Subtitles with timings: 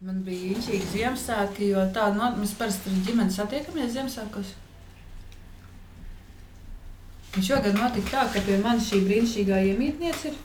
[0.00, 4.52] Man bija īņķīgi Ziemassvētki, jo tāda no, mēs parasti ar ģimeni satiekamies Ziemassvētkos.
[7.36, 10.38] Un šogad notika tā, ka pie manis šī brīnišķīgā iemītniece ir.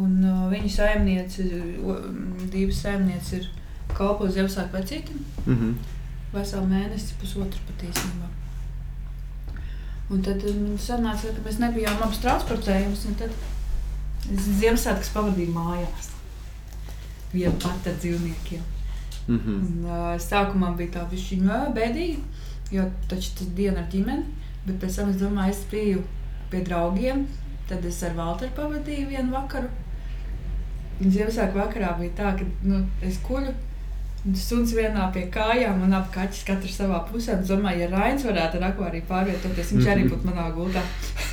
[0.00, 1.44] Un uh, viņa saimniece,
[2.54, 3.50] divas saimnieces ir
[3.92, 5.20] kalpo Ziemassvētku vecītim.
[5.44, 5.74] Mm -hmm.
[6.32, 8.30] Veselu mēnesi, pusotru pat īstenībā.
[10.16, 13.04] Un tad um, sanāca, ka mēs nebijām abas transportējumus.
[13.04, 13.36] un Tad
[14.32, 16.12] es Ziemassvētkus pavadīju mājās.
[17.32, 18.62] Vienu pati ar dzīvniekiem.
[19.26, 19.60] Mm -hmm.
[19.60, 22.18] Un, uh, sākumā bija tā viņa bēdīga,
[22.70, 24.24] jo taču tas diena ar ģimeni.
[24.66, 26.02] Bet pēc tam es domāju, es biju
[26.50, 27.26] pie draugiem.
[27.68, 29.68] Tad es ar Walteru pavadīju vienu vakaru.
[31.02, 33.54] Ziemassvētku vakarā bija tā, ka nu, es kuļu.
[34.26, 37.40] un Suns vienā pie kājām un abi kaķis katrs savā pusē.
[37.40, 40.84] Es domāju, ja Rains varētu ar akvāriju pārvietoties, viņš arī būtu manā gultā.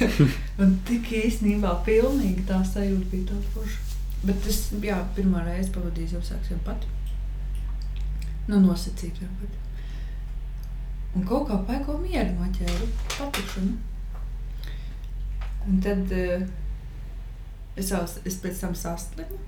[0.62, 3.89] un tik īstenībā pilnīgi tā sajūta bija tāda forša.
[4.20, 6.90] Bet es jā, pirmā reize pavadīju Ziemassvētkus vien pati.
[8.50, 9.62] Nu, nosacīt vien pati.
[11.16, 13.78] Un kaut kā paiko mieru noķēru, patikšanu.
[15.70, 16.44] Un tad uh,
[17.80, 19.40] es, jau, es pēc tam saslimu.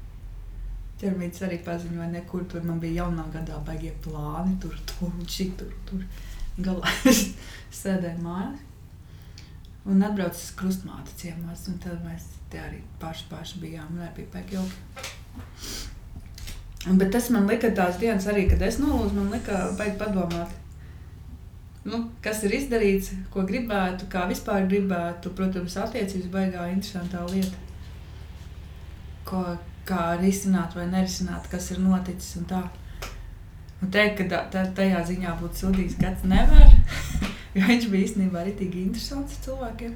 [1.01, 5.51] Ķermenis arī paziņoja, nekur tur man bija jaunā gadā baigie plāni, tur, tur un šī
[5.59, 5.71] tur.
[5.89, 6.03] tur.
[6.61, 7.25] Galā es
[7.81, 8.70] sēdēju mājās.
[9.89, 14.13] Un atbraucu uz krustmāte ciemās, un tad mēs te arī paši, paši bijām, un arī
[14.19, 14.77] bija pēk jauki.
[16.99, 20.53] Bet tas man lika tās dienas arī, kad es nolūzu, man lika baigi padomāt.
[21.81, 25.31] Nu, kas ir izdarīts, ko gribētu, kā vispār gribētu.
[25.37, 27.57] Protams, attiecības baigā interesantā lieta.
[29.25, 29.41] Ko,
[29.89, 32.61] kā risināt vai nerisināt, kas ir noticis un tā.
[33.81, 36.69] Un teikt, ka tā, tajā ziņā būtu sūdīgs gads nevar,
[37.57, 39.95] jo viņš bija īstenībā arī tik interesants cilvēkiem.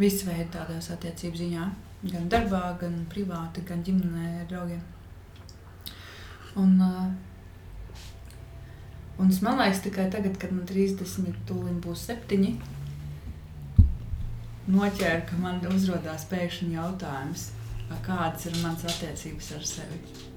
[0.00, 1.66] Visu veidu tādās attiecību ziņā.
[2.08, 4.80] Gan darbā, gan privāti, gan ģimenē ar draugiem.
[6.56, 7.12] Un, uh,
[9.20, 12.48] un man liekas, tikai tagad, kad man 30, tūlīt būs 7,
[14.72, 17.50] noķēra, ka man uzrādās pēkšņi jautājums,
[18.06, 20.29] kādas ir manas attiecības ar sevi.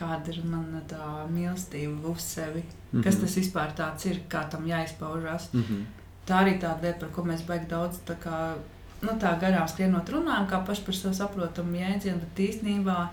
[0.00, 2.62] Kāda ir mana tā mīlestība uz sevi?
[2.62, 3.04] Mm -hmm.
[3.04, 5.52] Kas tas vispār tāds ir, kā tam jāizpaužas?
[5.52, 5.84] Mm -hmm.
[6.26, 8.54] Tā arī tāda lieta, par ko mēs baigi daudz tā kā,
[9.02, 13.08] nu, tā garām skrienot runājam, kā paši par sevi saprotamu jēdzienu, bet īstenībā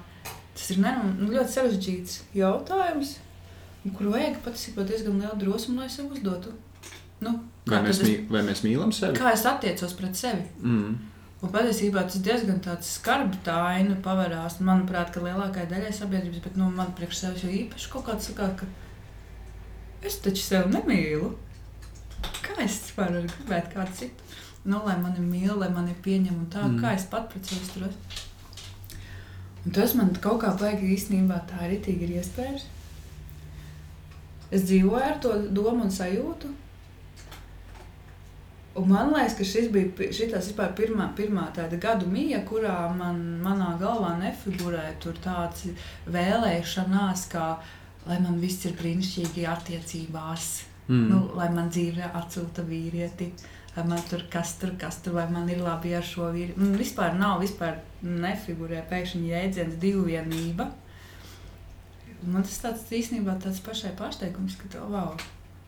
[0.54, 3.18] tas ir ne, nu, ļoti sarežģīts jautājums,
[3.98, 6.50] kuru vajag patiesībā diezgan lielu drosmu, lai sev uzdotu.
[7.20, 9.18] Nu, Vai, mēs es, mī, vai mēs mīlam sevi?
[9.18, 10.44] kā es attiecos pret sevi?
[10.62, 10.96] Mm.
[11.46, 14.56] Un patiesībā tas diezgan tāds skarbs tā aina pavērās.
[14.66, 18.48] Manuprāt, ka lielākajai daļai sabiedrības, bet nu, man priekš sevis jau īpaši kaut kāds sakā,
[18.58, 18.66] ka
[20.08, 21.30] es taču sevi nemīlu.
[22.42, 24.24] Kā es vispār varu gribēt kādu citu?
[24.68, 26.82] Nu, lai mani mīl, lai mani pieņem un tā, Mm.
[26.82, 27.94] kā es pat pret sevi turos.
[29.66, 32.66] Un tas man kaut kā baigi īstenībā tā arī tīk ir iespējas.
[34.52, 36.50] Es dzīvoju ar to domu un sajūtu.
[38.78, 43.24] Un man liekas, ka šis bija šitas vispār pirmā, pirmā tāda gadu mija, kurā man,
[43.42, 45.66] manā galvā nefigurēja tur tāds
[46.14, 47.48] vēlēšanās, kā
[48.08, 50.50] lai man viss ir brīnišķīgi attiecībās,
[50.88, 51.10] Mm.
[51.12, 53.26] nu, lai man dzīve atsūta vīrieti,
[53.76, 56.56] man tur kas tur, kas tur, vai man ir labi ar šo vīrieti.
[56.62, 60.70] Man vispār nav, vispār nefigurē pēkšņi jēdziens divvienība.
[62.24, 65.12] Man tas tāds īstenībā tāds pašai pārsteigums, ka to wow.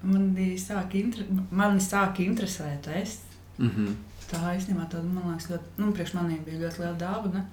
[0.01, 1.25] Man sāk, inter...
[1.51, 3.19] mani sāk interesēt es.
[3.57, 3.95] Mm -hmm.
[4.31, 7.45] Tā īstenībā tāda, man liekas, ļoti, nu, priekš maniem bija ļoti liela dāvana,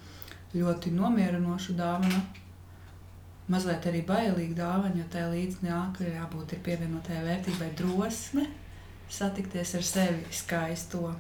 [0.54, 2.20] ļoti nomierinoša dāvana.
[3.48, 8.46] Mazliet arī bailīga dāvana, jo tai līdzi nāk, jābūt ir pievienotai vērtībai drosme
[9.08, 11.14] satikties ar sevi skaisto.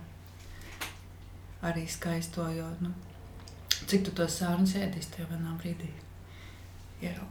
[1.62, 2.90] Arī skaisto, jo, nu,
[3.86, 5.90] cik tu tos sārnus ēdīsi tajā vienā brīdī.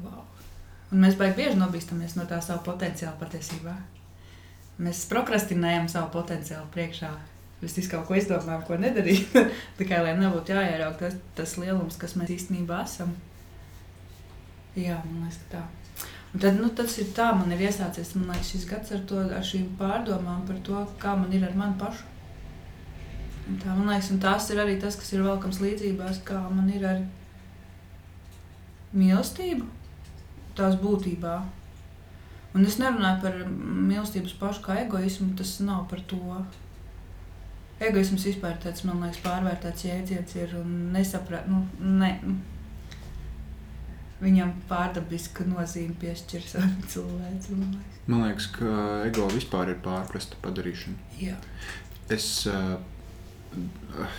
[0.03, 0.34] Wow.
[0.93, 3.73] Un mēs baigi bieži nobīstamies no tā savu potenciālu patiesībā.
[4.85, 7.13] Mēs prokrastinējam savu potenciālu priekšā.
[7.61, 9.31] Mēs kaut ko izdomājam, ko nedarīt.
[9.79, 13.15] Tikai lai nebūtu jāierauga tas, tas lielums, kas mēs īstenībā esam.
[14.75, 15.63] Jā, man liekas, ka tā.
[16.35, 19.21] Un tad, nu, tas ir tā, man ir iesācies man liekas, šis gads ar, to,
[19.23, 22.03] ar šīm pārdomām par to, kā man ir ar mani pašu.
[23.47, 26.67] Un tā, man liekas, un tas ir arī tas, kas ir velkams līdzībās, kā man
[26.75, 27.01] ir ar
[28.95, 29.69] mīlestību,
[30.57, 31.35] tās būtībā.
[32.55, 36.39] Un es nerunāju par mīlestības pašu kā egoismu, tas nav par to.
[37.83, 42.37] Egoisms vispār tāds, man liekas, pārvērtēts jēdziens ir un nesaprāt, nu, ne, nu,
[44.23, 47.59] viņam pārdabiska nozīme piešķir savu cilvēku.
[47.59, 47.75] man.
[48.07, 48.71] Man liekas, ka
[49.07, 50.95] ego vispār ir pārprasta padarīšana.
[51.19, 51.35] Jā.
[52.13, 52.77] Es uh,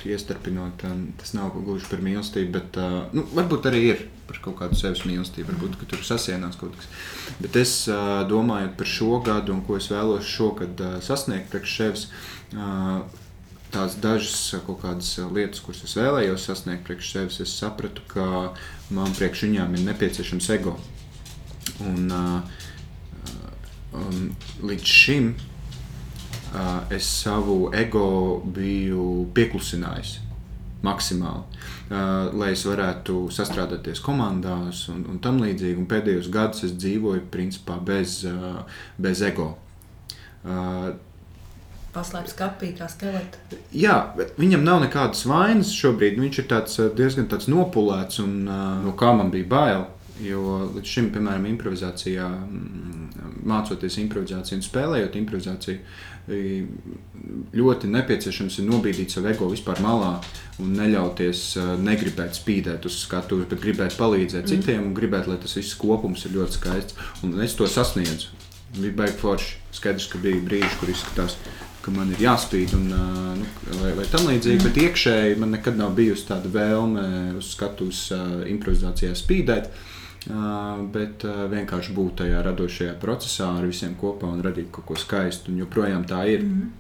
[0.08, 0.84] iestarpinot,
[1.20, 2.78] tas nav gluži par mīlestību, bet
[3.16, 5.52] nu, varbūt arī ir par kaut kādu sevis mīlestību.
[5.52, 6.88] Varbūt tur sasienās kaut kas.
[7.42, 7.74] Bet es
[8.30, 12.08] domāju par šo gadu un ko es vēlos šogad sasniegt priekš sevis.
[13.74, 18.26] Tās dažas kaut kādas lietas, kuras es vēlējos sasniegt priekš sevis, es sapratu, ka
[18.94, 20.76] man priekš viņām ir nepieciešams ego.
[21.84, 22.06] Un,
[23.92, 24.30] um,
[24.64, 25.34] līdz šim
[26.90, 30.20] es savu ego biju pieklusinājis
[30.86, 31.42] maksimāli,
[32.36, 35.78] lai es varētu sastrādāties komandās un, un tam līdzīgi.
[35.80, 38.20] Un pēdējos gados es dzīvoju principā bez,
[39.00, 39.54] bez ego.
[41.96, 43.58] Paslēpts kapī, kā skeleta.
[43.72, 43.96] Jā,
[44.36, 46.20] viņam nav nekādas vainas šobrīd.
[46.20, 49.86] Viņš ir tāds, diezgan tāds nopulēts un no kā man bija bail.
[50.24, 52.26] Jo līdz šim, piemēram, improvizācijā,
[53.46, 55.80] mācoties improvizāciju un spēlējot improvizāciju,
[57.56, 60.14] ļoti nepieciešams ir nobīdīt savu ego vispār malā
[60.62, 61.42] un neļauties
[61.84, 64.50] negribēt spīdēt uz skatuves, bet gribēt palīdzēt mm.
[64.54, 66.96] citiem un gribēt, lai tas viss kopums ir ļoti skaists.
[67.26, 68.32] Un es to sasniedzu.
[68.76, 69.52] Bija baigi forši.
[69.76, 71.36] Skaidrs, ka bija brīži, kur izskatās,
[71.84, 73.50] ka man ir jāspīd un nu,
[73.82, 74.64] vai, vai tam līdzīgi, mm.
[74.64, 77.04] bet iekšēji man nekad nav bijusi tāda vēlme
[77.36, 78.08] uz skatuves
[78.48, 79.68] improvizācijā spīdēt.
[79.68, 79.92] Uh,
[80.92, 85.52] bet vienkārši būt tajā radošajā procesā ar visiem kopā un radīt kaut ko skaistu.
[85.52, 86.42] Un joprojām tā ir.
[86.42, 86.72] Mm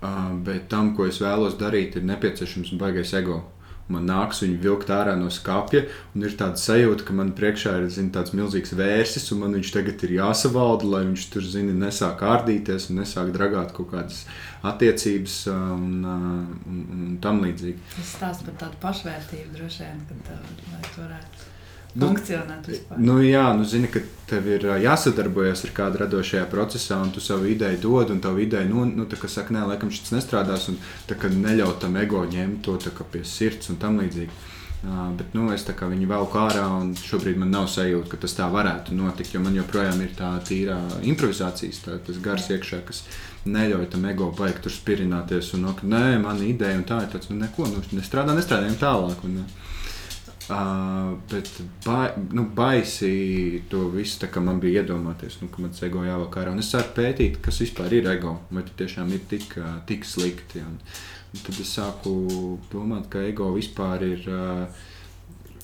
[0.00, 0.42] -hmm.
[0.44, 3.44] Bet tam, ko es vēlos darīt, ir nepieciešams baigais ego.
[3.88, 5.84] Man nāks viņu vilkt ārā no skāpja,
[6.14, 9.72] un ir tāda sajūta, ka man priekšā ir zin, tāds milzīgs vērsis, un man viņš
[9.76, 14.24] tagad ir jāsavalda, lai viņš tur zini, nesāk ārdīties un nesāk dragāt kaut kādas
[14.62, 17.78] attiecības un, un, un, un tam līdzīgi.
[17.94, 20.40] Tas stāsta par tādu pašvērtību droši vien, ka tā
[20.96, 21.55] varētu
[21.96, 22.98] Nu, funkcionēt vispār.
[23.00, 27.48] Nu, jā, nu, zini, ka tev ir jāsadarbojas ar kādu radošajā procesā, un tu savu
[27.48, 30.76] ideju dod, un tavu ideju, nu, nu tā kā saka, nē, laikam šis nestrādās, un
[31.08, 34.44] tā kā neļaut tam ego ņemt to tā kā pie sirds un tam līdzīgi.
[34.86, 38.46] Uh, bet nu, es viņu velku ārā, un šobrīd man nav sajūta, ka tas tā
[38.52, 39.32] varētu notikt.
[39.34, 43.00] Jo man joprojām ir tā tīra improvizācijas, tā, tas gars iekšā, kas
[43.48, 45.54] neļauj tam ego baigt tur spirināties.
[45.56, 48.76] Un, no, ka, nē, man ideja un tā ir tāds, nu, neko, nu, nestrādā, nestrādājam
[48.84, 49.24] tālāk.
[49.26, 49.75] Un, uh,
[50.46, 51.48] Uh, bet
[51.84, 56.52] ba, nu, baisi to visu, kā man bija iedomāties, nu, ka man ego jāvelk ārā.
[56.54, 59.56] Un es sāku pētīt, kas vispār ir ego, vai tas tiešām ir tik,
[59.90, 60.62] tik slikti.
[60.62, 60.76] Un,
[61.34, 62.14] un tad es sāku
[62.70, 64.28] domāt, ka ego vispār ir.
[64.30, 64.92] Uh,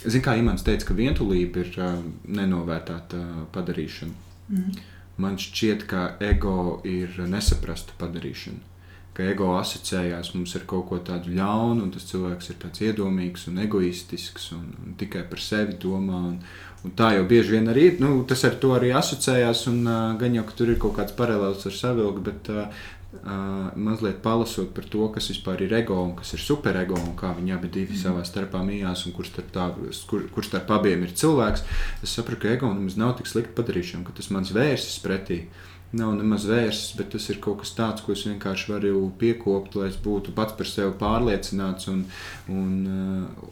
[0.03, 4.35] Ziniet, kā Imants teica, ka vientulība ir uh, nenovērtēta uh, padarīšana.
[4.51, 4.83] Mm.
[5.23, 8.72] Man šķiet, ka ego ir nesaprasta padarīšana
[9.17, 13.45] ka ego asociējās mums ar kaut ko tādu ļaunu, un tas cilvēks ir tāds iedomīgs
[13.51, 16.23] un egoistisks un, un tikai par sevi domā.
[16.31, 16.39] Un,
[16.83, 18.01] un tā jau bieži vien arī ir.
[18.03, 21.67] Nu, tas ar to arī asociējās, un uh, gan jau tur ir kaut kāds paralēls
[21.69, 22.87] ar savilku, bet uh,
[23.21, 27.53] uh, mazliet palasot par to, kas ir ego un kas ir superego un kā viņi
[27.53, 27.99] abi mm.
[28.01, 29.69] savā starpā mījās un kurš starp, tā,
[30.09, 31.67] kur, kur starp abiem ir cilvēks.
[32.03, 35.45] Es saprotu, ka ego nemaz nav tik slikti padarīšana, ka tas mans vērsis pretī.
[35.45, 39.77] Uh, nav nemaz vērsts, bet tas ir kaut kas tāds, ko es vienkārši varu piekopt,
[39.77, 41.89] lai es būtu pats par sevi pārliecināts.
[41.93, 42.05] Un,
[42.53, 43.51] un, uh,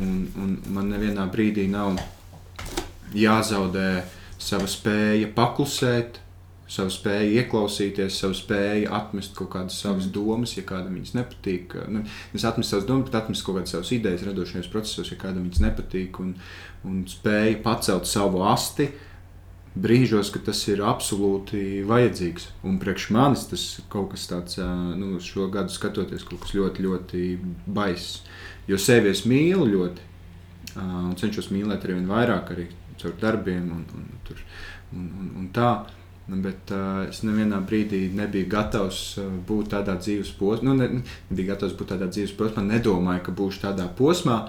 [0.00, 1.96] un, un man nevienā brīdī nav
[3.16, 4.02] jāzaudē
[4.42, 6.18] sava spēja paklusēt,
[6.72, 10.12] savu spēju ieklausīties, savu spēju atmest kaut kādas savas mm.
[10.14, 11.76] domas, ja kādam viņas nepatīk.
[11.92, 15.44] Nu, es atmetu savas domas, bet atmetu kaut kādas savas idejas radošajos procesos, ja kādam
[15.48, 16.32] viņas nepatīk, un,
[16.88, 18.88] un spēju pacelt savu asti.
[18.88, 19.08] Uh,
[19.74, 22.48] brīžos, ka tas ir absolūti vajadzīgs.
[22.68, 24.58] Un priekš manis tas ir kaut kas tāds,
[24.98, 27.22] nu, šo gadu skatoties, kaut kas ļoti, ļoti
[27.66, 28.20] baiss.
[28.68, 30.04] Jo sevi es mīlu ļoti,
[30.76, 32.68] un cenšos mīlēt arī vairāk, arī
[33.00, 34.38] caur darbiem un, un, tur,
[34.92, 35.72] un, un, un tā.
[36.32, 39.00] Bet uh, es nevienā brīdī nebiju gatavs
[39.48, 40.70] būt tādā dzīves posmā.
[40.70, 41.02] Nu, ne,
[41.32, 42.62] nebiju gatavs būt tādā dzīves posmā.
[42.68, 44.44] Nedomāju, ka būšu tādā posmā,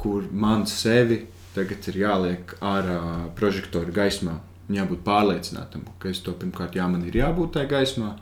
[0.00, 3.02] kur man sevi tagad ir jāliek ārā
[3.36, 4.38] prožektora gaismā
[4.72, 8.14] jābūt pārliecinātam, ka es to pirmkārt, jā, man ir jābūt tajā gaismā.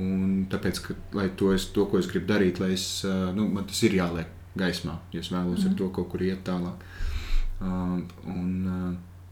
[0.00, 2.86] Un tāpēc, ka, lai to, es, to, ko es gribu darīt, lai es,
[3.36, 5.66] nu, man tas ir jāliek gaismā, ja es vēlos mm.
[5.66, 5.78] ar mhm.
[5.80, 6.88] to kaut kur iet tālāk.
[7.62, 8.88] Uh, un uh,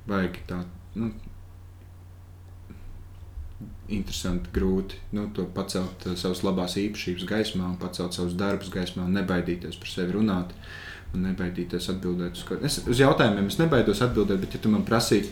[0.06, 0.60] vajag tā,
[1.00, 1.10] nu,
[3.90, 5.26] interesanti, grūti nu,
[5.56, 10.54] pacelt uh, savas labās īpašības gaismā, pacelt savus darbus gaismā un nebaidīties par sevi runāt.
[11.14, 12.44] Un nebaidīties atbildēt uz.
[12.66, 15.30] Es uz jautājumiem es nebaidos atbildēt, bet, ja tu man prasītu,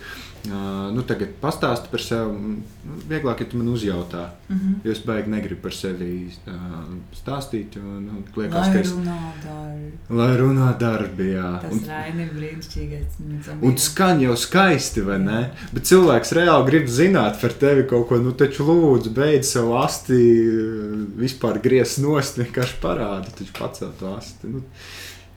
[0.51, 4.29] uh, nu, tagad pastāsti par sevi, nu, vieglāk, ja tu man uzjautā.
[4.49, 4.75] Mm -hmm.
[4.85, 6.53] Jo es baigi negribu par sevi uh,
[7.15, 7.77] stāstīt.
[7.77, 9.93] Jo, nu, liekas, Lai ka es, runā darbi.
[10.11, 11.61] lai runā darbi, jā.
[11.63, 13.63] Tas Un, ir brīnišķīgais.
[13.63, 15.51] Un skan jau skaisti, vai ne?
[15.73, 18.17] Bet cilvēks reāli grib zināt par tevi kaut ko.
[18.19, 20.19] Nu, taču lūdzu, beidz savu asti,
[21.17, 23.31] vispār griezt nost, vienkārši parādi.
[23.39, 24.47] Taču pacelt to asti.
[24.47, 24.65] Nu, Nu,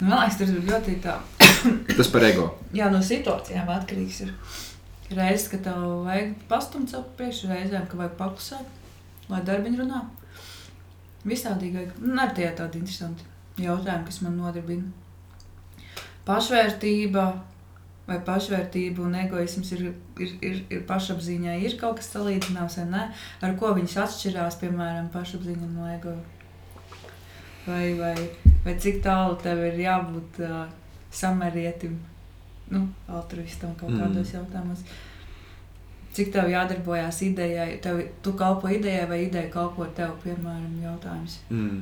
[0.01, 1.15] Man liekas, tas ir ļoti tā.
[1.97, 2.47] tas par ego.
[2.73, 4.23] Jā, no situācijām atkarīgs.
[4.25, 8.81] Ir reizes, ka tev vajag pastumt savu priekšu, reizēm, ka vajag paklusēt,
[9.29, 10.01] lai darbiņi runā.
[11.27, 11.85] Visādīgi.
[12.01, 13.27] Un arī tie tādi interesanti
[13.61, 14.89] jautājumi, kas man nodarbina.
[16.25, 17.25] Pašvērtība
[18.07, 19.83] vai pašvērtība un egoisms ir,
[20.19, 23.03] ir, ir, ir pašapziņā, ir kaut kas salīdzināms vai nē,
[23.45, 26.15] ar ko viņas atšķirās, piemēram, pašapziņa no ego.
[27.67, 28.15] Vai, vai,
[28.65, 30.65] vai cik tālu tev ir jābūt uh,
[31.11, 31.99] samarietim,
[32.71, 34.01] nu, altruistam kaut Mm.
[34.03, 34.83] kādos jautājumos.
[36.13, 41.37] Cik tev jādarbojās idejai, tev, tu kalpo idejai vai ideja kalpo tev, piemēram, jautājums.
[41.49, 41.81] Mm.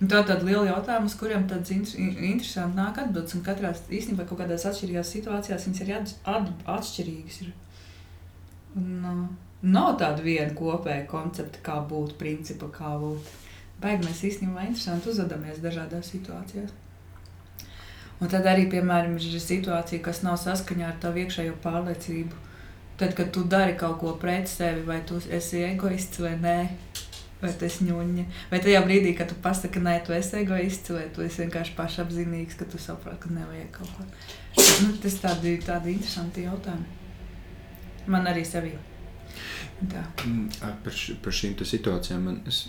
[0.00, 3.34] Un Tā ir tāda liela jautājuma, uz kuriem tāds inter- in- interesanti nāk atbildes.
[3.34, 7.38] Un katrā īstenībā kaut kādās atšķirīgās situācijās viņas ir at, at, atšķirīgas.
[7.46, 7.52] Ir.
[8.76, 9.28] Un, uh,
[9.62, 13.32] nav tāda viena kopēja koncepta, kā būt, principa, kā būt.
[13.80, 16.72] Baigi mēs īstenībā interesanti uzvedamies dažādās situācijās.
[18.20, 22.38] Un tad arī, piemēram, ir situācija, kas nav saskaņā ar tavu iekšējo pārliecību.
[22.96, 26.54] Tad, kad tu dari kaut ko pret sevi, vai tu esi egoists vai nē,
[27.42, 28.24] vai tas ņūņa.
[28.48, 32.56] Vai tajā brīdī, kad tu pasaki, nē, tu esi egoists, vai tu esi vienkārši pašapziņīgs,
[32.56, 34.08] ka tu saproti, ka nevajag kaut ko.
[34.86, 36.88] Nu, tas tādi, tādi interesanti jautājumi.
[38.08, 38.72] Man arī sevi.
[39.92, 40.00] Tā.
[40.24, 42.62] Mm, ar- Par, š, par šīm situācijām man es,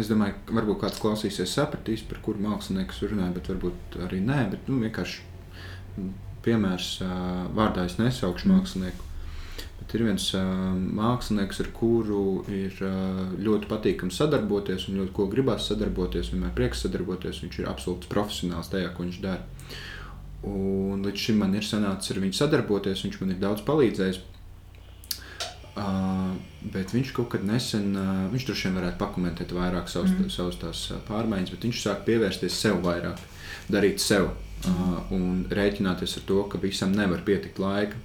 [0.00, 4.20] es domāju, ka varbūt kāds klausīsies, sapratīs, par kuru mākslinieku es runāju, bet varbūt arī
[4.24, 4.42] nē.
[4.52, 5.24] Bet, nu, vienkārši
[5.96, 6.14] mm,
[6.46, 6.92] piemērs
[7.56, 9.06] vārdā es nesaukšu mākslinieku.
[9.80, 10.24] Bet ir viens
[10.98, 12.78] mākslinieks, ar kuru ir
[13.46, 16.32] ļoti patīkami sadarboties, un ļoti ko gribās sadarboties.
[16.32, 17.42] Vienmēr prieks sadarboties.
[17.44, 19.44] Viņš ir absolūts profesionāls tajā, ko viņš dara.
[20.46, 24.18] Un līdz šim man ir sanācis ar viņu sadarboties, viņš man ir daudz palīdzējis.
[25.76, 26.30] Uh,
[26.72, 30.30] bet viņš kaut kad nesen, uh, viņš droši vien varētu pakomentēt vairāk savus, mm.
[30.32, 33.20] savus tās pārmaiņas, bet viņš sāk pievērsties sev vairāk,
[33.68, 38.00] darīt sev uh, un rēķināties ar to, ka visam nevar pietikt laika.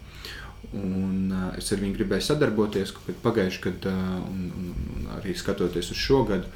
[0.75, 2.91] Un, uh, es ar viņu gribēju sadarboties
[3.23, 6.51] pagājuši gadu, uh, un, un, un arī skatoties uz šo gadu.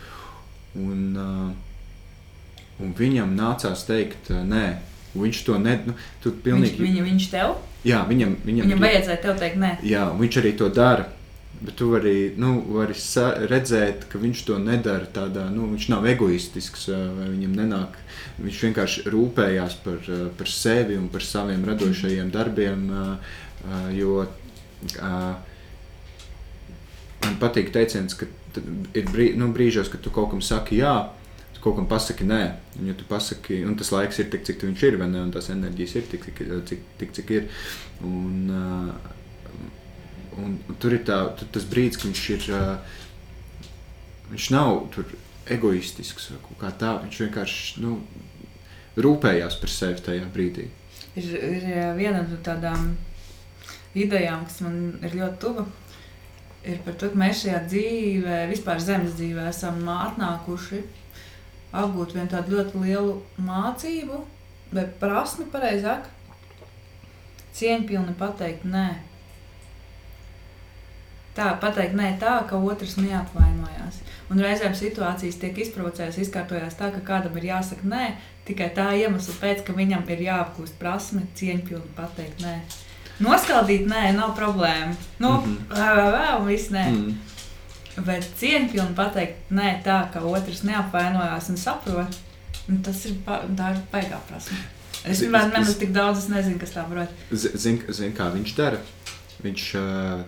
[0.76, 4.66] Un, uh, un viņam nācās teikt, uh, nē,
[5.16, 5.94] viņš to ne, nu,
[6.24, 7.56] tu Viņš, pilnīgi, viņa, viņš tev?
[7.88, 9.72] jā, viņam, viņam, Viņam vajadzēja tev teikt, nē.
[9.88, 11.08] Jā, viņš arī to dara.
[11.56, 12.94] Bet tu vari, nu, vari
[13.48, 17.96] redzēt, ka viņš to nedara tādā, nu, viņš nav egoistisks, vai viņam nenāk.
[18.44, 22.90] Viņš vienkārši rūpējās par, ā, par sevi un par saviem radošajiem darbiem.
[22.92, 23.06] ā,
[23.72, 24.26] ā, Jo
[27.24, 28.28] man patīk teiciens, ka
[28.94, 30.94] ir brī, nu, brīžos, kad tu kaut kam saki jā,
[31.66, 32.44] kaut kam pasaki nē.
[32.78, 35.98] Un, ja pasaki, un tas laiks ir tik, cik viņš ir, ne, un tās enerģijas
[35.98, 37.52] ir tik, cik, cik, tik, cik ir.
[38.06, 38.54] Un,
[40.36, 42.48] Un, un tur ir tā, tur tas brīdis, kad viņš ir.
[44.32, 45.12] Viņš nav tur
[45.54, 46.96] egoistisks vai kaut kā tā.
[47.04, 48.00] Viņš vienkārši nu,
[49.00, 50.68] rūpējās par sevi tajā brīdī.
[51.16, 52.96] Ir, ir viena no tādām
[53.96, 55.68] idejām, kas man ir ļoti tuva.
[56.66, 60.82] Ir par to, ka mēs šajā dzīvē, vispār zemes dzīvē, esam atnākuši
[61.82, 63.18] apgūt vienu tādu ļoti lielu
[63.48, 64.22] mācību,
[64.76, 66.08] vai prasmi, pareizāk,
[67.56, 68.88] cieņpilni pateikt nē.
[71.36, 74.00] Tā pateikt nē, tā, ka otrs neapvainojās.
[74.32, 78.06] Un reizēm situācijas tiek izprovocētas, izkārtojās tā, ka kādam ir jāsaka nē,
[78.48, 82.56] tikai tā iemesla pēc, ka viņam ir jāapgūst prasme cieņpilni pateikt nē.
[83.24, 84.96] Noskaldīt nē, nav problēma.
[85.24, 85.44] Nu, mm.
[85.44, 85.76] -hmm.
[85.76, 86.86] vēl, vēl, viss nē.
[86.92, 87.25] Mm.
[87.96, 92.18] Bet cieņpilni pateikt nē, tā, ka otrs neapvainojās un saprot,
[92.68, 94.58] nu, tas ir, tā ir baigā prasme.
[95.06, 97.08] Es vienmēr nemaz tik daudz, es nezinu, kas tā būt.
[97.32, 98.80] Zini, zin, kā viņš dara.
[99.46, 100.24] Viņš, uh,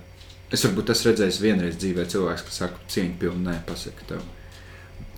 [0.53, 4.21] es varbūt esmu redzējis vienreiz dzīvē cilvēks, kas saka, cieņu pilnu nē, pasaka tev.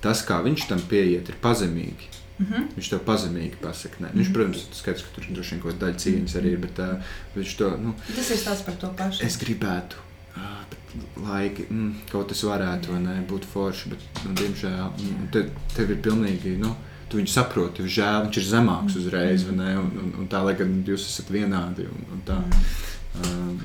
[0.02, 2.08] Tas, kā viņš tam pieiet, ir pazemīgi.
[2.40, 2.70] Mhm.
[2.78, 4.00] Viņš to pazemīgi pasaka.
[4.06, 4.14] Nē.
[4.16, 4.34] Viņš, Mhm.
[4.34, 7.56] protams, skaidrs, ka tur droši vien kaut kāda daļa cieņas arī ir, bet uh, viņš
[7.60, 9.26] to, nu, Tas ir stāsts par to pašu.
[9.28, 9.96] es gribētu.
[10.40, 10.79] ā, bet
[11.22, 15.44] Laiki, mm, kaut kas varētu ne, būt forši, bet, nu, diemžēl, mm, te,
[15.76, 16.74] tev ir pilnīgi, nu,
[17.10, 20.42] tu viņu saproti, tev žēl, viņš ir zemāks uzreiz, vai ne, un, un, un tā,
[20.46, 22.40] lai gan jūs esat vienādi, un, un tā.
[23.20, 23.62] Um,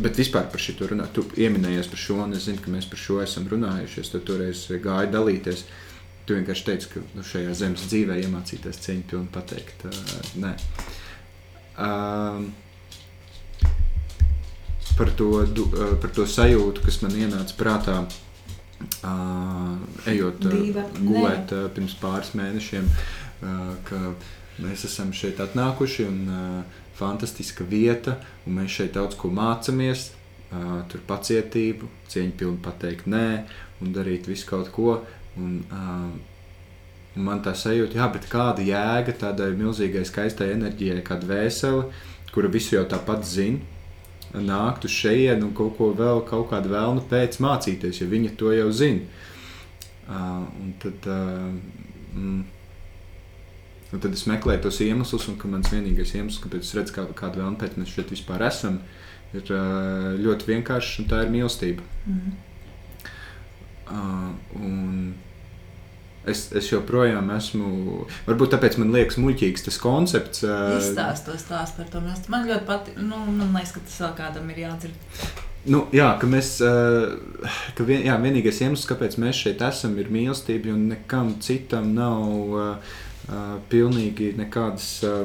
[0.00, 3.00] bet vispār par šo runāt, tu pieminējies par šo, un es zinu, ka mēs par
[3.00, 5.66] šo esam runājušies, tad toreiz gāja dalīties.
[6.22, 9.88] Tu vienkārši teici, ka nu, šajā zemes dzīvē iemācīties cieņu pilnu pateikt.
[9.88, 10.52] Uh, nē.
[11.72, 12.44] Uh,
[14.98, 17.96] par, to, uh, par to sajūtu, kas man ienāca prātā,
[19.02, 19.74] uh,
[20.10, 20.56] ejot uh,
[20.98, 22.88] gulēt uh, pirms pāris mēnešiem,
[23.88, 24.00] ka
[24.62, 26.18] mēs esam šeit atnākuši un
[26.94, 28.14] fantastiska vieta,
[28.46, 30.12] un mēs šeit daudz ko mācāmies.
[30.92, 33.26] Tur pacietību, cieņu pilnu pateikt nē,
[33.82, 35.00] un darīt visu kaut ko.
[35.40, 36.12] Un, uh,
[37.12, 41.90] Man tā sajūta, jā, bet kāda jēga tādai milzīgai, skaistai enerģijai, kā dvēsele,
[42.32, 43.60] kura visu jau tāpat zina,
[44.32, 48.52] nākt uz šejienu un kaut ko vēl, kaut kādu vēlnu pēc mācīties, ja viņa to
[48.54, 49.04] jau zina.
[50.02, 51.52] Uh, un tad, uh,
[52.16, 52.40] mm,
[53.92, 57.42] un tad es meklēju tos iemeslus, un mans vienīgais iemesls, kāpēc es redzu, kā, kādu
[57.42, 58.80] vēlnu pēc mēs šeit vispār esam,
[59.36, 61.86] ir uh, ļoti vienkāršs, un tā ir mīlestība.
[62.08, 62.40] Mm.
[63.92, 64.32] Uh,
[66.28, 68.02] es, es joprojām esmu.
[68.26, 70.44] Varbūt tāpēc man liekas, muļķīgs tas koncepts.
[70.78, 72.02] Izstāst to stāstu par to.
[72.32, 73.00] Man ļoti patīk.
[73.02, 75.16] Nu, man liekas, ka tas vēl kādam ir jādzird.
[75.62, 76.56] Nu, jā, ka mēs,
[77.76, 82.56] ka vien, jā, vienīgais iemesls, kāpēc mēs šeit esam, ir mīlestība, un nekam citam nav
[82.58, 82.96] uh,
[83.70, 85.20] pilnīgi nekādas uh,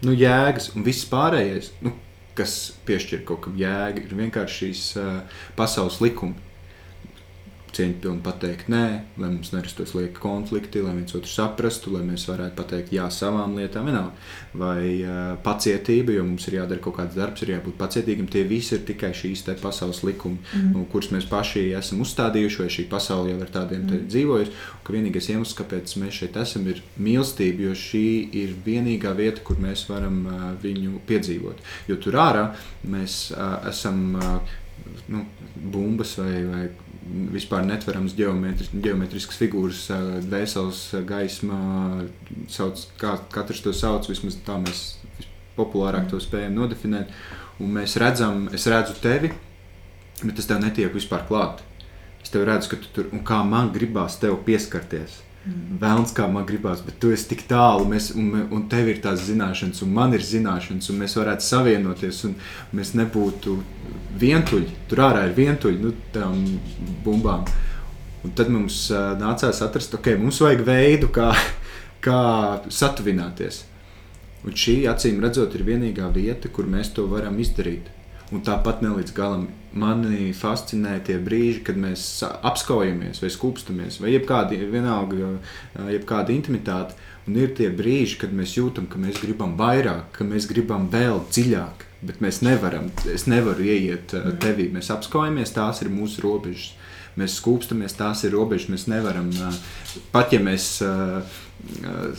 [0.00, 1.92] nu, jēgas, un viss pārējais, nu,
[2.38, 2.56] kas
[2.88, 6.47] piešķir kaut kam jēgu, ir vienkārši šīs uh, pasaules likumi
[7.74, 8.84] cieņpilni pateikt nē,
[9.20, 13.56] lai mums nerastos lieki konflikti, lai viens otru saprastu, lai mēs varētu pateikt jā savām
[13.58, 14.14] lietām, vienalga.
[14.58, 18.28] vai uh, pacietība, jo mums ir jādara kaut kāds darbs, ir jābūt pacietīgam.
[18.32, 20.70] Tie visi ir tikai šīs pasaules likumi, mm.
[20.74, 24.06] nu, kurus mēs paši esam uzstādījuši, vai šī pasaule jau ar tādiem mm.
[24.12, 24.56] dzīvojusi.
[24.88, 28.06] Vienīgais iemesls, kāpēc mēs šeit esam, ir mīlestība, jo šī
[28.40, 31.60] ir vienīgā vieta, kur mēs varam uh, viņu piedzīvot.
[31.90, 32.46] Jo tur ārā
[32.88, 34.08] mēs uh, esam.
[34.16, 34.56] Uh,
[35.06, 36.68] nu, bumbas vai, vai
[37.32, 39.86] vispār netverams geometris, geometrisks figūras,
[40.24, 41.58] dvēseles gaisma,
[42.52, 44.82] sauc, kā katrs to sauc, vismaz tā mēs
[45.58, 47.12] populārāk to spējam nodefinēt.
[47.58, 49.32] Un mēs redzam, es redzu tevi,
[50.22, 51.64] bet es tev netieku vispār klāt.
[52.22, 55.22] Es tev redzu, ka tu tur, un kā man gribās tev pieskarties.
[55.78, 59.22] Vēlams, kā man gribās, bet tu esi tik tālu, mēs, un, un tev ir tās
[59.28, 62.34] zināšanas, un man ir zināšanas, un mēs varētu savienoties, un
[62.74, 63.54] mēs nebūtu
[64.20, 64.74] vientuļi.
[64.90, 66.42] Tur ārā ir vientuļi nu, tām
[67.06, 67.46] bumbām.
[68.26, 71.30] Un tad mums uh, nācās atrast, ok, mums vajag veidu, kā,
[72.04, 72.22] kā
[72.80, 73.62] satuvināties.
[74.46, 77.88] Un šī, acīm redzot, ir vienīgā vieta, kur mēs to varam izdarīt.
[78.28, 79.46] Un tāpat ne līdz galam
[79.78, 85.30] mani fascinē tie brīži, kad mēs apskaujamies, vai skūpstamies, vai jebkāda, vienalga,
[85.94, 86.96] jebkāda intimitāte.
[87.28, 91.22] Un ir tie brīži, kad mēs jūtam, ka mēs gribam vairāk, ka mēs gribam vēl
[91.28, 92.90] dziļāk, bet mēs nevaram.
[93.12, 94.12] Es nevaru ieiet
[94.44, 94.68] tevī.
[94.72, 96.74] Mēs apskaujamies, tās ir mūsu robežas.
[97.18, 98.68] Mēs skūpstamies, tās ir robežas.
[98.72, 99.32] Mēs nevaram,
[100.12, 100.70] pat ja mēs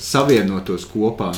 [0.09, 1.31] savienotos kopā,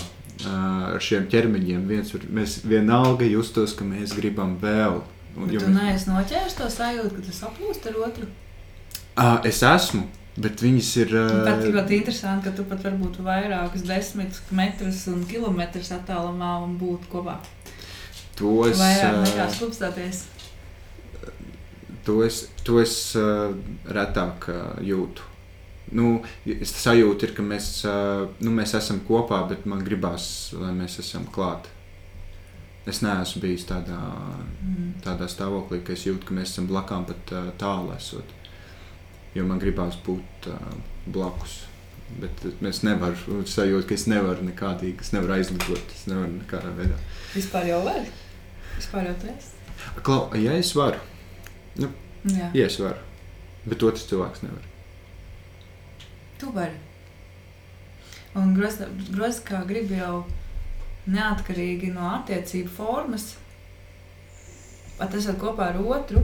[0.49, 1.83] ar šiem ķermeņiem.
[1.89, 5.01] Viens, mēs vienalga justos, ka mēs gribam vēl.
[5.35, 5.77] Un, Bet tu mēs...
[5.77, 8.27] neesi noķēris to sajūtu, ka tu saplūst ar otru?
[9.15, 10.03] Uh, es esmu.
[10.41, 11.15] Bet viņas ir.
[11.15, 11.31] Uh...
[11.47, 16.77] Tā ir ļoti interesanti, ka tu pat varbūt vairākus desmit metrus un kilometrus attālumā un
[16.79, 17.39] būtu kopā.
[18.39, 18.79] To es.
[18.79, 20.23] Vairāk nekā skūpstāties.
[22.07, 23.51] To es, to es uh,
[23.85, 25.30] retāk uh, jūtu
[25.97, 27.69] nu, sajūta ir, ka mēs,
[28.41, 30.25] nu, mēs esam kopā, bet man gribās,
[30.57, 31.69] lai mēs esam klāt.
[32.89, 33.99] Es neesmu bijis tādā,
[34.65, 35.01] mm.
[35.05, 38.37] tādā stāvoklī, ka es jūtu, ka mēs esam blakām pat tālu esot.
[39.35, 40.71] Jo man gribās būt uh,
[41.05, 41.61] blakus.
[42.19, 45.93] Bet es nevaru sajūt, ka es nevaru nekādīgi, es nevaru aizlidot.
[45.93, 46.97] Es nevaru nekādā veidā.
[47.35, 48.01] Vispār jau var.
[48.75, 49.53] Vispār jau tas.
[50.01, 50.99] Klau, ja es varu,
[51.81, 51.89] nu,
[52.29, 52.51] Jā.
[52.53, 52.99] ja es varu,
[53.65, 54.67] bet otrs cilvēks nevar.
[56.41, 56.77] Tu vari.
[58.33, 60.23] Un grozs kā grib jau
[61.11, 63.33] neatkarīgi no attiecību formas,
[64.97, 66.23] pat esot kopā ar otru.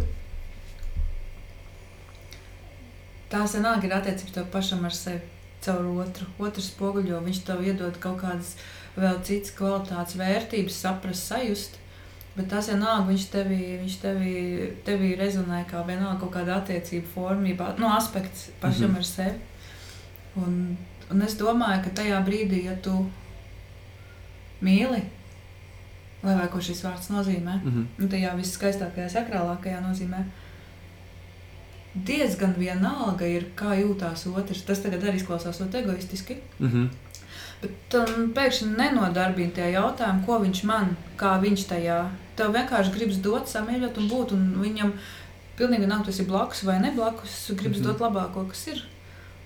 [3.30, 5.21] Tās vienalga ir attiecības tev pašam ar sevi,
[5.65, 6.25] caur otru.
[6.39, 8.56] Otrs spoguļo, viņš tev iedod kaut kādas
[8.95, 11.75] vēl citas kvalitātes, vērtības, saprast, sajust.
[12.38, 14.34] Bet tas vienalga, viņš tevī, viņš tevī,
[14.88, 18.97] tevī rezonē kā vienalga kaut kāda attiecība formībā, no nu, aspekts pašam mm -hmm.
[18.97, 19.57] ar sevi.
[20.38, 20.78] Un,
[21.12, 22.93] un es domāju, ka tajā brīdī, ja tu
[24.62, 25.02] mīli,
[26.23, 28.04] lai vai ko šis vārds nozīmē, mm -hmm.
[28.04, 30.23] un tajā viskaistākajā, sakrālākajā nozīmē,
[32.06, 34.63] diezgan vienalga ir, kā jūtās otrs.
[34.65, 36.38] Tas tagad arī izklausās ļoti egoistiski.
[36.60, 36.89] Mm -hmm.
[37.62, 42.10] Bet um, pēkšņi nenodarbina tie jautājumi, ko viņš man, kā viņš tajā.
[42.36, 44.91] Tev vienkārši gribas dot, samīļot un būt, un viņam
[45.58, 47.88] pilnīgi nav tas ir blakus vai ne blakus, gribas mm -hmm.
[47.88, 48.84] dot labāko, kas ir.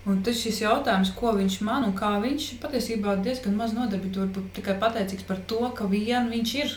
[0.09, 4.47] Un tas šis jautājums, ko viņš man un kā viņš patiesībā diezgan maz nodarbīts, varbūt
[4.55, 6.71] tikai pateicīgs par to, ka vien viņš ir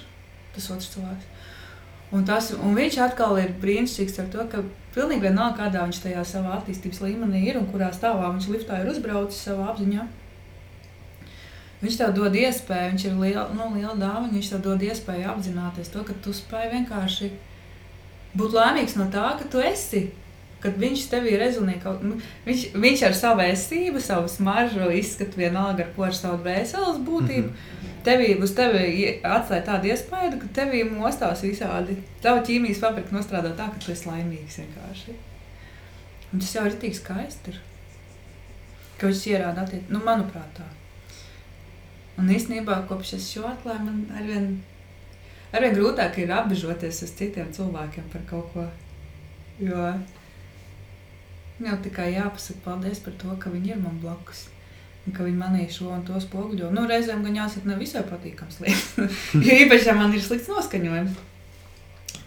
[0.55, 1.31] tas otrs cilvēks.
[2.15, 4.61] Un, tas, un viņš atkal ir brīnišķīgs ar to, ka
[4.95, 8.91] pilnīgi vienalga, kādā viņš tajā savā attīstības līmenī ir un kurā stāvā viņš liftā ir
[8.93, 10.05] uzbraucis savā apziņā.
[11.81, 15.91] Viņš tev dod iespēju, viņš ir liela, nu, liela dāvana, viņš tev dod iespēju apzināties
[15.93, 17.33] to, ka tu spēj vienkārši
[18.39, 20.07] būt laimīgs no tā, ka tu esi
[20.65, 22.01] kad viņš tevī rezonē kaut.
[22.05, 27.03] Nu, viņš, viņš ar savu esību, savu smaržu, izskatu vienalga ar ko ar savu dvēseles
[27.05, 27.51] būtību.
[27.51, 27.91] Mm -hmm.
[28.05, 31.97] Tevī uz tevi atstāja tādu iespēju, ka tevī mostās visādi.
[32.23, 35.17] Tava ķīmijas fabrika nostrādā tā, ka tu esi laimīgs vienkārši.
[36.33, 37.51] Un tas jau ir tik skaisti.
[37.51, 37.61] Ir.
[38.99, 40.65] Ka viņš ierāda attiecībā, nu, manuprāt, tā.
[42.19, 44.63] Un īstenībā, kopš es šo atklāju, man arvien,
[45.53, 48.69] arvien grūtāk ir apbežoties uz citiem cilvēkiem par kaut ko.
[49.59, 49.93] Jo
[51.63, 54.49] Jau tikai jāpasaka paldies par to, ka viņi ir man blakus.
[55.05, 56.73] Un ka viņi manī šo un to spoguļo.
[56.75, 59.15] Nu, reizēm gan jāsaka, ne visai patīkams lietas.
[59.47, 61.21] jo īpaši, ja man ir slikts noskaņojums.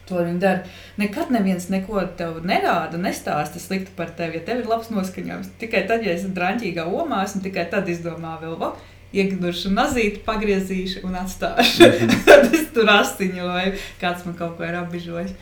[0.08, 0.64] To viņi dara.
[1.02, 5.52] Nekad neviens neko tev nerāda, nestāsta slikti par tevi, ja tev ir labs noskaņojums.
[5.60, 8.72] Tikai tad, ja esi drāmīgā omā, un tikai tad izdomā vēl, va,
[9.12, 11.92] iegūšu mazīti, pagriezīšu un atstāšu.
[12.30, 15.36] tad es tur asiņoju, vai kāds man kaut ko ir apbižojis.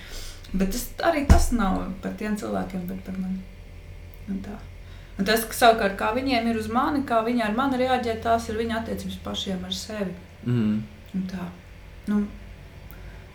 [0.56, 3.43] Bet tas, arī tas nav par tiem cilvēkiem, bet par mani.
[4.29, 4.55] Un tā.
[5.15, 8.49] Un tas, ka savukārt, kā viņiem ir uz mani, kā viņi ar mani reaģē, tās
[8.51, 10.11] ir viņa attiecības pašiem ar sevi.
[10.43, 10.81] Mm.
[11.15, 11.45] Un tā.
[12.09, 12.19] Nu,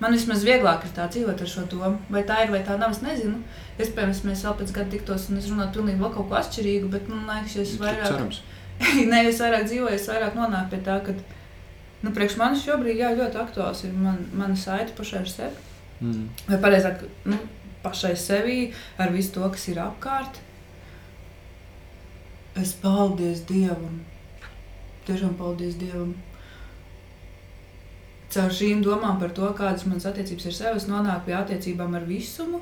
[0.03, 1.97] man vismaz vieglāk ir tā dzīvot ar šo domu.
[2.13, 3.41] Vai tā ir vai tā nav, es nezinu.
[3.81, 7.09] Iespējams, mēs vēl pēc gada tiktos un es runātu pilnīgi vēl kaut ko atšķirīgu, bet
[7.09, 8.37] man liekas, es vairāk,
[9.13, 11.17] ne, es vairāk dzīvoju, es vairāk nonāku pie tā, ka,
[12.05, 15.67] nu, priekš manis šobrīd, jā, ļoti aktuāls ir man, mana saita pašai ar sevi.
[16.05, 16.29] Mm.
[16.51, 17.41] Vai pareizāk, nu,
[17.81, 18.61] pašai sevi
[19.01, 20.43] ar visu to, kas ir apkārt
[22.59, 24.01] Es paldies Dievam.
[25.07, 26.17] Tiešām paldies Dievam.
[28.31, 32.07] Caur šīm domām par to, kādas manas attiecības ar sevi, es nonāku pie attiecībām ar
[32.07, 32.61] visumu,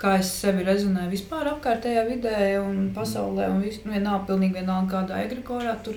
[0.00, 5.20] kā es sevi rezonēju vispār apkārtējā vidē un pasaulē, un vis, vienalga, pilnīgi vienalga kādā
[5.24, 5.96] egregorā tur.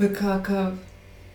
[0.00, 0.66] Bet kā, kā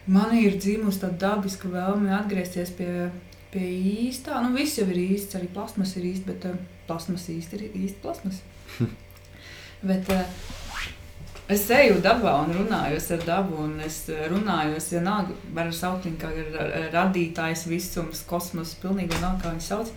[0.05, 3.09] man ir dzimusi tāda dabiska vēlme atgriezties pie,
[3.53, 3.67] pie
[4.05, 6.57] īstā, nu viss jau ir īsts, arī plasmas ir īsts, bet uh,
[6.89, 8.43] plasmas īsti ir īsti plasmas.
[9.81, 10.21] Bet uh,
[11.51, 16.05] es eju dabā un runāju ar dabu, un es eh, runāju, es vienalga varu saukt
[16.07, 16.29] viņu kā
[16.93, 19.91] radītājs, visums, kosmos, pilnīgi vienalga, kā viņi sauc.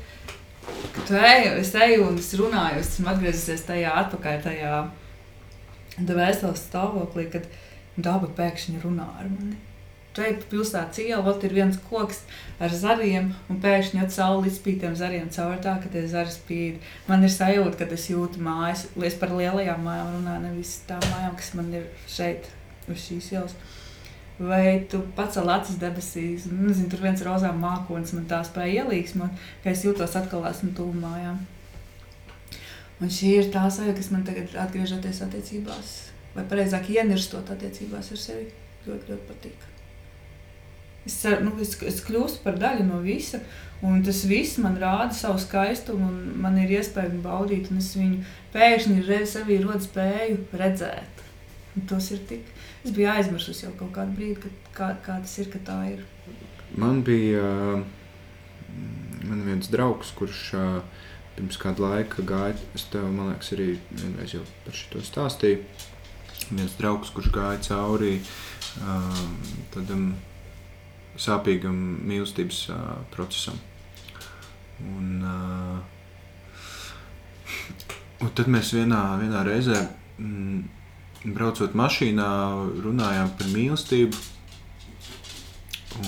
[1.05, 4.81] Tu eju, es eju un es runāju, es esmu atgriezusies tajā atpakaļ, tajā
[5.99, 7.47] dvēseles stāvoklī, kad
[7.97, 9.61] daba pēkšņi runā ar mani.
[10.15, 12.21] Šeit pilsētas iela ir viens koks
[12.63, 16.85] ar zariem, un pēkšņi at saule izspīd tiem zariem caur tā, ka tie zari spīd.
[17.09, 21.35] Man ir sajūta, ka es jūtu mājas, es par lielajām mājām runāju, nevis tām mājām,
[21.41, 22.47] kas man ir šeit
[22.87, 23.59] uz šīs ielas.
[24.39, 29.45] Vai tu pacēl acis debesīs, un nezinu, tur viens rozām mākonis man tā spēja ielīgsmot,
[29.67, 31.43] ka es jūtos atkal esmu tuvu mājām.
[33.03, 35.95] Un šī ir tā sajūta, kas man tagad atgriežoties attiecībās,
[36.39, 38.51] vai pareizāk ienirstot attiecībās ar sevi,
[38.87, 39.71] ļoti, ļoti patīk.
[41.05, 43.43] Es, nu, es, es kļūstu par daļu no visa,
[43.85, 47.91] un tas viss man rāda savu skaistumu, un man ir iespēja viņu baudīt, un es
[47.99, 48.23] viņu
[48.55, 51.23] pēkšņi sevī rodu spēju redzēt.
[51.75, 52.49] Un tas ir tik.
[52.85, 56.05] Es biju aizmirsusi jau kaut kādu brīdi, kad, kā, kā tas ir, ka tā ir.
[56.79, 57.45] Man bija
[59.29, 60.53] man viens draugs, kurš
[61.35, 62.59] pirms kāda laika gāja.
[62.77, 65.65] Es tev, man liekas, arī vienreiz jau par šo stāstīju.
[66.51, 68.21] Viens draugs, kurš gāja cauri
[69.75, 70.15] tādam.
[70.15, 70.15] Um,
[71.21, 72.79] sāpīgam mīlestības uh,
[73.15, 73.59] procesam.
[74.83, 75.79] Un, uh,
[78.25, 79.81] un tad mēs vienā, vienā reizē,
[80.19, 80.63] mm,
[81.37, 82.31] braucot mašīnā,
[82.85, 84.17] runājām par mīlestību.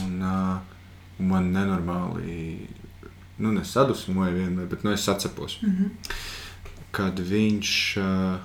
[0.02, 0.58] Un, uh,
[1.22, 2.66] man nenormāli,
[3.38, 5.60] nu, nesadusmoja vienmēr, bet nu, es atcepos.
[5.62, 5.88] Mm -hmm.
[6.90, 7.70] Kad viņš
[8.02, 8.36] uh,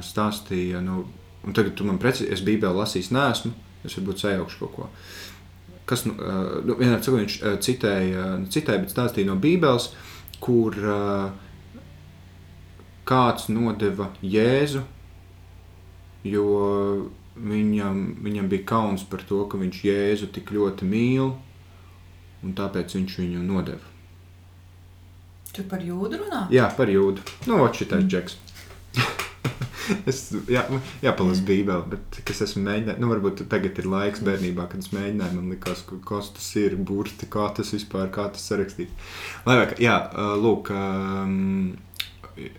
[0.00, 1.04] stāstīja, nu,
[1.44, 3.52] un tagad tu man precīzi, es bībeli lasījis, neesmu,
[3.84, 4.82] es varbūt sajaukšu kaut ko.
[4.82, 4.90] Uh,
[5.86, 6.16] kas nu,
[6.66, 9.92] nu, vienā cikā viņš citēja, nu, citēja, bet stāstīja no Bībeles,
[10.42, 10.76] kur
[13.06, 14.82] kāds nodeva Jēzu,
[16.26, 16.46] jo
[17.36, 21.34] viņam, viņam bija kauns par to, ka viņš Jēzu tik ļoti mīl,
[22.42, 23.94] un tāpēc viņš viņu nodeva.
[25.56, 26.42] Tu par jūdu runā?
[26.52, 27.22] Jā, par jūdu.
[27.48, 28.10] Nu, otrs mm.
[28.10, 28.36] džeks.
[30.10, 30.64] es jā,
[31.04, 31.46] jāpalasa mm.
[31.48, 35.54] Bībeli, bet kas esmu mēģinājis, nu, varbūt tagad ir laiks bērnībā, kad es mēģināju, man
[35.54, 38.92] likās, ka, kas tas ir, burti, kā tas vispār, kā tas sarakstīt.
[39.46, 39.96] Lai vai, jā,
[40.42, 40.72] lūk,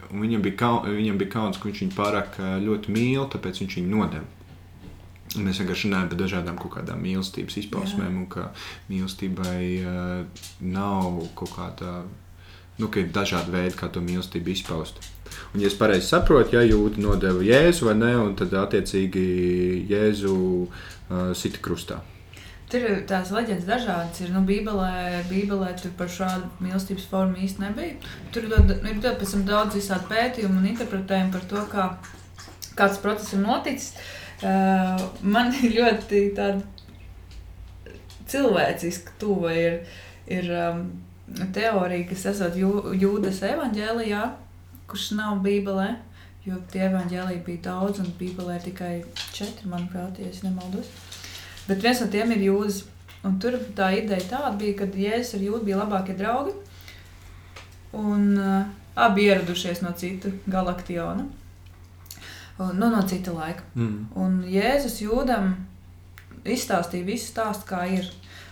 [0.07, 3.79] un viņam, bija kaun, viņam bija kauns, ka viņš viņu pārāk ļoti mīl, tāpēc viņš
[3.81, 4.33] viņu nodeva.
[5.35, 8.21] Mēs vienkārši runājam par dažādām kaut kādām mīlestības izpausmēm, Jā.
[8.21, 8.45] un ka
[8.87, 11.97] mīlestībai uh, nav kaut kāda,
[12.79, 15.03] nu, ka ir dažādi veidi, kā to mīlestību izpaust.
[15.53, 19.25] Un, ja es pareizi saprotu, ja jūta nodeva Jēzu vai un tad attiecīgi
[19.89, 22.01] Jēzu uh, sita krustā.
[22.67, 24.19] Tur ir tās leģendas dažādas.
[24.25, 27.95] Ir, nu, Bībelē, Bībelē tur par šādu mīlestības formu īsti nebija.
[28.35, 28.51] Tur ir
[28.91, 31.85] ir ļoti daudz visādi pētījumu un interpretējumu par to, kā
[32.77, 33.93] kāds process ir noticis.
[34.37, 36.25] Uh, man ir ļoti
[38.27, 39.79] cilvēciski tuva ir,
[40.27, 40.83] ir um,
[41.55, 44.23] teorija, kas esot jū, Jūdas evaņģēlijā,
[44.87, 45.95] kurš nav Bībelē.
[46.47, 49.01] Jo tie evaņģēlīji bija daudz, un Bībelē tikai
[49.35, 50.87] četri, manuprāt, ja nemaldos.
[51.67, 52.85] Bet viens no tiem ir jūdas.
[53.27, 56.53] Un tur tā ideja tāda bija, ka Jēzus ar jūdu bija labākie draugi.
[57.97, 61.25] Un uh, abi ieradušies no citu galaktiona.
[62.57, 63.65] Un, nu, no cita laika.
[63.75, 64.05] Mm.
[64.15, 65.51] Un Jēzus jūdam
[66.47, 68.07] izstāstīja visu stāstu, kā ir.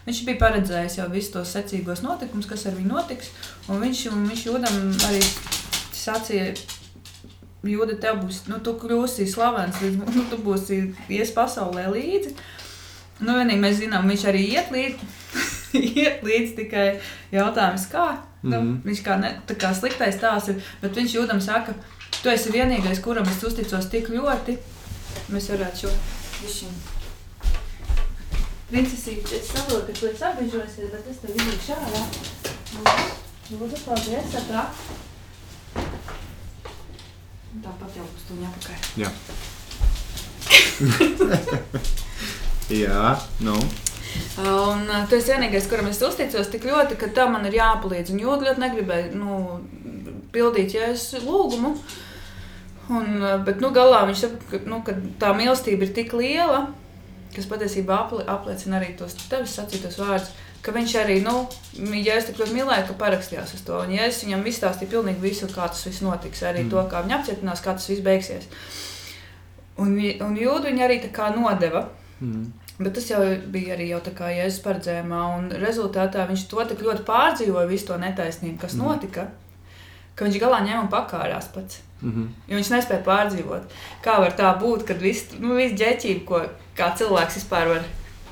[0.06, 3.32] Viņš bija paredzējis jau visus tos secīgos notikumus, kas ar viņu notiks.
[3.71, 4.76] Un viņš, un viņš jūdam
[5.08, 5.21] arī
[6.06, 6.54] sacīja,
[7.65, 12.36] Jūda, tev būs, nu, tu kļūsi slavens, nu, tu būsi ies pasaulē līdzi.
[13.24, 15.08] Nu, vienīgi mēs zinām, viņš arī iet līdzi,
[16.04, 16.88] iet līdzi tikai
[17.34, 18.08] jautājums, kā.
[18.44, 18.65] Mm -hmm.
[18.65, 21.74] nu, viņš kā, ne, kā sliktais tās ir, bet viņš jūtam saka,
[22.22, 24.58] tu esi vienīgais, kuram es uzticos tik ļoti.
[25.34, 25.96] Mēs varētu šo
[26.44, 26.78] višķiņu.
[28.70, 32.02] Princesīte, es saprotu, ka tu esi apbežosies, bet es tev izlīšu šādā.
[33.52, 34.70] Lūdzu, paldies, atā.
[37.63, 38.78] Tāpat jau uz to ņapakaļ.
[39.00, 39.10] Jā.
[42.84, 43.56] Jā, nu.
[44.41, 48.12] Un tu esi vienīgais, kuram es uzticos tik ļoti, ka tam man ir jāpalīdz.
[48.12, 49.38] Un ļoti, ļoti negribēju nu,
[50.36, 51.76] pildīt jēzus lūgumu.
[52.96, 53.06] Un,
[53.46, 56.62] bet nu, galā viņš saka, ka, nu, ka tā mīlestība ir tik liela,
[57.36, 60.34] kas patiesībā apli, apliecina arī tos tevis sacītos vārdus.
[60.65, 61.36] Ka viņš arī, nu,
[61.93, 63.78] ja es tik ļoti mīlēju, ka parakstījās uz to.
[63.86, 66.71] Un, ja es viņam izstāstīju pilnīgi visu, kā tas viss notiks, arī mm.
[66.73, 68.49] to, kā viņa apcietinās, kā tas viss beigsies.
[69.78, 69.93] Un,
[70.25, 71.86] un jūdu viņa arī tā kā nodeva.
[72.17, 72.47] Mm.
[72.80, 76.82] Bet tas jau bija arī jau tā kā Jēzus paredzējumā, un rezultātā viņš to tik
[76.84, 78.84] ļoti pārdzīvoja, visu to netaisnību, kas mm.
[78.84, 79.30] notika,
[80.15, 81.86] ka viņš galā ņēma un pakārās pats.
[82.01, 82.28] Mm -hmm.
[82.47, 83.71] Jo viņš nespēja pārdzīvot.
[84.04, 86.41] Kā var tā būt, kad viss nu, vis ģeķība, ko
[86.75, 87.84] kā cilvēks vispār var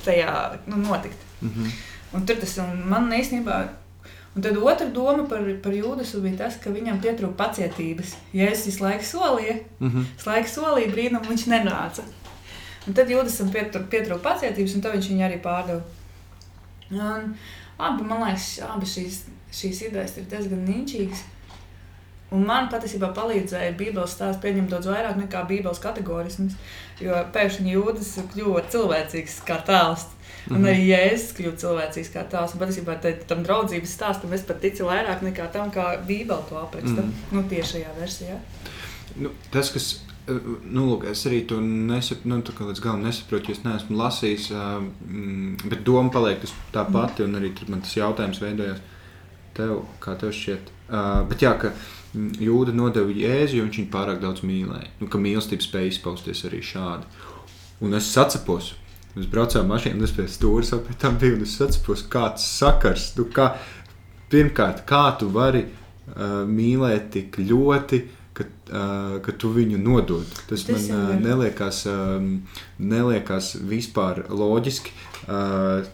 [0.05, 1.17] tajā nu, notikt.
[1.41, 1.71] Mm -hmm.
[2.13, 2.57] Un tur tas
[2.89, 3.61] man īstenībā.
[4.33, 8.15] Un tad otra doma par, par Jūdasu bija tas, ka viņam pietrūka pacietības.
[8.33, 10.05] Ja es visu laiku solīju, mm -hmm.
[10.17, 12.05] visu laiku solīju brīnumu, viņš nenāca.
[12.87, 15.81] Un tad Jūdasam pietrūka pacietības, un tad viņš viņu arī pārdeva.
[16.91, 17.35] Un
[17.77, 19.21] abi, man liekas, abi šīs,
[19.51, 21.23] šīs idejas ir diezgan niņķīgas.
[22.33, 26.55] Un man patiesībā palīdzēja Bībeles stāsts pieņemt daudz vairāk nekā Bībeles kategorisms.
[26.99, 30.07] Jo pēkšņi jūtas kļuva cilvēcīgs kā tēls.
[30.49, 30.69] Un mm -hmm.
[30.69, 32.53] arī Jēzus kļuva cilvēcīgs kā tēls.
[32.53, 37.01] Un patiesībā tam draudzības stāstam es pat ticu vairāk nekā tam, kā Bībele to apraksta.
[37.01, 37.35] Mm -hmm.
[37.35, 38.37] Nu, tiešajā versijā.
[39.15, 39.99] Nu, tas, kas
[40.71, 44.85] Nu, lūk, es arī to nesaprotu, nu, līdz galam nesaprotu, jo es neesmu lasījis, uh,
[45.65, 46.93] bet doma paliek tā mhm.
[46.93, 48.79] pati, un arī man tas jautājums veidojās.
[49.53, 50.71] Tev, kā tev šķiet?
[50.87, 51.73] Uh, bet jā, ka
[52.41, 54.87] jūda nodeva jēzu, jo viņš viņu pārāk daudz mīlēja.
[55.01, 57.05] Nu, ka mīlestība spēja izpausties arī šādi.
[57.83, 58.73] Un es sacepos.
[59.13, 63.11] Mēs braucām mašīnā, un es pēc stūres pēc tam biju, un es sacepos, kāds sakars.
[63.19, 63.51] Nu, kā,
[64.33, 70.27] pirmkārt, kā tu vari uh, mīlēt tik ļoti, uh, ka, uh, ka tu viņu nodod.
[70.49, 72.29] Tas, Tas man uh, neliekas, um,
[72.81, 74.93] neliekas vispār loģiski.
[75.23, 75.85] Uh,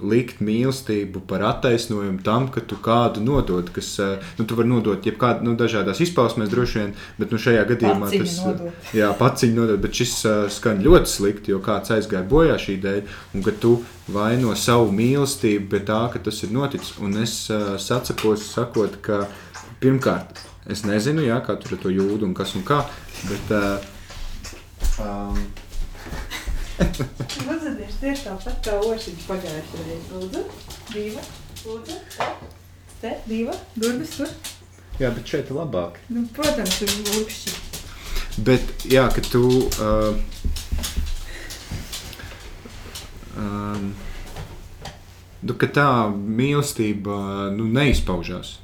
[0.00, 5.04] likt mīlestību par attaisnojumu tam, ka tu kādu nodod, kas, uh, nu, tu vari nodot
[5.04, 8.88] jebkādu, nu, dažādās izpausmēs droši vien, bet, nu, šajā gadījumā paciņu tas, nodot.
[8.96, 13.14] jā, paciņu nodot, bet šis uh, skan ļoti slikti, jo kāds aizgāja bojā šī dēļ,
[13.36, 13.74] un ka tu
[14.08, 19.26] vaino savu mīlestību pie tā, ka tas ir noticis, un es uh, sacepos sakot, ka
[19.84, 22.82] pirmkārt, Es nezinu, jā, kā tur ir to jūdu un kas un kā.
[23.30, 23.78] Bet, uh,
[25.00, 25.40] um,
[27.46, 30.20] Lūdzu, tieši, tāpat kā ošiņš pagājušajā reizē.
[30.20, 30.44] Lūdzu,
[30.92, 31.24] diva,
[31.64, 31.96] lūdzu,
[33.00, 34.32] te, diva, durvis tur.
[35.00, 35.96] Jā, bet šeit ir labāk.
[36.12, 37.56] Nu, protams, tur ir lūkšķi.
[38.44, 39.44] Bet, jā, ka tu...
[39.80, 40.16] Uh,
[43.36, 43.92] um,
[45.40, 48.58] nu, ka tā mīlestība nu, neizpaužās.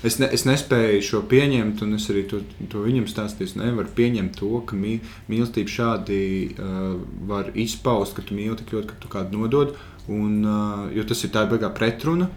[0.00, 2.40] Es, ne, es nespēju šo pieņemt, un es arī to,
[2.72, 3.50] to viņam stāstīju.
[3.50, 4.94] Es nevaru pieņemt to, ka mī,
[5.28, 6.20] mīlestība šādi
[6.54, 6.94] uh,
[7.28, 9.74] var izpaust, ka tu mīli tik ļoti, ka tu kādu nodod.
[10.08, 12.30] Un, uh, jo tas ir tā beigā pretruna.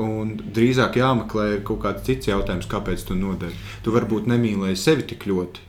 [0.00, 3.56] Un drīzāk jāmeklē kaut kāds cits jautājums, kāpēc tu nodari.
[3.82, 5.64] Tu varbūt nemīlēji sevi tik ļoti,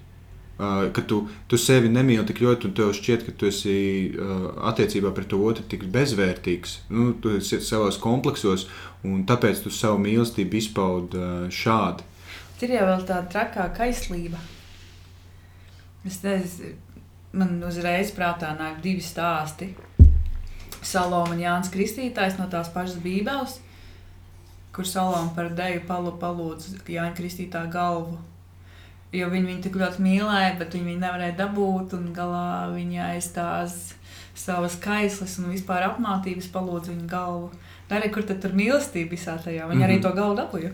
[0.95, 3.75] ka tu, tu sevi nemīli tik ļoti, un tev šķiet, ka tu esi
[4.13, 6.77] uh, attiecībā pret to otru tik bezvērtīgs.
[6.93, 8.67] Nu, tu esi savos kompleksos,
[9.07, 12.07] un tāpēc tu savu mīlestību izpaudi uh, šādi.
[12.61, 14.37] Ir jau tāda trakā kaislība.
[16.05, 16.75] Es nezinu,
[17.33, 19.71] man uzreiz prātā nāk divi stāsti.
[20.81, 23.57] Saloma un Jānis Kristītājs no tās pašas Bībeles
[24.75, 28.19] kur Salām par deju palūdz Jāņa Kristītā galvu.
[29.11, 33.27] Jo viņi viņu tik ļoti mīlēja, bet viņi viņu nevarēja dabūt, un galā viņa aiz
[33.35, 33.79] tās
[34.39, 37.49] savas kaislas un vispār apmātības palūdz viņa galvu.
[37.91, 39.85] Arī kur tad tur mīlestība visā tajā, viņa mm -hmm.
[39.85, 40.01] arī mhm.
[40.01, 40.71] to galvu dabūja.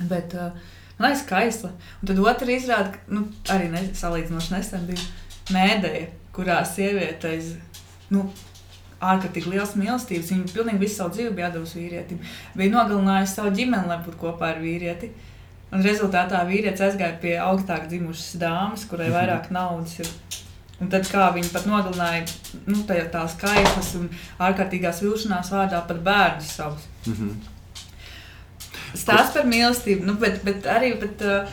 [0.00, 0.52] Bet, uh,
[0.98, 1.70] man liekas, kaisla.
[2.02, 5.00] Un tad otra izrāda, nu, arī ne, salīdzinoši nesen bija
[5.50, 7.34] mēdēja, kurā sieviete
[8.10, 8.30] nu,
[9.00, 10.30] ārkārtīgi liels mīlestības.
[10.30, 12.18] Viņa pilnīgi visu savu dzīvi bija devusi vīrietim.
[12.54, 15.10] Bija nogalinājusi savu ģimeni, lai būtu kopā ar vīrieti.
[15.70, 19.16] Un rezultātā vīrietis aizgāja pie augstāk dzimušas dāmas, kurai mhm.
[19.18, 20.10] vairāk naudas ir.
[20.80, 22.24] Un tad, kā viņi pat nogalināja
[22.64, 24.06] nu, tās kaislas un
[24.40, 26.86] ārkārtīgās vilšanās vārdā pat bērnus savus.
[27.06, 27.34] Mm -hmm.
[28.96, 31.48] Stāsts par mīlestību, nu, bet, bet arī bet, uh,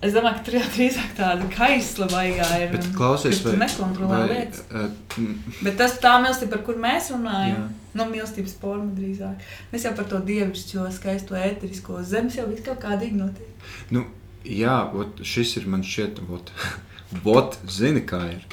[0.00, 2.70] Es domāju, ka tur jau drīzāk tāda kaisla vaigā ir.
[2.72, 4.62] Bet klausies, vai nekontrolē vai, lietas.
[4.72, 5.26] Uh,
[5.60, 7.90] bet tas tā mīlestība, par kur mēs runājam, jā.
[8.00, 9.44] nu, mīlestības forma drīzāk.
[9.74, 13.68] Mēs jau par to dievišķo, skaisto, ēterisko zemes jau it kā kādīgi notiek.
[13.92, 14.06] Nu,
[14.40, 16.54] jā, ot, šis ir man šķiet, ot,
[17.36, 18.48] ot, zini kā ir.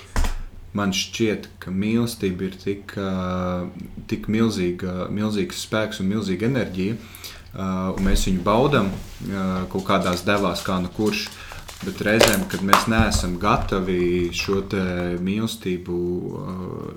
[0.75, 3.71] Man šķiet, ka mīlestība ir tik, uh,
[4.11, 10.25] tik milzīga, milzīgs spēks un milzīga enerģija, Uh, un mēs viņu baudām uh, kaut kādās
[10.27, 11.27] devās, kā nu kurš.
[11.85, 14.63] Bet reizēm, kad mēs neesam gatavi šo
[15.21, 16.91] mīlestību uh,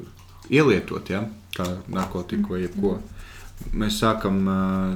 [0.49, 2.95] ielietot, ja, kā narkotiku vai jebko,
[3.77, 4.95] mēs sākam uh,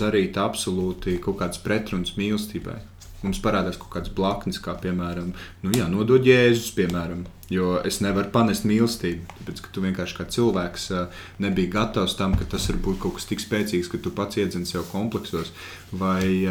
[0.00, 2.80] darīt absolūti kaut kādas pretrunas mīlestībai
[3.24, 7.26] mums parādās kaut kāds blaknis, kā piemēram, nu, jā, nodod jēzus, piemēram.
[7.50, 10.84] Jo es nevaru panest mīlestību, tāpēc ka tu vienkārši kā cilvēks
[11.42, 14.68] nebija gatavs tam, ka tas var būt kaut kas tik spēcīgs, ka tu pats iedzini
[14.70, 15.50] sev kompleksos
[15.90, 16.46] vai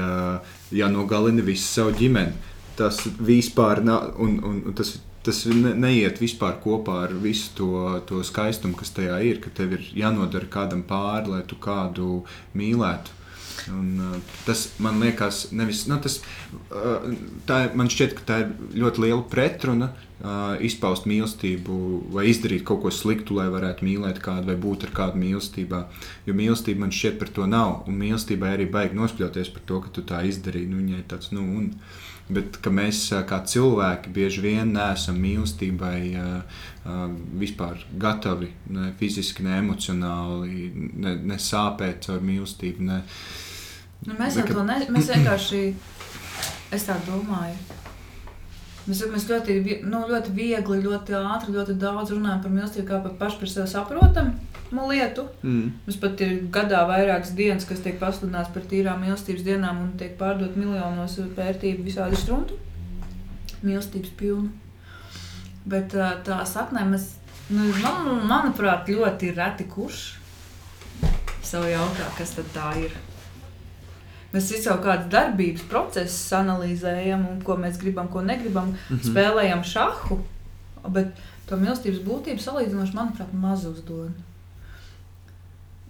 [0.75, 2.35] jānogalini visu savu ģimeni.
[2.79, 7.71] Tas vispār nav, un, un, un tas, tas ne, neiet vispār kopā ar visu to,
[8.07, 12.21] to skaistumu, kas tajā ir, ka tev ir jānodara kādam pāri, lai tu kādu
[12.59, 13.18] mīlētu.
[13.67, 16.19] Un, uh, tas man liekas, nevis, nu, tas,
[16.71, 17.09] uh,
[17.49, 19.93] tā, man šķiet, ka tā ir ļoti liela pretruna.
[20.19, 21.75] Uh, izpaust mīlestību
[22.11, 25.85] vai izdarīt kaut ko sliktu, lai varētu mīlēt kādu vai būt ar kādu mīlestībā.
[26.27, 27.85] Jo mīlestība man šķiet par to nav.
[27.87, 30.67] Un mīlestībai arī baigi nospļauties par to, ka tu tā izdarīji.
[30.73, 31.69] Nu, viņai tāds, nu, un,
[32.27, 37.05] bet mēs kā cilvēki bieži vien neesam mīlestībai uh, uh,
[37.39, 40.67] vispār gatavi, ne fiziski, ne emocionāli,
[40.99, 42.91] ne, ne sāpēt caur mīlestību.
[42.91, 43.48] Ne, uh,
[44.09, 44.95] Nu, mēs jau to nezinām.
[44.97, 45.63] Mēs vienkārši,
[46.73, 47.57] es tā domāju,
[48.89, 53.17] mēs, mēs ļoti, nu, ļoti viegli, ļoti ātri, ļoti daudz runājam par mīlestību, kā par
[53.19, 55.25] pašu par sevi saprotamu lietu.
[55.41, 55.69] Mm.
[55.85, 60.15] Mums pat ir gadā vairākas dienas, kas tiek pasludināts par tīrām mīlestības dienām un tiek
[60.17, 62.57] pārdot miljonos vērtību visādi struntu.
[63.65, 64.49] Mīlestības pilnu.
[65.69, 65.93] Bet
[66.25, 67.11] tā saknē mēs,
[67.51, 70.05] nu, man, manuprāt, ļoti reti kurš
[71.45, 72.93] sev jautā, kas tad tā ir.
[74.29, 79.05] Mēs visu kaut kādas darbības procesus analizējam, un ko mēs gribam, ko negribam, mm -hmm.
[79.09, 80.19] spēlējam šahu.
[80.87, 81.07] Bet
[81.49, 84.11] to mīlestības būtību salīdzinoši, manuprāt, maz uzdod.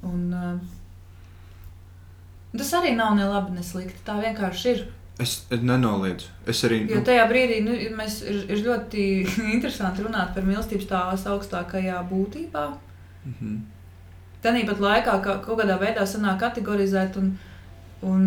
[0.01, 0.59] Un, uh,
[2.57, 3.99] tas arī nav ne labi, ne slikti.
[4.05, 4.85] Tā vienkārši ir.
[5.19, 6.27] Es nenoliedzu.
[6.47, 6.85] Es arī.
[6.89, 9.07] Jo tajā brīdī nu, mēs, ir, ir ļoti
[9.55, 12.65] interesanti runāt par mīlestības tās augstākajā būtībā.
[13.25, 13.59] Mm -hmm.
[14.41, 17.37] Tāpat laikā ka kaut kādā veidā sanāk kategorizēt un
[18.07, 18.21] Un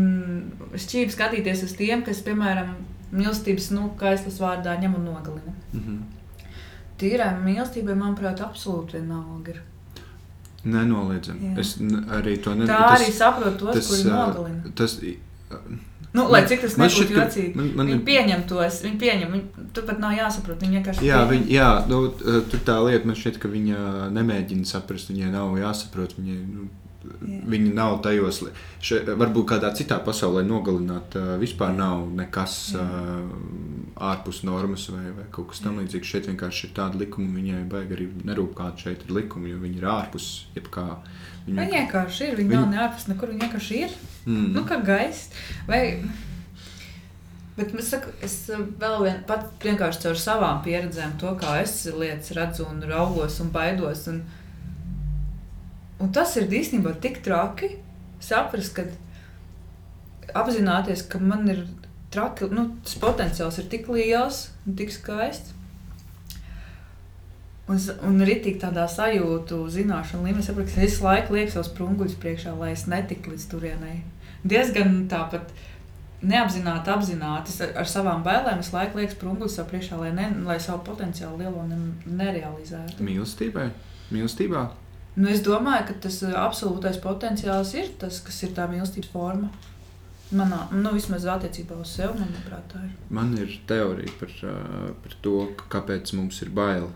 [0.77, 2.75] šķīvi skatīties uz tiem, kas, piemēram,
[3.13, 5.55] mīlestības nu, kaislas vārdā ņem un nogalina.
[5.73, 6.01] Mm -hmm.
[7.01, 9.63] Tīrai mīlestībai, manuprāt, absolūti vienalga ir.
[10.65, 11.55] Nenoliedzami.
[11.59, 11.79] Es
[12.19, 12.69] arī to nedomāju.
[12.69, 14.63] Tā tas, arī saprot tos, tas, kuri nogalina.
[14.75, 14.99] Tas,
[16.13, 18.83] Nu, lai cik tas nebūtu jocīgi, man, man, viņi pieņem tos.
[18.85, 20.61] Viņi pieņem, viņi, tur pat nav jāsaprot.
[20.61, 22.01] Viņi vienkārši jā, viņi, jā nu,
[22.53, 23.79] tur tā lieta man šķiet, ka viņa
[24.13, 25.09] nemēģina saprast.
[25.09, 26.13] Viņai nav jāsaprot.
[26.19, 26.69] Viņai, nu,
[27.03, 28.41] Viņi nav tajos,
[28.83, 31.17] še, varbūt kādā citā pasaulē nogalināt.
[31.41, 33.25] Vispār nav nekas uh,
[34.13, 36.11] ārpus normas vai, vai kaut kas tamlīdzīgs.
[36.15, 39.81] Šeit vienkārši ir tāda likuma, viņai baigi arī nerūp, kāda šeit ir likuma, jo viņi
[39.83, 40.89] ir ārpus jebkā.
[41.47, 42.37] Viņi, viņi vienkārši ir.
[42.39, 42.61] Viņi, viņi...
[42.61, 43.97] nav ne ārpus nekur, viņi vienkārši ir.
[44.27, 44.53] Mm.
[44.57, 45.43] Nu, kā gaisa.
[45.71, 45.83] Vai...
[47.53, 52.33] Bet es, saku, es vēl vien, pat vienkārši caur savām pieredzēm, to kā es lietas
[52.33, 54.07] redzu un raugos un baidos.
[54.09, 54.42] Un, uh,
[56.03, 57.77] Un tas ir īstenībā tik traki
[58.23, 58.87] saprast, ka
[60.43, 61.65] apzināties, ka man ir
[62.13, 65.59] traki, nu, tas potenciāls ir tik liels un tik skaists.
[67.71, 72.17] Un, un ritīgi tādā sajūtu, zināšanu līmenī, saprotu, ka es visu laiku lieku savus sprunguļus
[72.21, 74.01] priekšā, lai es netiktu līdz turienei.
[74.43, 75.55] Diezgan tāpat
[76.27, 80.83] neapzināti, apzināti ar, ar savām bailēm, es laiku lieku sprunguļus priekšā, lai, ne, lai savu
[80.91, 81.79] potenciālu lielo ne,
[82.11, 82.99] nerealizētu.
[83.07, 83.71] Mīlestībai?
[84.13, 84.67] Mīlestībā?
[85.17, 89.51] Nu, es domāju, ka tas ā, absolūtais potenciāls ir tas, kas ir tā mīlestības forma.
[90.33, 92.95] Manā, nu, vismaz attiecībā uz sevi, manuprāt, tā ir.
[93.13, 94.55] Man ir teorija par, ā,
[95.05, 95.37] par to,
[95.75, 96.89] kāpēc mums ir bail.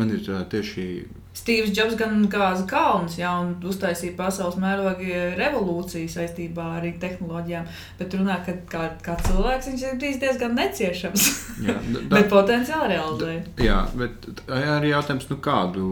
[0.00, 0.86] Man ir ā, tieši
[1.32, 7.70] Stīvs Džobs gan gāza kalnus, un uztaisīja pasaules mēroga revolūciju saistībā ar tehnoloģijām.
[7.98, 11.24] Bet runā, ka kā, kā cilvēks viņš ir bijis diezgan neciešams.
[11.64, 13.42] jā, da, bet potenciāli realizēja.
[13.64, 15.86] Jā, bet arī jautājums, nu kādu,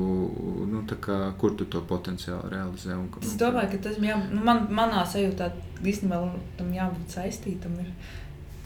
[0.75, 3.01] nu kā, kur tu to potenciāli realizē?
[3.01, 5.49] Un, Es domāju, ka tas jā, nu, man, manā sajūtā
[5.81, 6.21] īstenībā
[6.61, 7.81] tam jābūt saistītam.
[7.81, 7.91] Ir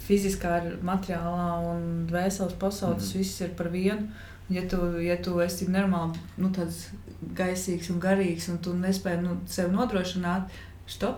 [0.05, 2.99] fiziskā, materiālā un dvēseles pasaule.
[2.99, 3.18] Tas Mhm.
[3.22, 4.11] viss ir par vienu.
[4.53, 6.91] Ja tu, ja tu esi normāli nu, tāds
[7.37, 10.51] gaisīgs un garīgs, un tu nespēji nu, sev nodrošināt,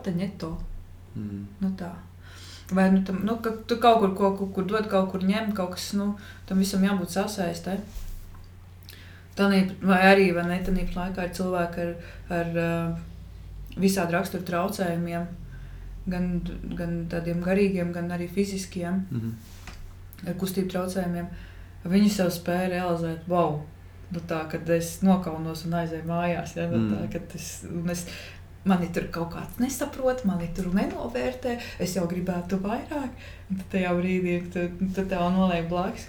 [0.04, 0.52] te neto.
[1.16, 1.46] Mm.
[1.60, 1.90] Nu, tā.
[2.70, 5.52] Vai nu, tam, nu, ka tu kaut kur, kaut, kur, kur dod, kaut kur ņem,
[5.54, 6.12] kaut kas nu,
[6.46, 7.78] tam visam jābūt sasaistē.
[9.36, 11.90] Tanī, vai arī vai ne, tādā laikā ir cilvēki ar,
[12.32, 13.02] ar uh,
[13.76, 15.26] visādi rakstura traucējumiem,
[16.08, 16.30] gan,
[16.78, 20.28] gan tādiem garīgiem, gan arī fiziskiem, Mm -hmm.
[20.28, 21.26] ar kustību traucējumiem.
[21.86, 23.60] Viņi sev spēja realizēt, wow,
[24.10, 26.56] nu, tā, kad es nokaunos un aizēju mājās.
[26.56, 26.90] Ja, nu, Mm.
[26.94, 28.06] tā, kad es, es,
[28.66, 31.52] Mani tur kaut kāds nesaprot, mani tur nenovērtē.
[31.78, 33.12] Es jau gribētu vairāk.
[33.50, 36.08] Un tad tajā brīdī, kad tu tev noliek blakus,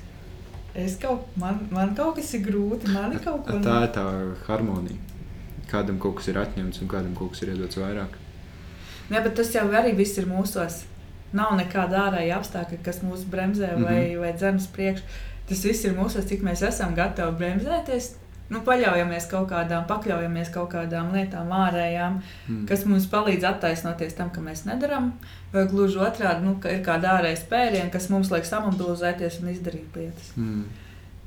[0.73, 4.07] es kaut, man, man kaut kas ir grūti, man ir kaut ko Tā ir tā
[4.47, 4.97] harmonija.
[5.69, 8.17] Kādam kaut kas ir atņemts un kādam kaut kas ir iedots vairāk.
[9.11, 10.82] Jā, bet tas jau arī viss ir mūsos.
[11.38, 14.19] Nav nekāda ārēja apstākļa, kas mūs bremzē vai, mm -hmm.
[14.23, 15.03] vai dzenas priekšā.
[15.47, 18.15] Tas viss ir mūsos, cik mēs esam gatavi bremzēties.
[18.49, 22.65] Nu, paļaujamies kaut kādām, pakļaujamies kaut kādām lietām ārējām, Mm.
[22.67, 25.11] kas mums palīdz attaisnoties tam, ka mēs nedarām.
[25.51, 29.95] Vai gluži otrādi, nu, ka ir kāda ārēja spēriena, kas mums liek samobilizēties un izdarīt
[29.95, 30.31] lietas.
[30.37, 30.63] Mm.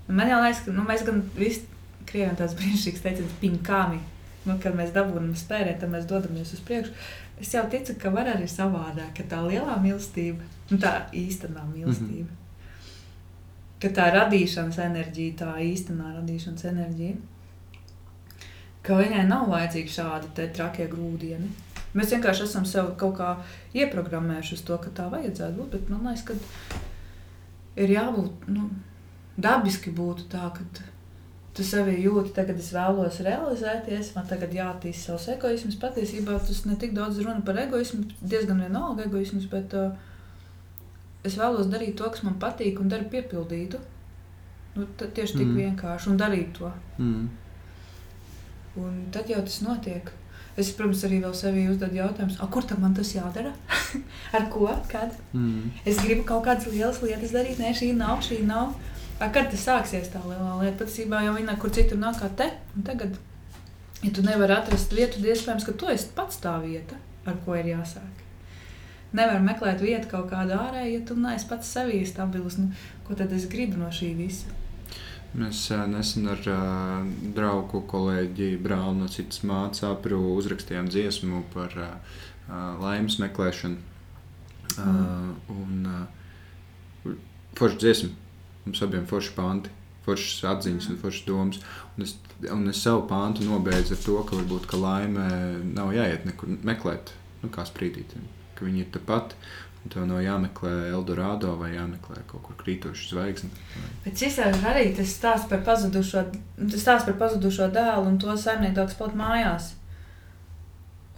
[0.08, 1.66] Man liekas, ka nu, mēs gan visi
[2.06, 4.00] krieviem tāds brīnišķīgs teiciens, pinkāmi.
[4.48, 6.92] Nu, kad mēs dabūjam spērienu, tad mēs dodamies uz priekšu.
[7.40, 10.40] Es jau ticu, ka var arī savādāk, ka tā lielā mīlestība,
[10.70, 12.39] nu, tā īstenā mīlestība, mm -hmm.
[13.80, 17.16] Ka tā radīšanas enerģija, tā īstenā radīšanas enerģija,
[18.84, 21.50] ka viņai nav vajadzīgi šādi trakie grūdieni.
[21.96, 23.32] Mēs vienkārši esam sev kaut kā
[23.74, 28.68] ieprogrammējuši uz to, ka tā vajadzētu būt, bet man liekas, ka ir jābūt, nu,
[29.40, 30.86] dabiski būtu tā, ka
[31.56, 35.80] tu sevi jūti, tagad es vēlos realizēties, man tagad jāattīst savs egoisms.
[35.82, 39.90] Patiesībā tas ne tik daudz runa par egoismu, diezgan vienalga egoisms, bet uh,
[41.24, 43.80] es vēlos darīt to, kas man patīk un daru piepildītu.
[44.76, 45.56] Nu, tad tieši tik Mm.
[45.60, 46.70] vienkārši un darīt to.
[46.98, 47.28] Mm.
[48.80, 50.10] Un tad jau tas notiek.
[50.58, 53.52] Es, protams, arī vēl sev uzdevu jautājumu, kur tam man tas jādara?
[54.36, 54.68] Ar ko?
[54.90, 55.14] Kad?
[55.32, 55.70] Mm.
[55.86, 58.74] Es gribu kaut kādas lielas lietas darīt, nē, šī nav, šī nav.
[59.20, 60.78] A, kad tas sāksies tā lielā lieta?
[60.84, 62.50] Patiesībā jau viņa kur citur nav kā te.
[62.76, 63.16] Un tagad,
[64.02, 66.96] ja tu nevari atrast vietu, tad iespējams, ka tu esi pats tā vieta,
[67.26, 68.19] ar ko ir jāsāk.
[69.16, 72.60] Nevar meklēt vietu kaut kādā ārēji, ja tu neesi pats sevī stabils.
[72.60, 72.70] Nu,
[73.06, 74.52] ko tad es gribu no šī visa?
[75.30, 82.16] Mēs nesen ar uh, draugu kolēģi Brānu no citas mācāpru uzrakstījām dziesmu par uh,
[82.82, 83.78] laimes meklēšanu.
[84.78, 84.80] Mm.
[84.80, 87.14] Uh, un uh,
[87.58, 88.10] forši dziesmu.
[88.66, 89.70] Mums abiem forši panti,
[90.06, 91.62] foršas atziņas un foršas domas.
[91.94, 92.16] Un es,
[92.50, 95.30] un es savu pāntu nobeidzu ar to, ka varbūt ka laime
[95.70, 98.18] nav jāiet nekur meklēt, nu, kā sprīdīt.
[98.60, 99.32] Ka viņi ir tepat,
[99.80, 103.48] un tev nav jāmeklē Eldorado vai jāmeklē kaut kur krītoša zvaigzne.
[104.04, 106.26] Bet šis arī tas stāsts par pazudušo,
[106.60, 109.72] tas stāsts par pazudušo dēlu un to saimnieku, paliek mājās.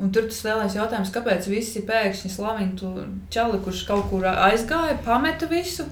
[0.03, 2.93] Un tur tas lielais jautājums, kāpēc visi pēkšņi slavina to
[3.31, 5.85] čali, kurš kaut kur aizgāja, pameta visu,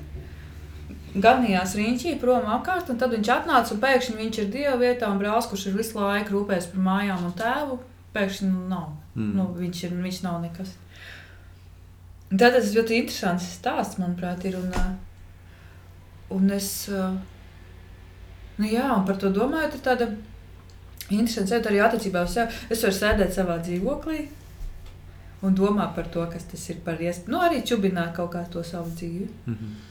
[1.14, 5.18] ganījās riņķī prom apkārt, un tad viņš atnāca un pēkšņi viņš ir dieva vietā un
[5.20, 7.78] brālis, kurš ir visu laiku rūpējies par mājām un tēvu,
[8.14, 8.88] pēkšņi nu, nav.
[9.14, 9.32] Mm.
[9.38, 10.74] Nu, viņš, ir, viņš nav nekas.
[12.30, 14.56] Tad tas ļoti interesants stāsts, manuprāt, ir.
[14.60, 14.70] Un,
[16.36, 16.86] un es,
[18.58, 20.10] nu jā, un par to domājot, ir tāda
[21.10, 22.60] interesanta lieta arī attiecībā uz sevi.
[22.70, 24.20] Es varu sēdēt savā dzīvoklī
[25.42, 27.32] un domāt par to, kas tas ir par iespēju.
[27.32, 29.28] Nu, arī čubināt kaut kā to savu dzīvi.
[29.46, 29.89] Mm -hmm.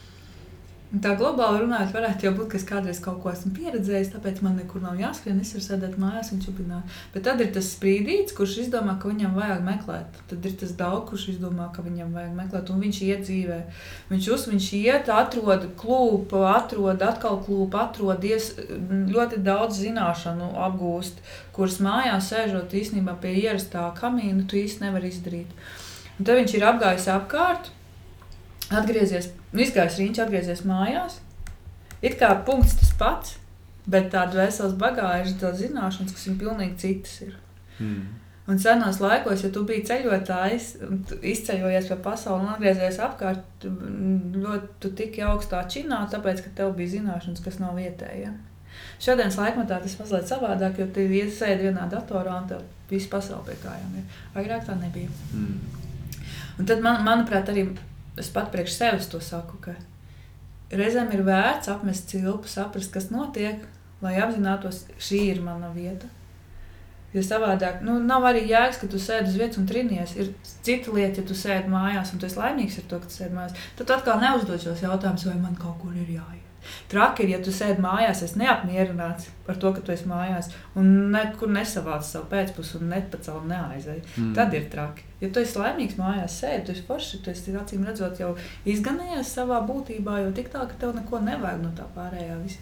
[0.90, 4.56] Tā globāli runājot, varētu jau būt, ka es kādreiz kaut ko esmu pieredzējis, tāpēc man
[4.58, 5.38] nekur nav jāskrien.
[5.38, 6.96] Es varu sēdēt mājās un čupināt.
[7.14, 10.18] Bet tad ir tas sprīdīts, kurš izdomā, ka viņam vajag meklēt.
[10.32, 13.60] Tad ir tas daudz, kurš izdomā, ka viņam vajag meklēt, un viņš iet dzīvē.
[14.10, 18.50] Viņš uz viņš iet, atrod klūpu, atrod atkal klūpu, atrod ies,
[19.14, 21.22] ļoti daudz zināšanu apgūst,
[21.54, 25.54] kuras mājās sēžot īstenībā pie ierastā kamīna, tu īsti nevari izdarīt.
[26.18, 27.76] Un tad viņš ir apgājis apkārt
[28.70, 31.18] atgriezies, nu, izgājis riņķis, atgriezies mājās.
[32.00, 33.36] It kā punkts tas pats,
[33.90, 37.16] bet tāda vesels bagāža, tā zināšanas, kas ir pilnīgi citas.
[37.26, 37.36] Ir.
[37.80, 38.08] Mm.
[38.50, 40.70] Un senos laikos, ja tu biji ceļotājs,
[41.32, 46.96] izceļojies pa pasauli un atgriezies apkārt, tu ļoti tiki augstā činā, tāpēc, ka tev bija
[46.96, 48.32] zināšanas, kas nav vietējie.
[49.00, 53.58] Šodienas laikmatā tas mazliet savādāk, jo tu iesēdi vienā datorā un tev viss pasaule pie
[53.62, 54.18] kājām ir.
[54.34, 55.12] Agrāk tā nebija.
[55.36, 55.78] Mm.
[56.60, 57.68] Un tad, man, manuprāt, arī
[58.18, 59.76] es pat priekš sevis to saku, ka
[60.70, 63.62] reizēm ir vērts apmest cilpu, saprast, kas notiek,
[64.02, 66.08] lai apzinātos, šī ir mana vieta.
[67.10, 70.12] Jo savādāk, nu, nav arī jēgas, ka tu sēdi uz vietas un trinies.
[70.14, 70.30] Ir
[70.62, 73.34] cita lieta, ja tu sēdi mājās un tu esi laimīgs ar to, ka tu sēdi
[73.34, 73.64] mājās.
[73.80, 76.49] Tad atkal neuzdod šos jautājumus, vai man kaut kur ir jāiet.
[76.90, 80.90] Traki ir, ja tu sēdi mājās, esi neapmierināts par to, ka tu esi mājās, un
[81.14, 84.02] nekur nesavāc savu pēcpusi un nepacēl neaizēji.
[84.16, 84.34] Mm.
[84.36, 85.06] Tad ir traki.
[85.20, 88.34] Ja tu esi laimīgs mājās, sēdi, tu esi forši, tu esi acīm redzot jau
[88.68, 92.38] izganījies savā būtībā, jo tik tā, ka tev neko nevajag no tā pārējā.
[92.44, 92.60] Visi.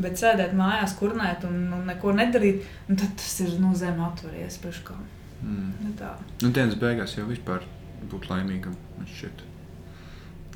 [0.00, 4.06] Bet sēdēt mājās, kurnēt un, un neko nedarīt, un tad tas ir no nu, zemes
[4.06, 4.96] atveries priekš kā.
[5.42, 5.70] Mm.
[5.82, 6.14] Nu, tā.
[6.44, 7.66] Nu, dienas beigās jau vispār
[8.10, 9.49] būt laimīgam, man šķiet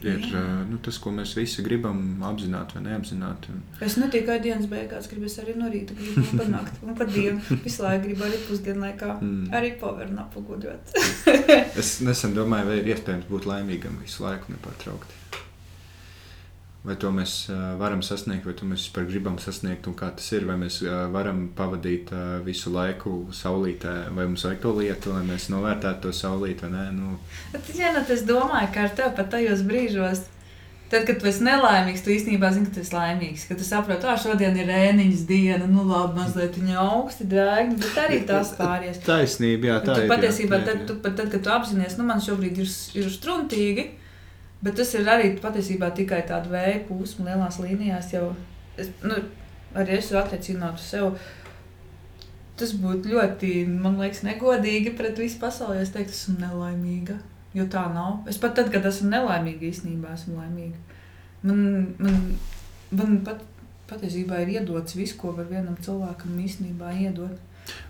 [0.07, 0.27] ir
[0.69, 3.55] nu, tas, ko mēs visi gribam apzināti vai neapzināti.
[3.85, 7.61] Es ne tikai dienas beigās gribu, es arī no rīta gribu panākt, un pat dienu
[7.65, 9.51] visu laiku gribu arī pusdienlaikā, mm.
[9.57, 10.95] arī povernu apgudrot.
[11.81, 15.21] es nesen domāju, vai ir iespējams būt laimīgam visu laiku nepārtraukti.
[16.85, 17.47] Vai to mēs
[17.81, 20.83] varam sasniegt, vai to mēs vispār gribam sasniegt, un kā tas ir, vai mēs
[21.15, 22.13] varam pavadīt
[22.45, 26.85] visu laiku saulītē, vai mums vajag to lietu, lai mēs novērtētu to saulīti vai nē.
[26.99, 27.17] Nu.
[27.73, 30.27] Ja, nu, es domāju, ka ar tevi pat tajos brīžos,
[30.93, 33.49] tad, kad tu esi nelaimīgs, tu īstenībā zini, ka tu esi laimīgs.
[33.49, 38.01] Kad tu saproti, ka šodien ir ēniņas diena, nu labi, mazliet viņa augsti dēgni, bet
[38.05, 39.01] arī tas pāries.
[39.09, 40.13] Taisnība, jā, tā tu ir.
[40.13, 43.89] Patiesībā, jā, tad, tu, tad, kad tu apzinājies, nu man šobrīd ir, ir struntīgi
[44.65, 48.13] Bet tas ir arī patiesībā tikai tāda vēja plūsma lielās līnijās.
[48.15, 48.31] Jau,
[48.81, 49.19] es, nu,
[49.77, 51.19] arī es attiecinātu sev.
[52.57, 57.19] Tas būtu ļoti, man liekas, negodīgi pret visu pasauli, es teiktu, esmu nelaimīga.
[57.55, 58.23] Jo tā nav.
[58.31, 60.79] Es pat tad, kad esmu nelaimīga, īstenībā esmu laimīga.
[61.45, 61.61] Man,
[61.99, 62.17] man,
[62.95, 63.43] man pat,
[63.91, 67.37] patiesībā ir iedots viss, ko var vienam cilvēkam īstenībā iedot.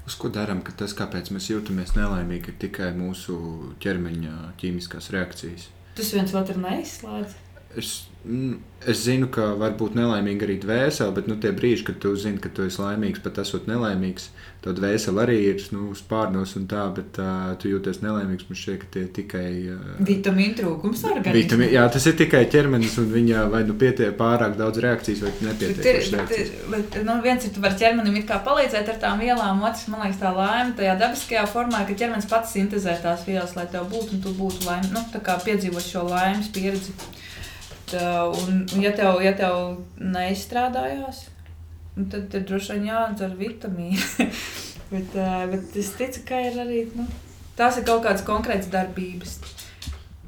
[0.07, 3.37] Uz ko darām, ka tas, kāpēc mēs jūtamies nelaimīgi, ir tikai mūsu
[3.83, 5.71] ķermeņa ķīmiskās reakcijas?
[5.95, 7.37] Tas viens otru neizslēdz.
[7.79, 7.93] Es,
[8.25, 12.41] es zinu, ka var būt nelaimīga arī dvēsele, bet nu, tie brīži, kad tu zini,
[12.41, 14.31] ka tu esi laimīgs, pat esot nelaimīgs,
[14.65, 18.47] tad dvēsele arī ir nu, spārnos un tā, bet uh, tu jūties nelaimīgs.
[18.49, 19.49] Man šķiet, ka tie tikai.
[19.75, 21.35] Uh, vitamīnu trūkums organismā.
[21.37, 25.35] Vitamī, jā, tas ir tikai ķermenis, un viņa vai nu pietiek pārāk daudz reakcijas, vai
[25.51, 25.83] nepietiek.
[25.85, 29.21] Bet, ir, bet, bet, nu, viens ir, tu vari ķermenim it kā palīdzēt ar tām
[29.25, 33.53] vielām, otrs, man liekas, tā laime tajā dabiskajā formā, ka ķermenis pats sintēzē tās vielas,
[33.59, 36.97] lai tev būtu, un tu būtu laime, nu, tā kā piedzīvot šo laimes pieredzi.
[37.95, 41.25] Un, ja tev, ja tev neizstrādājās,
[41.95, 44.01] Un tad ir droši vien jāatdzer vitamīni.
[44.93, 45.13] bet,
[45.53, 47.07] bet es ticu, ka ir arī nu,
[47.59, 49.37] tās ir kaut kādas konkrētas darbības.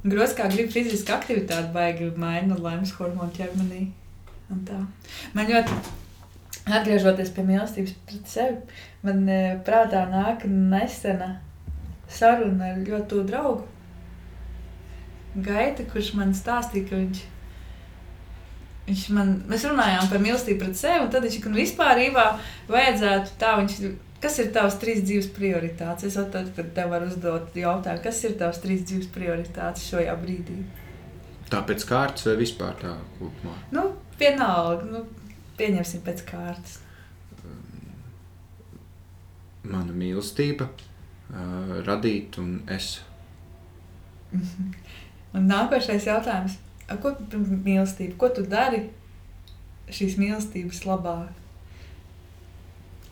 [0.06, 3.88] Grozs kā grib fiziski aktivitāti, baigi maina laimes hormonu ķermenī.
[5.34, 5.80] Man ļoti,
[6.70, 9.26] atgriežoties pie mīlestības pret sevi, man
[9.66, 11.40] prātā nāk nesena
[12.06, 13.66] saruna ar ļoti tuvu draugu.
[15.42, 17.35] Gaita, kurš man stāstīja, ka viņš ir
[18.86, 22.00] Viņš man, mēs runājām par mīlestību pret sevi, un tad viņš ir vispār
[22.70, 23.56] vajadzētu tā.
[23.58, 23.78] Viņš,
[24.22, 26.06] kas ir tavs trīs dzīves prioritātes?
[26.12, 30.60] Es tad tev varu uzdot jautājumu, kas ir tavs trīs dzīves prioritātes šajā brīdī?
[31.50, 33.54] Tā pēc kārtas vai vispār tā kopumā?
[33.74, 33.88] Nu,
[34.20, 35.02] vienalga, nu,
[35.58, 36.78] pieņemsim pēc kārtas.
[39.66, 43.00] Mana mīlestība, uh, radīt un es.
[45.34, 46.60] un nākošais jautājums
[47.02, 48.84] ko tu mīlestība, ko tu dari
[49.90, 51.18] šīs mīlestības labā?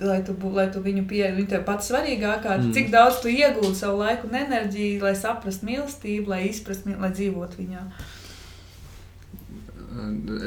[0.02, 2.72] Lai tu, lai tu viņu pieņemtu, viņa tev pats svarīgākā, mm.
[2.74, 7.60] cik daudz tu iegūti savu laiku un enerģiju, lai saprastu mīlestību, lai izprastu, lai dzīvotu
[7.62, 7.84] viņā.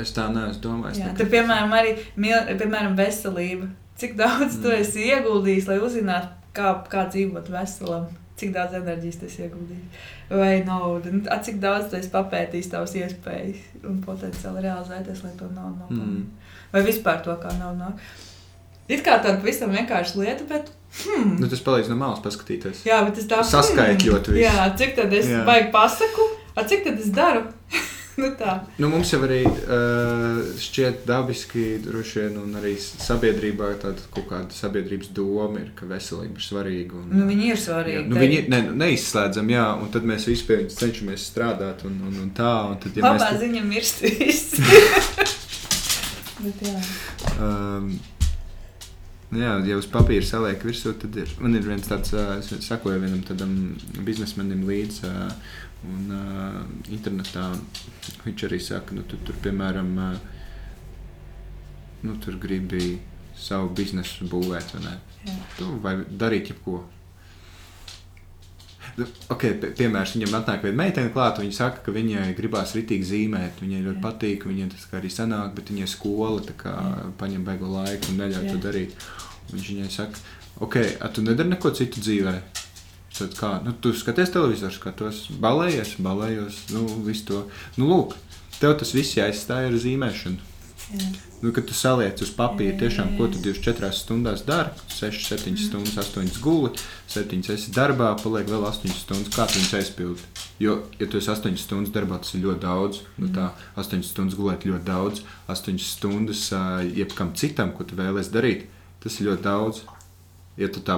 [0.03, 0.99] Es tā neesmu domājis.
[0.99, 3.69] Jā, tur, piemēram, arī mīl, piemēram, veselība.
[3.97, 4.63] Cik daudz mm.
[4.65, 8.11] tu esi ieguldījis, lai uzzinātu, kā, kā dzīvot veselam?
[8.37, 13.99] Cik daudz enerģijas tas ieguldīs, vai naudu, a, cik daudz tas papētīs tavas iespējas un
[14.05, 16.23] potenciāli realizēties, lai to naudu nopelnītu.
[16.23, 16.55] Mm.
[16.73, 18.07] Vai vispār to kā naudu nāk.
[18.87, 20.71] It kā tāda pavisam vienkārša lieta, bet.
[21.01, 21.33] Hmm.
[21.41, 22.85] Nu, tas palīdz no malas paskatīties.
[22.87, 24.39] Jā, bet tas tā saskaitļot visu.
[24.45, 27.43] Jā, cik tad es baigi pasaku, a cik tad es daru?
[28.21, 28.55] nu, tā.
[28.81, 34.57] nu, mums jau arī uh, šķiet dabiski, droši vien, un arī sabiedrībā tāda kaut kāda
[34.57, 37.01] sabiedrības doma ir, ka veselība ir svarīga.
[37.01, 38.01] Un, nu, viņi ir svarīgi.
[38.01, 41.97] Jā, nu, viņi ne, neizslēdzam, jā, un tad mēs visi pie viņiem cenšamies strādāt un,
[42.09, 42.53] un, un tā.
[42.73, 43.41] Un tad, ja Labā mēs...
[43.45, 44.45] ziņa mirst viss.
[46.43, 46.77] bet, jā.
[47.37, 47.91] Um,
[49.35, 51.31] Jā, ja uz papīra saliek virsū, tad ir.
[51.43, 53.75] Man ir viens tāds, es sakoju vienam tādam
[54.07, 55.09] biznesmenim līdzi,
[55.85, 56.63] un uh,
[56.93, 57.51] internetā
[58.25, 60.17] viņš arī saka, nu, tu tur, piemēram, uh,
[62.07, 62.97] nu, tur gribi
[63.37, 64.97] savu biznesu būvēt, vai?
[65.57, 66.83] Tu, vai darīt jebko.
[69.29, 71.43] Okay, piemēram, viņam atnāk viena meitene klāta.
[71.43, 73.59] Viņa saka, ka viņai gribās rītīgi zīmēt.
[73.61, 76.73] Viņai ļoti patīk, viņai tas arī sanāk, bet viņai skola kā,
[77.19, 78.95] paņem beigu laiku un neļauj to darīt.
[79.51, 80.23] Viņš viņai saka,
[80.65, 80.79] ok,
[81.13, 82.33] tu nedari neko citu dzīvē.
[83.37, 87.39] Kā, nu, tu skaties televizoru, skatos, balējies, balējos, nu, visu to.
[87.79, 88.17] Nu, lūk,
[88.59, 90.53] tev tas viss jāizstāj ar zīmēšanu.
[90.87, 91.07] Jā.
[91.41, 95.65] Nu, kad tu saliec uz papīra, tiešām, ko tu 24 stundās dari, 6, 7 mm.
[95.65, 96.71] stundas, 8 guli,
[97.11, 99.33] 7 esi darbā, paliek vēl 8 stundas.
[99.35, 100.29] Kā tu viņus aizpildi?
[100.63, 103.03] Jo, ja tu esi 8 stundas darbā, tas ir ļoti daudz.
[103.19, 106.47] Nu, tā 8 stundas gulēt ļoti daudz, 8 stundas
[106.95, 108.65] jebkam citam, ko tu vēlēsies darīt
[109.03, 109.83] tas ir ļoti daudz.
[110.57, 110.97] Ja tā,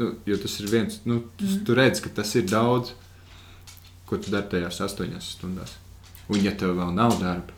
[0.00, 1.64] nu, jo tas ir viens, nu, tu, mm.
[1.68, 2.94] tu redz, ka tas ir daudz,
[4.08, 5.76] ko tu dari tajās astoņās stundās.
[6.30, 7.52] Un, ja tev vēl nav darba,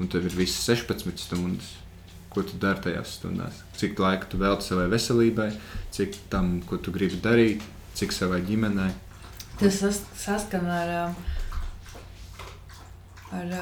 [0.00, 1.72] un tev ir visas 16 stundas,
[2.34, 5.48] ko tu dari tajās stundās, cik laika tu veltīji savai veselībai,
[5.94, 7.64] cik tam, ko tu gribi darīt,
[7.96, 8.92] cik savai ģimenei.
[9.56, 11.14] Tas sas, saskan ar,
[13.32, 13.54] ar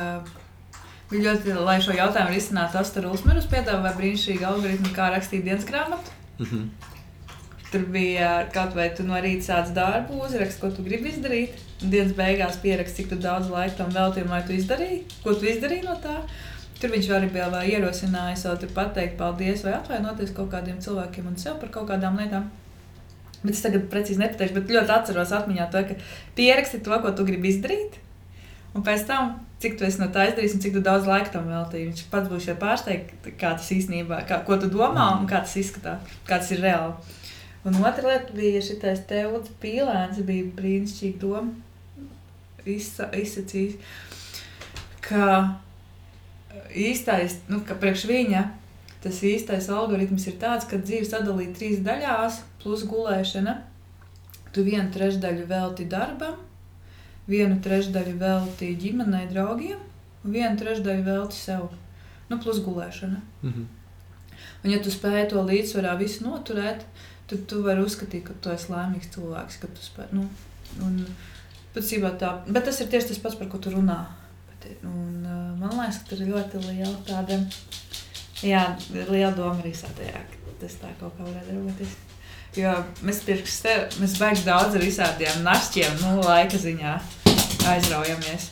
[1.13, 6.15] Ļoti, lai šo jautājumu risinātu, Astra Ulsmerus piedāvāja brīnišķīgu algoritmu, kā rakstīt dienas grāmatu.
[6.39, 6.92] Mm -hmm.
[7.73, 11.57] Tur bija kaut vai tu no rīta sāc darbu, uzrakst, ko tu gribi izdarīt.
[11.81, 15.97] Dienas beigās pierakst, cik daudz laika tam veltīji, lai tu izdarītu, ko tu izdarīji no
[16.03, 16.19] tā.
[16.83, 21.39] Tur viņš arī bija vēl ierosinājis, vēl pateikt paldies vai atvainoties kaut kādiem cilvēkiem un
[21.41, 22.51] sev par kaut kādām lietām.
[23.43, 25.97] Bet es tagad precīzi nepateikšu, bet ļoti atceros atmiņā to, ka
[26.39, 27.99] pieraksti to, ko tu gribi izdarīt.
[28.77, 31.89] Un pēc tam cik tu no tā izdarīsi un cik daudz laika tam veltīji.
[31.91, 36.15] Viņš pats būs pārsteigts, kā tas īstenībā, kā, ko tu domā un kā tas izskatās,
[36.29, 37.19] kā tas ir reāli.
[37.65, 41.53] Un otra lieta bija šis tevs pīlēns, bija brīnišķīgi doma.
[42.67, 43.79] Izsa, izsacījis,
[45.03, 45.29] ka
[46.79, 48.43] īstais, nu, ka priekš viņa
[49.03, 53.57] tas īstais algoritms ir tāds, ka dzīve sadalīta trīs daļās, plus gulēšana.
[54.55, 56.37] Tu vienu trešdaļu velti darbam,
[57.27, 59.81] vienu trešdaļu veltīju ģimenei, draugiem,
[60.23, 61.71] un vienu trešdaļu veltīju sev.
[62.31, 63.21] Nu, plus gulēšana.
[63.43, 63.67] Mm -hmm.
[64.65, 67.12] Un, ja tu spēj to līdzsvarā visu noturēt, tad
[67.49, 69.61] tu vari uzskatīt, ka tu esi laimīgs cilvēks.
[69.83, 70.27] Spēj, nu,
[70.85, 71.01] un,
[72.21, 73.99] tā, bet tas ir tieši tas pats, par ko tu runā.
[74.51, 75.27] Bet, un,
[75.61, 77.41] man liekas, ka tur ir ļoti liela tāda,
[78.45, 82.01] jā, liela doma arī satējā, ka tas tā kaut kā varētu darboties.
[82.53, 86.99] Jo mēs pirms tam mēs baigām daudz ar visādiem našķiem, nu, laika ziņā
[87.71, 88.51] aizraujamies.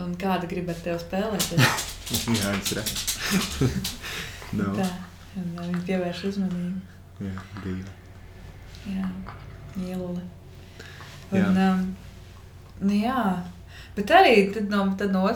[0.00, 1.86] Un kāda grib ar tevi spēlēties?
[2.36, 3.68] Jā, es redzu.
[4.58, 4.74] no.
[4.76, 4.88] Tā,
[5.40, 6.99] un viņi pievērš uzmanību.
[7.20, 7.84] Jā, divi.
[8.88, 9.08] Jā,
[9.76, 10.22] ielule.
[11.30, 11.48] Un, jā.
[11.50, 11.82] Um,
[12.80, 13.24] nu, jā.
[13.96, 15.26] Bet arī tad no, tad no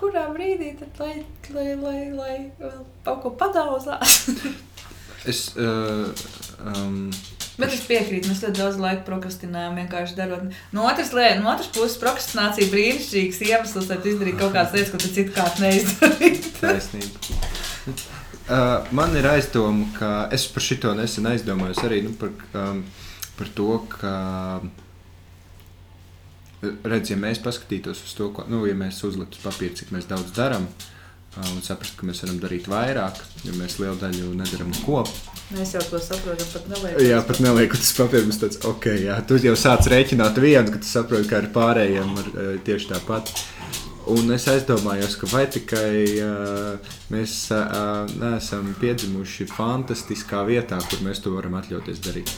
[0.00, 1.14] kurā brīdī tad, lai,
[1.54, 4.22] lai, lai, lai vēl kaut ko padauzās.
[5.28, 6.08] Es, uh,
[6.64, 7.10] um,
[7.60, 10.46] Bet es piekrītu, mēs ļoti daudz laika prokrastinējam, vienkārši darot.
[10.72, 15.02] No otras, liet, no otras puses, prokrastinācija brīnišķīgs iemesls, lai izdarītu kaut kādas lietas, ko
[15.02, 16.54] tu citkārt neizdarītu.
[16.62, 18.16] Taisnība.
[18.50, 22.80] Uh, man ir aizdoma, ka es par šito nesen aizdomājos arī nu, par, um,
[23.38, 24.14] par to, ka,
[26.82, 30.10] redz, ja mēs paskatītos uz to, ko, nu, ja mēs uzliktu uz papīra, cik mēs
[30.10, 30.88] daudz darām, uh,
[31.38, 35.04] un saprast, ka mēs varam darīt vairāk, jo mēs lielu daļu nedaram neko.
[35.54, 37.04] Mēs jau to saprotam, pat neliekot.
[37.06, 38.26] Jā, pat neliekot uz papīra.
[38.26, 42.10] Mums tāds, ok, jā, tu jau sāc rēķināt vienu, ka tu saproti, kā ar pārējiem
[42.22, 42.30] ar,
[42.66, 43.30] tieši tāpat.
[44.10, 51.20] Un es aizdomājos, ka vai tikai uh, mēs uh, neesam piedzimuši fantastiskā vietā, kur mēs
[51.22, 52.32] to varam atļauties darīt.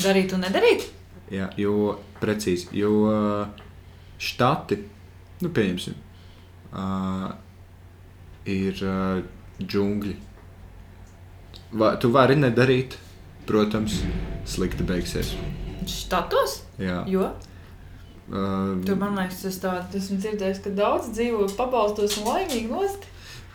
[0.00, 0.86] Darīt un nedarīt?
[1.34, 3.64] Jā, jo precīzi, jo uh,
[4.16, 4.80] štati,
[5.44, 6.00] nu, pieņemsim,
[6.72, 7.28] uh,
[8.48, 9.20] ir uh,
[9.60, 10.16] džungļi.
[11.80, 12.96] Va, tu vari nedarīt,
[13.48, 14.00] protams,
[14.48, 15.34] slikti beigsies.
[15.90, 16.62] Štatos?
[16.80, 17.02] Jā.
[17.10, 17.34] Jo?
[18.24, 23.04] Uh, Tur man liekas, tas tāds esmu dzirdējis, ka daudz dzīvo pabalstos un laimīgi nost.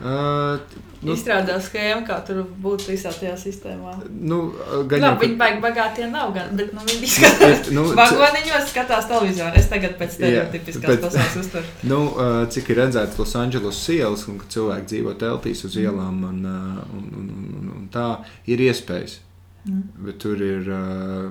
[0.00, 0.60] uh,
[1.00, 3.94] Nu, Izstrādā schēmu, kā tur būtu visā tajā sistēmā.
[4.10, 4.52] nu,
[4.86, 7.70] gan jau, viņi baigi bagātie nav, gan, bet nu, viņi skatās.
[7.72, 9.54] nu, Vagoniņos skatās televizorā.
[9.56, 11.64] Es tagad pēc stereotipiskās bet- pasaules uztveru.
[11.88, 16.44] Nu, uh, cik ir redzēts Losandželos ielas, un ka cilvēki dzīvo teltīs uz ielām, un,
[16.44, 18.06] uh, un, un, un, un tā
[18.46, 19.18] ir iespējas.
[19.60, 19.80] Mm.
[20.06, 21.26] Bet tur ir uh,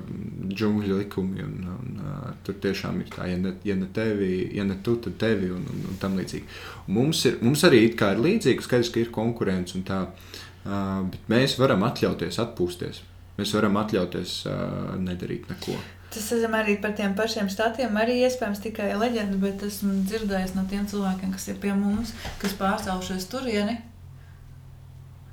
[0.54, 4.66] džungļu likumi, un, un uh, tur tiešām ir tā, ja ne, ja ne tevi, ja
[4.68, 6.46] ne tu, tad tevi, un, un, un tam līdzīgi.
[6.86, 11.32] Un mums, ir, mums arī ir līdzīgi, skaidrs, ka ir konkurence un tā, uh, bet
[11.32, 13.02] mēs varam atļauties atpūsties.
[13.40, 15.80] Mēs varam atļauties uh, nedarīt neko.
[16.14, 17.98] Tas esam arī par tiem pašiem statiem.
[18.02, 22.54] Arī iespējams tikai leģenda, bet esmu dzirdējis no tiem cilvēkiem, kas ir pie mums, kas
[22.58, 23.78] pārstāvušies turieni.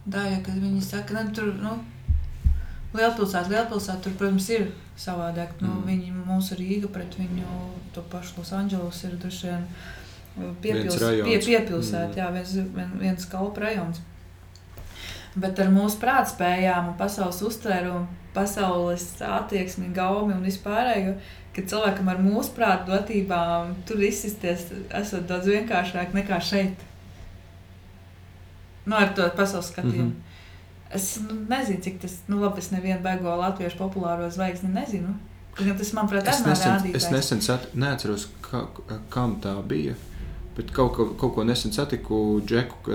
[0.06, 1.78] Daļa, kad viņi saka, ka tur, nu,
[2.94, 4.66] lielpilsēta, lielpilsēta, tur, protams, ir
[4.98, 5.48] savādāk.
[5.60, 5.82] Nu, Mm.
[5.82, 5.86] mm.
[5.86, 7.46] Viņi mūsu Rīga pret viņu,
[7.94, 9.64] to pašu Losandželos ir droši vien
[10.62, 11.28] piepils, Viens rajons.
[11.28, 12.16] pie, piepilsēta, Mm.
[12.16, 14.00] jā, viens, vien, viens kalpa rajons.
[15.36, 21.18] Bet ar mūsu prātspējām, pasaules uztvērumu, pasaules attieksmi, gaumi un vispārējo,
[21.54, 26.76] ka cilvēkam ar mūsu prātu dotībām tur izsisties, esot daudz vienkāršāk nekā šeit.
[28.86, 30.04] Nu, ar to pasaules skatījumu.
[30.04, 30.12] Mm.
[30.12, 30.25] -hmm.
[30.94, 35.14] Es nu, nezinu, cik tas, nu, labi, es nevienu beigo latviešu populāro zvaigzni nezinu.
[35.56, 38.66] Tas, manuprāt, Es nesen, es nesen sat, neatceros, ka,
[39.10, 39.96] kam tā bija.
[40.56, 42.92] Bet kaut ko, kaut ko nesen satiku Džeku,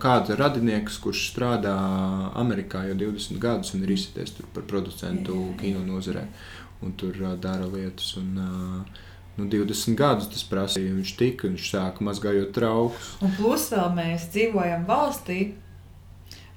[0.00, 1.74] kādu radinieku, kurš strādā
[2.36, 3.94] Amerikā jau 20 gadus un ir
[4.36, 5.58] tur par producentu Jā, jā, jā.
[5.62, 6.26] kino nozarē.
[6.84, 8.12] Un tur dara lietas.
[8.20, 9.06] Un, uh,
[9.38, 10.92] nu, 20 gadus tas prasīja.
[10.98, 13.14] Viņš tika, viņš sāka mazgājot traukus.
[13.24, 15.40] Un plus vēl mēs dzīvojam valstī.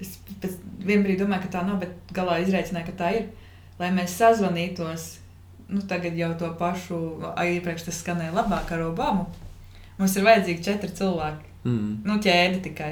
[0.02, 3.30] Es pēc vienā brīdī domāju, ka tā nav, bet galā izreicināju, ka tā ir.
[3.80, 5.06] Lai mēs sazvanītos,
[5.72, 6.98] nu tagad jau to pašu,
[7.32, 9.30] iepriekš tas skanēja labāk ar Obamu.
[10.02, 11.50] Mums ir vajadzīgi četri cilvēki.
[11.64, 11.90] Mm.
[12.06, 12.92] Nu, ķēde tikai.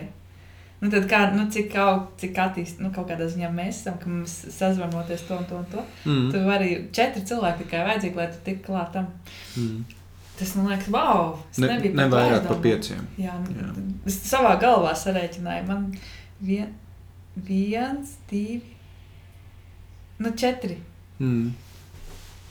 [0.80, 4.08] Nu, tad kā, nu, cik, kaut, cik attīst, nu, kaut kādā ziņā mēs esam, ka
[4.08, 5.86] mums sazvanoties to un to un to.
[6.06, 6.30] Mm.
[6.32, 9.10] Tur arī četri cilvēki tikai vajadzīgi, lai tu tiktu klātam.
[9.60, 9.82] Mm.
[10.40, 11.34] Tas man liekas, wow!
[11.52, 13.02] Es Ne, nebiju ne vairāk par pieciem.
[13.20, 13.58] Jā, Jā.
[13.60, 13.88] jā.
[14.08, 15.90] Es savā galvā sarēķināju, man
[16.40, 16.70] vien,
[17.48, 18.76] viens, divi,
[20.20, 20.78] nu četri.
[21.20, 21.52] Mm.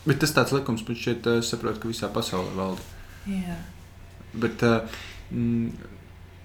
[0.09, 2.85] Bet tas tāds likums, man šķiet, uh, saprot, ka visā pasaulē valda.
[3.29, 3.57] Jā.
[4.33, 5.89] Bet uh, mm,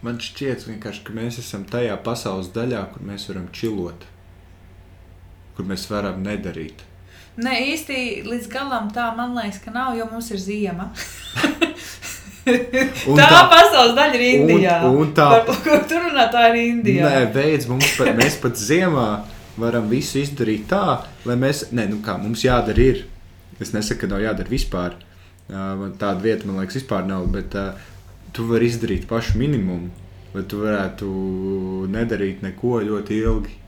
[0.04, 4.08] man šķiet, vienkārši, ka mēs esam tajā pasaules daļā, kur mēs varam čilot,
[5.56, 6.84] kur mēs varam nedarīt.
[7.34, 7.96] Nē, īsti
[8.28, 10.92] līdz galam tā man liekas, ka nav, jo mums ir ziema.
[12.44, 14.76] Un tā, tā pasaules daļa ir Indijā.
[14.90, 17.08] Un, un tā, Par ko tur runā, tā ir Indijā.
[17.08, 19.08] nē, beidz, mums pat, mēs pat ziemā
[19.60, 23.04] varam visu izdarīt tā, lai mēs, nē, nu kā mums jādara ir.
[23.64, 24.98] Es nesaku, ka nav jādara vispār.
[25.54, 27.78] Man tāda vieta, man liekas, vispār nav, bet uh,
[28.36, 29.92] tu vari izdarīt pašu minimumu,
[30.34, 31.10] lai tu varētu
[31.94, 33.60] nedarīt neko ļoti ilgi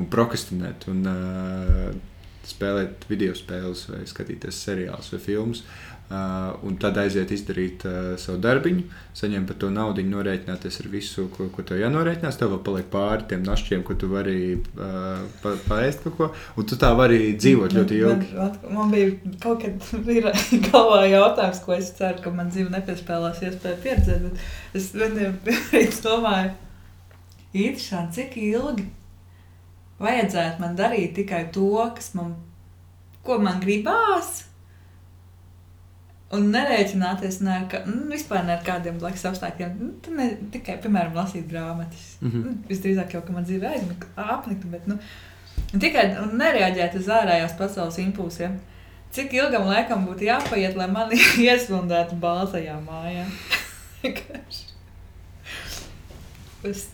[0.00, 0.88] un prokrastinēt.
[0.90, 2.14] Un, uh,
[2.46, 5.62] spēlēt video spēles, vai skatīties seriālus vai filmus.
[5.66, 8.84] Uh, un tad aiziet izdarīt uh, savu darbiņu,
[9.18, 12.38] saņemt par to naudu, norēķināties ar visu, ko, ko tev jānorēķinās.
[12.38, 16.30] Tev vēl paliek pāri tiem našķiem, ko tu vari uh, pa, paēst kaut ko.
[16.54, 18.30] Un tu tā vari dzīvot ļoti ilgi.
[18.36, 20.30] Man, man, man bija kaut kad ir
[20.68, 24.28] galvā jautājums, ko es ceru, ka man dzīve nepiespēlēs iespēju pieredzēt.
[24.28, 26.54] Bet es vienkārši domāju,
[27.56, 28.90] interesanti, cik ilgi
[30.02, 32.36] vajadzētu man darīt tikai to, kas man,
[33.26, 34.44] ko man gribās.
[36.34, 39.76] Un nerēķināties ne ar, ka, nu, vispār ne ar kādiem blakus apstākļiem.
[39.78, 42.16] Nu, tu ne, tikai, piemēram, lasīt grāmatas.
[42.20, 42.32] Mm.
[42.32, 42.56] -hmm.
[42.70, 44.98] Visdrīzāk jau, ka man dzīve aizmigt, apnikta, bet nu,
[45.78, 48.58] tikai un nereaģēt uz ārējās pasaules impulsiem.
[49.14, 53.26] Cik ilgam laikam būtu jāpaiet, lai mani iesvundētu baltajā mājā?
[56.66, 56.88] Es,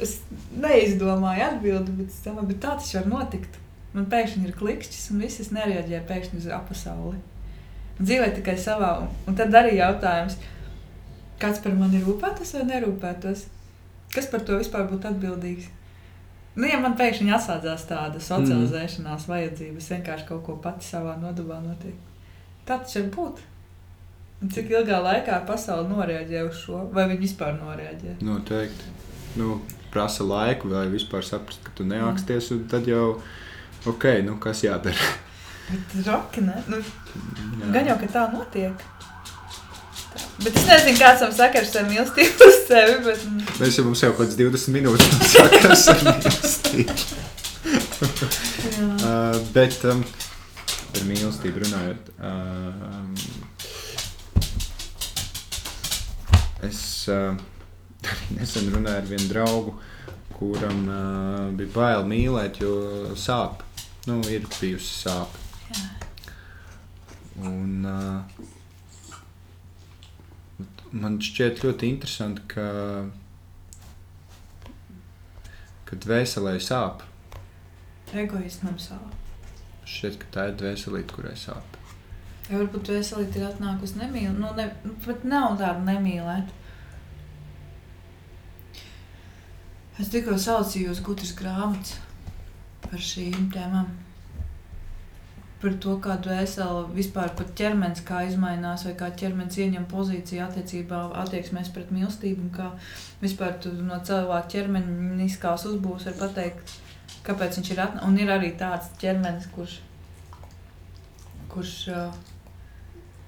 [0.00, 0.12] es
[0.56, 3.58] neizdomāju atbildi, bet, es domāju, bet tā tas var notikt.
[3.92, 7.18] Man pēkšņi ir klikšķis, un viss nereaģē pēkšņi uz apasauli.
[7.98, 8.92] Dzīvē tikai savā.
[9.26, 10.38] Un, tad arī jautājums,
[11.42, 13.48] kāds par mani rūpētos vai nerūpētos?
[14.14, 15.68] Kas par to vispār būtu atbildīgs?
[16.58, 19.30] Nu, ja man pēkšņi atsādzās tāda socializēšanās mm.
[19.30, 21.94] vajadzība, es vienkārši kaut ko pati savā nodabā notiek.
[22.66, 23.42] Tā tas var būt.
[24.42, 28.16] Un cik ilgā laikā pasaule noreaģē uz šo, vai viņi vispār noreaģē?
[28.26, 28.90] Noteikti.
[29.38, 29.60] Nu,
[29.92, 33.18] prasa laiku, lai vispār saprastu, ka tu neāksties, un tad jau,
[33.86, 35.14] ok, nu kas jādara.
[35.68, 36.56] Bet roki, ne?
[36.70, 36.78] Nu,
[37.60, 37.72] Jā.
[37.74, 38.76] gan jau, ka tā notiek.
[38.78, 40.22] Tā.
[40.42, 43.24] Bet es nezinu, kāds tam sakars ar mīlestību uz sevi, bet...
[43.26, 46.98] mm, Mēs jau mums jau kaut kāds 20 minūtes sakās ar mīlestību.
[48.78, 50.00] Uh, bet um,
[50.94, 52.10] par mīlestību runājot.
[52.22, 53.08] Um,
[56.68, 56.80] es
[57.12, 57.34] uh,
[58.38, 59.74] nesen runāju ar vienu draugu,
[60.38, 62.72] kuram uh, bija bail mīlēt, jo
[63.18, 63.64] sāp.
[64.08, 65.42] Nu, ir bijusi sāpe.
[65.68, 65.86] Jā.
[67.48, 68.22] Un, uh,
[70.92, 72.66] man šķiet ļoti interesanti, ka,
[75.88, 77.04] kad dvēselē sāp,
[78.08, 79.12] Egoismam sāp.
[79.84, 81.76] šķiet, ka tā ir dvēselīte, kurai sāp.
[82.48, 84.70] Ja varbūt veselīte ir atnākusi nemīlēt, nu, ne,
[85.04, 86.54] pat nav tāda nemīlēt.
[90.00, 91.98] Es tikko saucīju uz gudras grāmatas
[92.86, 93.90] par šīm tēmām.
[95.58, 101.00] Par to, kā dvēsele vispār pat ķermenis kā izmainās, vai kā ķermenis ieņem pozīciju attiecībā
[101.24, 102.68] attieksmēs pret mīlestību, un kā
[103.22, 106.76] vispār no cilvēka ķermeniskās uzbūves var pateikt,
[107.26, 108.06] kāpēc viņš ir atnācis.
[108.06, 109.80] Un ir arī tāds ķermenis, kurš,
[111.50, 112.14] kurš uh,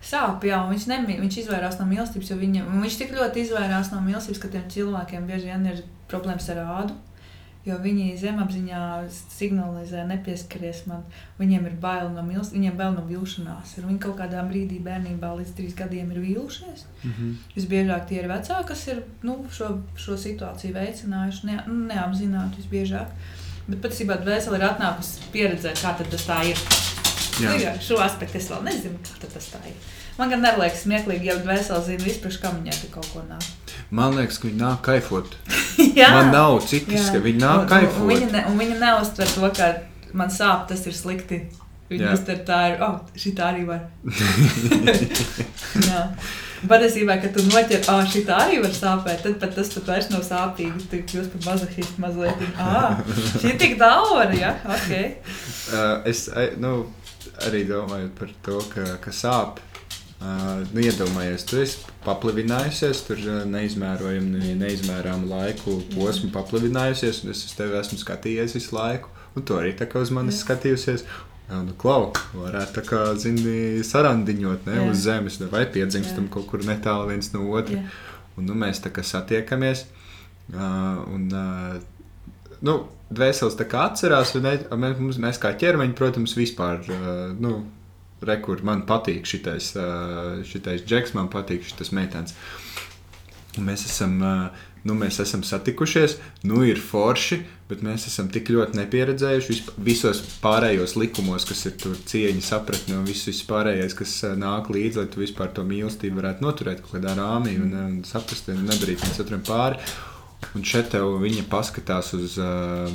[0.01, 3.45] sāp, jā, un viņš, nemī, viņš izvairās no mīlestības, jo viņa, un viņš tik ļoti
[3.45, 6.97] izvairās no mīlestības, ka tiem cilvēkiem bieži vien ir problēmas ar ādu.
[7.69, 11.03] Jo viņi zemapziņā signalizē, nepieskaries man.
[11.37, 13.75] Viņiem ir bail no mīlestības, viņiem bail no vilšanās.
[13.77, 16.87] Ir viņi kaut kādā brīdī, bērnībā, līdz trīs gadiem, ir vīlušies.
[17.03, 17.37] Mm -hmm.
[17.59, 23.13] Visbiežāk tie ir vecāki, kas ir nu, šo, šo situāciju veicinājuši, ne, nu, neapzināti visbiežāk.
[23.69, 26.57] Bet patiesībā dvēsele ir atnākusi pieredzēt, kā tas tā ir.
[27.41, 27.51] Jā.
[27.51, 30.00] Nu, jā, šo aspektu es vēl nezinu, kā tas tā ir.
[30.21, 33.47] Man gan neliekas smieklīgi, ja dvēsele zina vispār, kam viņai te kaut ko nāk.
[33.91, 35.33] Man liekas, ka viņi nāk kaifot.
[36.01, 38.03] jā, Man nav citas, ka viņi nāk Un- kaifot.
[38.03, 39.71] Un, un, viņa ne, un viņa neuztver to, ka
[40.21, 41.41] man sāp, tas ir slikti.
[41.91, 42.13] Viņa Jā.
[42.15, 43.81] uztver tā, ir, oh, šī tā arī var.
[45.89, 46.05] Jā.
[46.71, 50.11] Patiesībā, kad tu noķer, ah, šī tā arī var sāpēt, tad pat tas pat vairs
[50.13, 50.85] nav sāpīgi.
[50.93, 52.45] Tu kļūsi par mazohistu mazliet.
[52.61, 53.01] Ah,
[53.41, 54.57] šī tik daudz var, ja?
[54.77, 54.93] Ok.
[55.71, 56.25] Uh, es
[56.59, 56.71] nu,
[57.47, 59.61] arī domāju par to, ka, ka sāp.
[60.21, 67.41] Uh, nu, iedomājies, tu esi paplivinājusies, tur neizmērojami, ne, neizmērāmu laiku posmu paplivinājusies, un es
[67.47, 70.43] uz tevi esmu skatījies visu laiku, un tu arī tā kā uz mani Jā.
[70.43, 71.07] skatījusies.
[71.49, 74.91] Jā, nu, klau, varētu tā kā, zini, sarandiņot ne, Jā.
[74.93, 76.35] uz zemes, ne, vai piedzimistam Jā.
[76.37, 77.81] kaut kur netālu viens no otra.
[77.81, 77.89] Jā.
[78.37, 79.87] Un, nu, mēs tā kā satiekamies.
[80.53, 86.37] Uh, un, uh, nu, Dvēseles tā kā atcerās, un mēs, mums, mēs kā ķermeņi, protams,
[86.39, 87.65] vispār, uh, nu,
[88.27, 89.73] rekur, man patīk šitais,
[90.49, 92.37] šitais džeks, man patīk šitas meitenes.
[93.59, 94.21] Un Mēs esam,
[94.87, 96.17] nu, mēs esam satikušies,
[96.47, 97.41] nu ir forši,
[97.71, 103.09] bet mēs esam tik ļoti nepieredzējuši visos pārējos likumos, kas ir tur cieņa, sapratne un
[103.09, 107.57] viss pārējais, kas nāk līdzi, lai tu vispār to mīlestību varētu noturēt kaut kādā rāmī
[107.59, 109.83] un, un saprast, un nedarīt viens otram pāri.
[110.57, 112.39] Un šeit tev viņa paskatās uz.
[112.41, 112.95] Uh,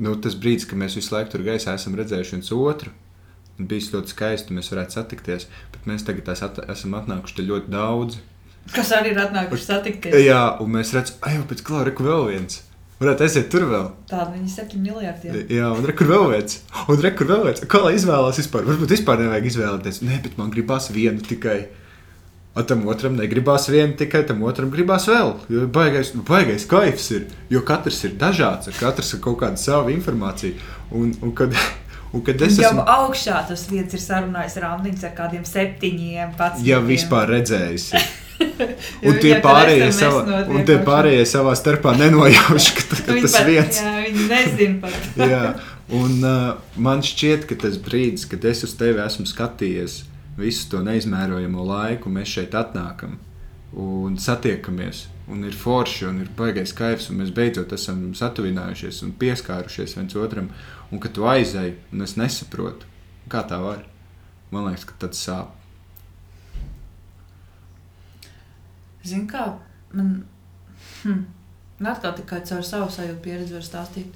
[0.00, 2.94] nu, tas brīdis, kad mēs visu laiku tur gaisā esam redzējuši viens otru.
[3.58, 7.74] Un Bijis ļoti skaisti, mēs varētu satikties, bet mēs tagad at esam atnākuši te ļoti
[7.74, 8.20] daudz.
[8.74, 10.16] Kas arī ir atnākuši satikties.
[10.26, 12.62] Jā, un mēs redzam, ah, jau pēc klāra, reku vēl viens.
[12.98, 13.84] Varētu aiziet tur vēl.
[14.10, 15.42] Tāda viņi ir 7 miljardi.
[15.54, 15.66] jā.
[15.70, 16.56] Un rekur vēl viens.
[16.90, 17.60] Un rekur vēl viens.
[17.70, 18.64] Kā lai izvēlās vispār?
[18.66, 20.00] Varbūt vispār nevajag izvēlēties.
[20.02, 21.60] Nē, bet man gribās vienu tikai.
[22.58, 25.30] A tam otram negribās vienu tikai, tam otram gribās vēl.
[25.54, 27.28] Jo baigais, nu, baigais kaifs ir.
[27.54, 30.58] Jo katrs ir dažāds, katrs ir kaut kāda sava informācija.
[30.90, 31.54] Un, un, kad,
[32.12, 36.64] un kad es Jau esmu augšā tas viens ir sarunājis rāmniņš ar kādiem septiņiem pats.
[36.66, 37.90] ja vispār redzējis.
[38.38, 40.20] Un tie tur pārējie, savā,
[40.54, 44.76] un tie pārējie savā starpā nenojauš, ka, ka Viņi tas pat- viens Jā, viņi nezina
[44.84, 45.08] pat.
[45.32, 45.40] Jā,
[45.98, 50.04] un uh, man šķiet, ka tas brīdis, kad es uz tevi esmu skatījies
[50.38, 53.18] visu to neizmērojamo laiku, mēs šeit atnākam
[53.74, 55.08] un satiekamies.
[55.28, 60.14] Un ir forši, un ir baigais kaivs, un mēs beidzot esam satuvinājušies un pieskārušies viens
[60.16, 60.46] otram.
[60.88, 62.88] Un kad tu aizēji, un es nesaprotu,
[63.28, 63.84] kā tā var.
[64.52, 65.52] Man liekas, ka tas sāp.
[69.04, 69.50] Zini, kā
[69.92, 70.22] man.
[71.02, 71.24] Hm,
[71.78, 74.14] man atkal tikai caur savu sajūtu pieredzi var stāstīt.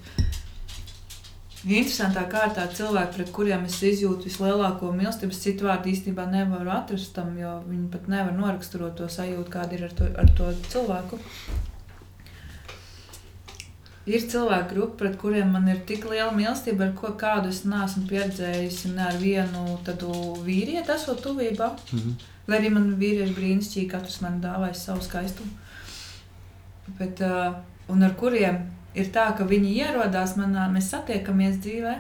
[1.63, 7.13] Interesantā kārtā cilvēki, pret kuriem es izjūtu vislielāko mīlestību, es citu vārdu īstenībā nevaru atrast
[7.15, 11.21] tam, jo viņi pat nevar noraksturot to sajūtu, kāda ir ar to, ar to cilvēku.
[14.03, 18.09] Ir cilvēku grupa, pret kuriem man ir tik liela mīlestība, ar ko kādu es neesmu
[18.11, 20.11] pieredzējusi ne ar vienu tādu
[20.43, 21.71] vīrieti, esot tuvībā.
[21.93, 22.17] Mhm.
[22.51, 25.53] Lai arī man vīrieši brīnišķīgi, katrs man dāvāja savu skaistumu.
[26.99, 27.55] Bet, uh,
[27.89, 28.65] un ar kuriem
[28.99, 31.95] ir tā, ka viņi ierodās manā, mēs satiekamies dzīvē.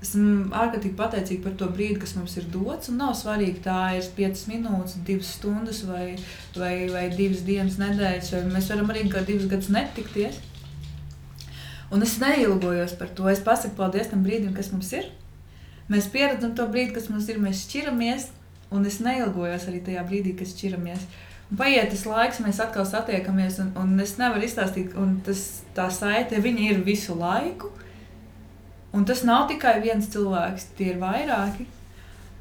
[0.00, 2.88] Esmu ārkārtīgi pateicīga par to brīdi, kas mums ir dots.
[2.88, 6.16] Nav svarīgi, tā ir 5 minūtes, 2 stundas vai,
[6.56, 10.40] vai, vai 2 dienas nedēļas, vai mēs varam arī kā 2 gadus netikties.
[11.90, 13.28] Un es neilgojos par to.
[13.30, 15.06] Es pasaku paldies tam brīdim, kas mums ir.
[15.92, 18.30] Mēs pieredzam to brīdi, kas mums ir, mēs šķiramies,
[18.74, 21.04] un es neilgojos arī tajā brīdī, kad šķiramies.
[21.46, 25.44] Un paiet tas laiks, mēs atkal satiekamies, un, un es nevaru izstāstīt, un tas,
[25.76, 27.70] tā saite, ir visu laiku.
[28.96, 31.68] Un tas nav tikai viens cilvēks, tie ir vairāki.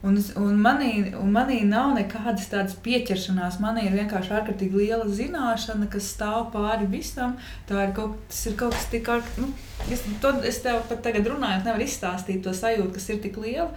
[0.05, 3.57] Un, es, un, manī, un manī nav nekādas tādas pieķeršanās.
[3.63, 7.33] Man ir vienkārši ārkārtīgi liela zināšana, kas stāv pāri visam.
[7.65, 9.47] Tā ir kaut, ir kaut kas tik ārkārtīgi.
[9.47, 13.39] Nu, es, to, es tev pat tagad runājot, nevaru izstāstīt to sajūtu, kas ir tik
[13.41, 13.71] liela.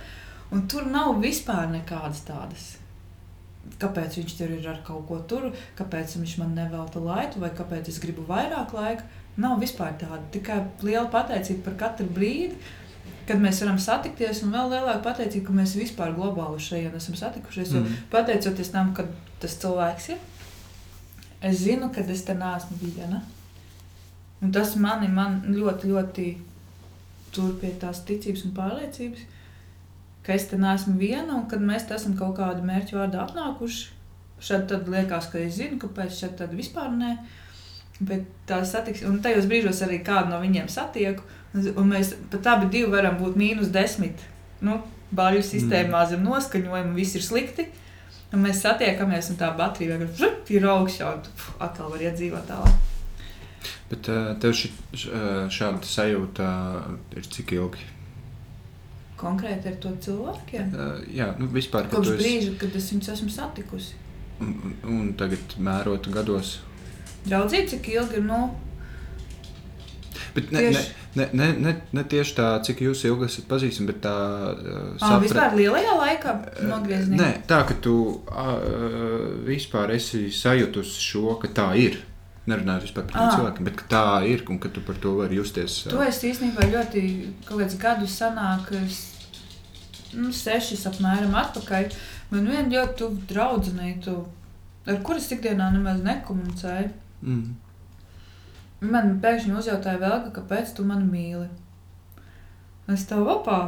[0.52, 2.66] Un tur nav vispār nekādas tādas.
[3.80, 5.46] Kāpēc viņš tur ir ar kaut ko tur,
[5.80, 9.08] kāpēc viņš man nevelta laiku, vai kāpēc es gribu vairāk laika.
[9.40, 10.20] Nav vispār tāda.
[10.34, 12.58] Tikai liela pateicība par katru brīdi
[13.28, 17.74] kad mēs varam satikties, un vēl lielāka pateicība, ka mēs vispār globāli šeit esam satikušies.
[17.76, 17.96] Mm.
[18.12, 19.06] Pateicoties tam, ka
[19.42, 20.20] tas cilvēks ir,
[21.50, 23.22] es zinu, ka es te neesmu viena.
[24.42, 26.28] Un tas mani man ļoti, ļoti
[27.34, 29.24] tur pie tās ticības un pārliecības,
[30.26, 33.88] ka es te neesmu viena, un kad mēs esam kaut kādu mērķu vārdu atnākuši,
[34.44, 37.16] šad tad liekas, ka es zinu, kāpēc šeit tad vispār nē.
[37.98, 41.24] Bet tā satiks, un tajos brīžos arī kādu no viņiem satieku,
[41.56, 44.20] Un mēs pat abi divi varam būt mīnus desmit.
[44.60, 46.08] Nu, Bāļu sistēmā mm.
[46.10, 47.68] zem noskaņojuma viss ir slikti.
[48.28, 52.88] Un mēs satiekamies, un tā baterija vienkārši ir augšā, un pf, atkal var iedzīvot tālāk.
[53.88, 54.68] Bet uh, tev ši,
[55.48, 56.48] šāda sajūta
[57.16, 57.86] ir cik ilgi?
[59.18, 60.76] Konkrēti ar to cilvēkiem?
[61.16, 61.88] Jā, nu vispār.
[61.90, 62.20] Kopš esi...
[62.20, 63.96] brīža, kad es viņus esmu satikusi.
[64.44, 66.58] Un, un, tagad mērot gados?
[67.24, 68.44] Draudzība, cik ilgi ir, nu,
[70.34, 70.82] Bet ne, tieši...
[71.14, 74.14] ne, ne, ne, ne, ne tieši tā, cik jūs ilgi esat pazīstami, bet tā
[74.52, 75.20] uh, sapra...
[75.24, 76.34] vispār lielajā laikā
[76.68, 77.18] nogriezienā.
[77.20, 78.54] Nē, tā ka tu uh,
[79.46, 82.00] vispār esi sajutusi šo, ka tā ir.
[82.48, 85.82] Nerunājot vispār par tiem cilvēkiem, bet tā ir un ka tu par to vari justies.
[85.90, 87.02] To es īstenībā ļoti
[87.44, 88.70] kaut kādus gadus sanāk,
[90.16, 91.90] nu, sešas apmēram atpakaļ.
[92.32, 94.16] Man viena ļoti tuva draudzenītu,
[94.88, 96.88] ar kuras ikdienā nemaz nekomunicēju.
[97.20, 97.56] Mm.
[98.80, 101.48] Man pēkšņi uzjautāja vēl, kāpēc tu mani mīli.
[102.88, 103.58] Es tev opā.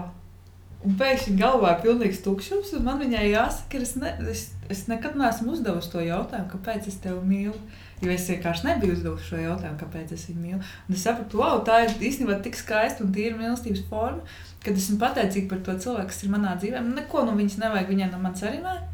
[0.81, 4.87] Un pēkšņi galvā ir pilnīgs tukšums, un man viņai jāsaka, ka es, ne, es, es
[4.89, 7.59] nekad neesmu uzdevusi to jautājumu, kāpēc es tevi mīlu.
[8.01, 10.61] Jo es vienkārši nebiju uzdevusi šo jautājumu, kāpēc es viņu mīlu.
[10.89, 14.25] Un es sapratu, wow, tā ir īstenībā tik skaista un tīra mīlestības forma,
[14.65, 16.81] kad esmu pateicīga par to cilvēku, kas ir manā dzīvē.
[16.95, 18.90] Neko no viņas nevajag, viņai no manis arī nevajag.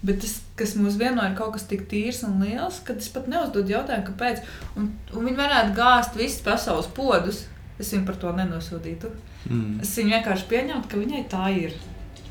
[0.00, 3.26] Bet tas, kas mūs vieno, ir kaut kas tik tīrs un liels, ka es pat
[3.28, 4.40] neuzdodu jautājumu, kāpēc.
[4.80, 7.44] Un, un viņi varētu gāzt visus pasaules podus.
[7.80, 9.10] Es viņu par to nenosodītu.
[9.48, 9.78] Mm.
[9.84, 11.76] Es viņu vienkārši pieņemtu, ka viņai tā ir.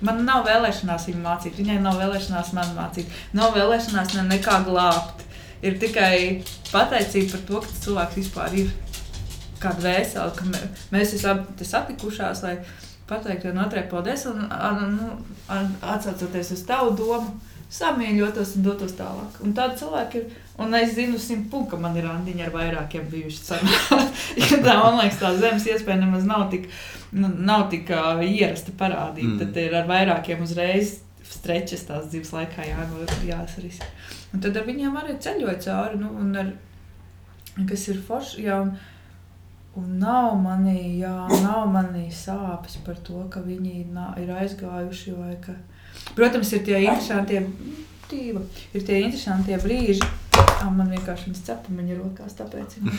[0.05, 5.25] Man nav vēlēšanās viņu mācīt, viņai nav vēlēšanās man mācīt, nav vēlēšanās ne nekā glābt.
[5.65, 6.13] Ir tikai
[6.71, 8.69] pateicība par to, ka cilvēks vispār ir
[9.59, 10.61] kāda vēsela, ka mē,
[10.93, 12.55] mēs esam satikušās, lai
[13.09, 14.45] pateiktu vienam otrai paldies un
[14.95, 15.09] nu,
[15.49, 17.35] atsaucoties uz tavu domu
[17.73, 19.39] samīļotos un dotos tālāk.
[19.45, 20.37] Un tādi cilvēki ir.
[20.59, 23.59] Un es zinu, simtpunktu, ka man ir randiņi ar vairākiem bijuši
[24.41, 26.67] ja tā, man liekas, tā zemes iespēja nemaz nav tik,
[27.15, 29.37] nu, nav tik uh, ierasta parādība.
[29.37, 29.39] Mm.
[29.39, 30.97] Tad ir ar vairākiem uzreiz
[31.29, 32.89] strečes tās dzīves laikā jā,
[33.29, 33.79] jāsaris.
[34.33, 36.01] Un tad ar viņiem arī ceļoja cauri.
[36.01, 36.53] Nu, un ar,
[37.69, 38.47] kas ir forši.
[38.49, 38.75] Jā, un,
[39.77, 41.13] Un nav manī, jā,
[41.43, 43.83] nav manī sāpes par to, ka viņi
[44.19, 45.68] ir aizgājuši vai ka viņi
[46.17, 47.43] Protams, ir tie interesantie,
[48.09, 48.43] tīva,
[48.73, 50.05] ir tie interesantie brīži.
[50.39, 52.95] Ah, man vienkārši viņas cepumiņa rokās, tāpēc ir.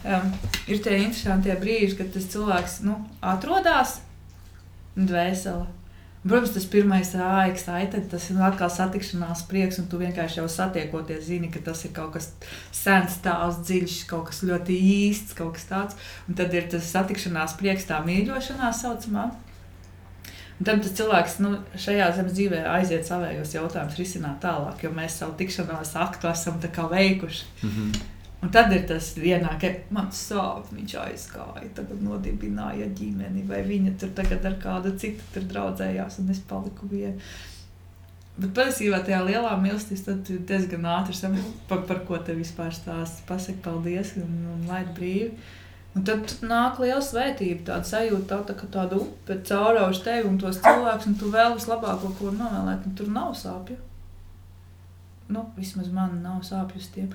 [0.00, 0.30] Um,
[0.70, 3.98] ir tie interesantie brīži, kad tas cilvēks nu, atrodas
[4.96, 5.68] dvēselē.
[6.20, 7.62] Protams, tas pirmais rājas,
[8.10, 12.12] tas ir atkal satikšanās prieks, un tu vienkārši jau satiekoties, zini, ka tas ir kaut
[12.18, 12.26] kas
[12.76, 15.96] sens, tāds dziļš, kaut kas ļoti īsts, kaut kas tāds.
[16.28, 19.30] Un tad ir tas satikšanās prieks, tā mīļošanās saucamā.
[20.60, 25.32] Tad tas cilvēks nu, šajā zemes dzīvē aiziet savējos jautājumus risināt tālāk, jo mēs savu
[25.38, 27.44] tikšanās aktu esam veikuši.
[27.62, 28.00] Mm -hmm.
[28.40, 33.98] Un tad ir tas vienā, ka man sāp, viņš aizgāja, tagad nodibināja ģimeni, vai viņa
[34.00, 37.20] tur tagad ar kādu citu tur draudzējās, un es paliku viena.
[38.40, 43.26] Bet patiesībā tajā lielā mīlestībā tad diezgan ātri saproti, par, par ko te vispār stāsta.
[43.28, 45.34] Pasaki paldies un, un laid brīvi.
[45.98, 50.38] Un tad nāk liela svētība, tāda sajūta, tā, tā, ka tāda upe caurauž tevi un
[50.38, 53.78] tos cilvēkus, un tu vēl vislabāko, ko novēlēt, un tur nav sāpju.
[55.34, 57.10] Nu, vismaz man nav sāpju uz tiem.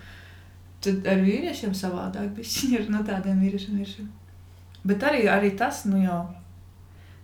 [0.83, 3.79] Tad ar vīriešiem savādāk bija ar no tādiem vīriešiem.
[3.79, 4.11] vīriešiem.
[4.85, 6.19] Bet arī, arī tas, nu jau,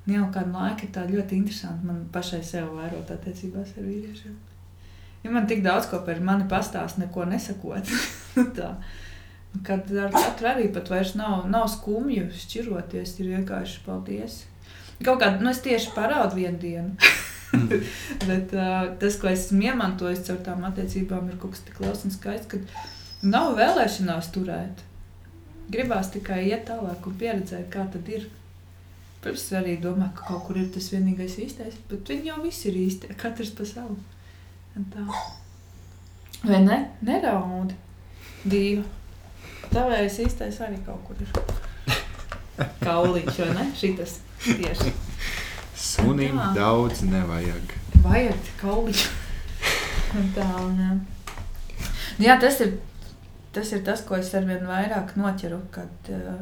[0.08, 4.40] nu jau kādu laiku ir ļoti interesanti man pašai sev vērot attiecībās ar vīriešiem.
[5.22, 7.92] Ja man tik daudz ko par mani pastāst, neko nesakot,
[8.58, 8.72] tā.
[9.68, 14.46] Kad ar katru arī pat vairs nav, nav skumju šķiroties, ir vienkārši paldies.
[15.04, 17.12] kaut kādā, nu es tieši parādu vienu dienu.
[18.30, 22.16] Bet uh, tas, ko esmu iemantojis caur tām attiecībām, ir kaut kas tik liels un
[22.16, 24.86] skaists, ka nav vēlēšanās turēt.
[25.72, 28.30] Gribās tikai iet tālāk un pieredzēt, kā tad ir.
[29.22, 32.80] Pirms arī domāju, ka kaut kur ir tas vienīgais īstais, bet viņi jau visi ir
[32.88, 34.00] īsti, katrs pa savu.
[34.96, 35.04] Tā.
[36.48, 36.80] Vai ne?
[37.06, 37.78] Neraudi.
[38.48, 38.88] Dīva.
[39.72, 41.32] Tavējais īstais arī kaut kur ir.
[42.86, 43.68] Kaulīši, vai ne?
[43.78, 44.94] Šitas tieši.
[45.82, 46.52] Sunim Tā.
[46.58, 47.76] daudz nevajag.
[48.04, 49.10] Vajag kaulīši.
[50.20, 50.92] Un tā, un, jā.
[52.26, 52.76] jā, tas ir,
[53.56, 56.42] tas ir tas, ko es arvien vairāk noķeru, kad uh,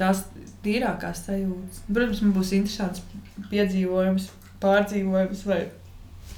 [0.00, 0.24] tās
[0.64, 1.84] tīrākās sajūtas.
[1.88, 3.04] Protams, man būs interesants
[3.52, 4.30] piedzīvojums,
[4.64, 5.60] pārdzīvojums vai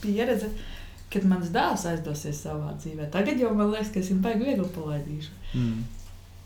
[0.03, 0.51] pieredze,
[1.13, 3.09] kad mans dēls aizdosies savā dzīvē.
[3.15, 5.37] Tagad jau man liekas, ka es viņu baigi viegli palaidīšu.
[5.55, 5.85] Mm.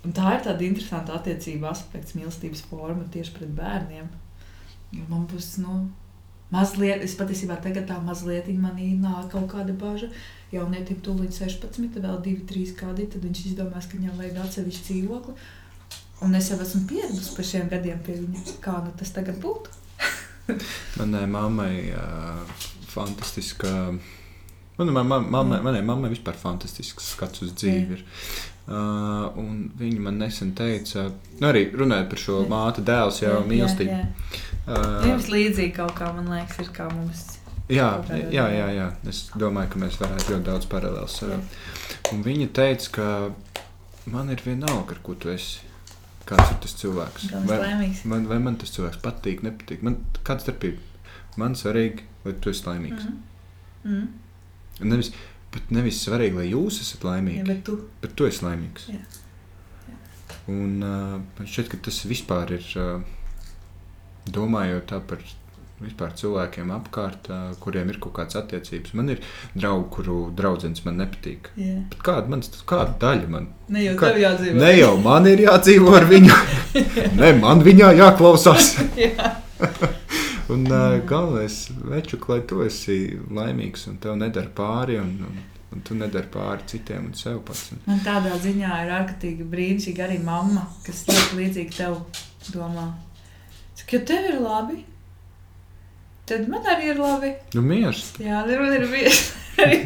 [0.01, 4.07] Un tā ir tāda interesanta attiecība aspekts, mīlestības forma tieši pret bērniem.
[4.97, 5.83] Jo man būs, nu,
[6.51, 10.09] mazliet, es patiesībā tagad tā mazliet manī nāk kaut kāda baža.
[10.51, 15.35] Jaunietim tūlīt 16, vēl 2, 3 gadi, tad viņš izdomās, ka viņam vajag atsevišķu dzīvokli.
[16.25, 18.57] Un es jau esmu pieradusi par šiem gadiem pie viņa.
[18.65, 19.77] Kā nu tas tagad būtu?
[20.99, 23.71] Manai mammai uh, fantastiska.
[24.81, 28.01] Manai mammai, manai mammai vispār fantastisks skats uz dzīvi.
[28.01, 28.05] Ir.
[28.71, 31.09] Uh, un viņa man nesen teica,
[31.41, 32.49] nu arī runājot par šo Jā.
[32.53, 33.97] māte, dēls, jau mīlestību.
[34.63, 37.25] Uh, Jums līdzīgi kaut kā, man liekas, ir kā mums.
[37.71, 37.89] Jā,
[38.31, 38.87] jā, jā, jā.
[39.11, 41.19] Es domāju, ka mēs varētu ļoti daudz paralēlus.
[42.15, 43.09] Un viņa teica, ka
[44.11, 45.67] man ir vienalga, ar ko tu esi.
[46.31, 47.27] Kāds ir tas cilvēks?
[47.49, 48.05] Laimīgs.
[48.07, 49.83] man, vai man tas cilvēks patīk, nepatīk?
[49.83, 50.79] Man kāda starpība?
[51.41, 53.09] Man svarīgi, lai tu esi laimīgs.
[53.09, 53.97] Mm.
[53.97, 54.91] Mm.
[54.93, 55.11] Nevis,
[55.55, 57.79] bet nevis svarīgi, lai jūs esat Jā, laimīgi, bet tu.
[58.03, 58.89] bet tu esi laimīgs.
[58.93, 59.01] Jā.
[60.51, 63.03] Un uh, man šķiet, ka tas vispār ir, uh,
[64.31, 65.21] domājot tā par
[65.81, 68.93] vispār cilvēkiem apkārt, uh, kuriem ir kaut kādas attiecības.
[68.99, 69.23] Man ir
[69.55, 71.49] draugi, kuru draugs man nepatīk.
[71.57, 71.79] Jā.
[71.93, 73.49] Bet kāda, mans, kāda daļa man?
[73.73, 74.59] Ne jau Kā- tev jādzīvo.
[74.61, 76.41] Ne jau man ir jādzīvo ar viņu,
[77.21, 78.75] ne man viņā jāklausās.
[79.01, 79.33] Jā.
[80.51, 82.97] Un uh, galvenais, večuk, lai tu esi
[83.31, 85.37] laimīgs un tev nedara pāri, un, un,
[85.71, 87.69] un tu nedari pāri citiem un sev pats.
[87.77, 92.01] Un, Man tādā ziņā ir ārkārtīgi brīnišķīga arī mamma, kas ļoti līdzīgi tev
[92.51, 92.89] domā.
[93.79, 94.81] Saka, ja tev ir labi,
[96.27, 97.35] tad man arī ir labi.
[97.55, 98.09] nu, miers.
[98.19, 98.89] Jā, man ir
[99.67, 99.77] arī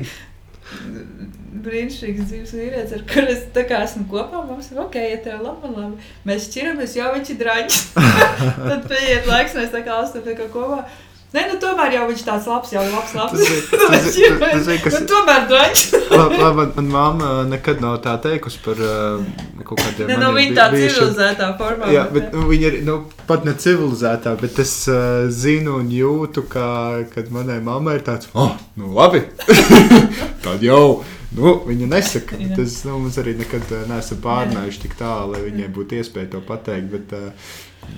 [1.64, 4.42] brīnišķīgs dzīves vīrietis, ar kuru es tā kā esmu kopā.
[4.48, 6.12] Mums ir ok, ja tev labi, labi.
[6.28, 7.82] Mēs šķiramies, jo viņš ir draņķis.
[8.68, 10.84] tad paiet laiks, mēs tā kā esam kopā.
[11.34, 13.40] Nē, nu tomēr jau viņš tāds labs, jau labs, labs.
[13.40, 15.88] Tas ir- tas ir- tas ir, kas- bet tomēr draņķis.
[16.12, 19.24] Labi, labi, man, man mamma nekad nav tā teikusi par uh,
[19.66, 21.88] kaut kādiem Ne, nu, maniem viņa tā civilizētā formā.
[21.90, 26.46] Jā, bet nu, viņa ir nu, pat ne civilizētā, bet es uh, zinu un jūtu,
[26.54, 26.68] ka,
[27.16, 29.24] kad manai mammai ir tāds, oh, nu labi,
[30.46, 31.02] tad jau.
[31.34, 32.52] Nu, viņa nesaka, Jā.
[32.60, 36.42] tas nu, mums arī nekad uh, neesam pārnājuši tik tālu, lai viņai būtu iespēja to
[36.46, 36.92] pateikt.
[36.92, 37.56] Bet, uh,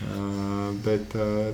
[0.09, 1.51] uh, bet uh,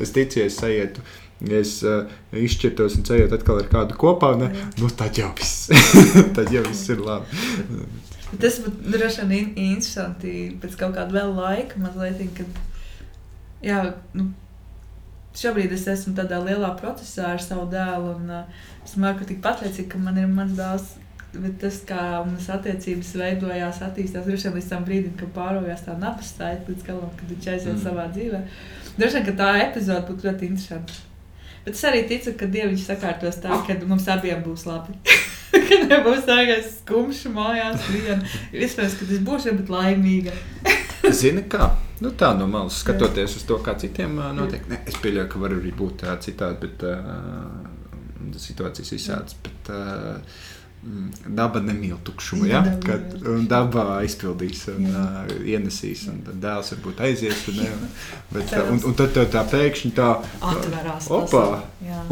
[0.00, 1.04] es ticu, es sajietu,
[1.44, 4.68] ja es uh, izšķirtos un ceļot atkal ar kādu kopā, ne, Jā.
[4.80, 5.68] nu, tad jau viss,
[6.36, 7.44] tad jau viss ir labi.
[8.40, 10.32] Tas būtu droši vien in- interesanti
[10.62, 12.62] pēc kaut kāda vēl laika, mazliet, kad.
[13.64, 13.80] Jā,
[14.16, 14.30] nu,
[15.36, 20.00] šobrīd es esmu tādā lielā procesā ar savu dēlu, un uh, esmu ārkārtīgi pateicīga, ka
[20.02, 20.94] man ir mans dēls.
[21.36, 25.96] Bet tas, kā mums attiecības veidojās, attīstījās droši vien līdz tam brīdim, kad pārvājās tā
[26.00, 27.82] nabas stāja līdz galam, kad viņš aiziet mm.
[27.82, 28.40] savā dzīvē.
[28.96, 31.02] Droši vien, ka tā epizode būtu ļoti interesanta.
[31.66, 34.94] Bet es arī ticu, ka Dievs sakārtos tā, ka mums abiem būs labi.
[35.66, 38.20] ka nebūs tā, ka es skumšu mājās viena.
[38.54, 40.34] Iespējams, ka es būšu bet laimīga.
[41.18, 41.72] Zini, kā?
[41.98, 44.62] Nu, tā no malas skatoties uz to, kā citiem ā, notiek.
[44.70, 49.38] Ne, es pieļauju, ka var arī būt tā citādi, bet uh, situācijas visādas.
[49.42, 50.44] Bet, uh,
[51.26, 52.60] Daba nemīl tukšumu, ja?
[52.84, 53.16] Kad
[53.50, 56.04] daba aizpildīs un uh, ienesīs.
[56.12, 57.40] Un tad dēls varbūt aizies.
[57.50, 57.72] Un, ne,
[58.30, 60.12] bet, uh, un, un tad tā pēkšņi tā.
[60.52, 61.10] Atverās.
[61.10, 61.46] Opā!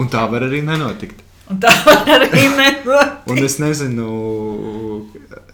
[0.01, 1.23] Un tā var arī nenotikt.
[1.51, 1.69] Un tā
[2.09, 3.29] arī nenotikt.
[3.29, 4.07] Un es nezinu,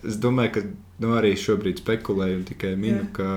[0.07, 0.61] es domāju, ka
[1.01, 3.13] nu, arī šobrīd spekulēju un tikai minu, Jā.
[3.17, 3.29] ka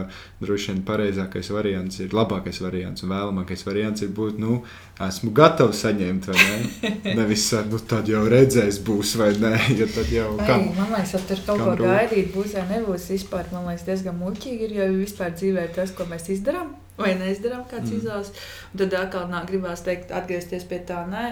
[0.44, 4.58] droši vien pareizākais variants ir labākais variants un vēlamākais variants ir būt, nu,
[5.02, 6.92] esmu gatavs saņemt, vai ne?
[7.22, 10.68] Nevis, nu, tad jau redzēs, būs vai nē, jo tad jau Ai, kam.
[10.78, 11.88] man liekas, ka tur kaut ko rūp?
[11.88, 13.10] gaidīt būs vai nebūs.
[13.16, 17.16] Vispār man liekas, diezgan muļķīgi ir, jo vispār dzīvē ir tas, ko mēs izdarām vai
[17.18, 17.98] neizdarām, kāds Mm.
[18.04, 18.30] izvēlas.
[18.74, 21.32] Un tad atkal nāk, gribās teikt, atgriezties pie tā, nē,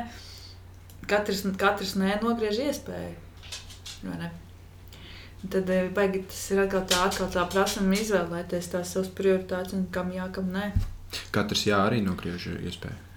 [1.09, 3.13] katrs, katrs nē, nogriež iespēju.
[5.51, 9.87] Tad eh, baigi, tas ir atkal tā, atkal tā prasme izvēlēties tās savas prioritātes un
[9.93, 10.71] kam jā, kam nē.
[11.33, 13.10] Katrs jā, arī nogriež iespēju.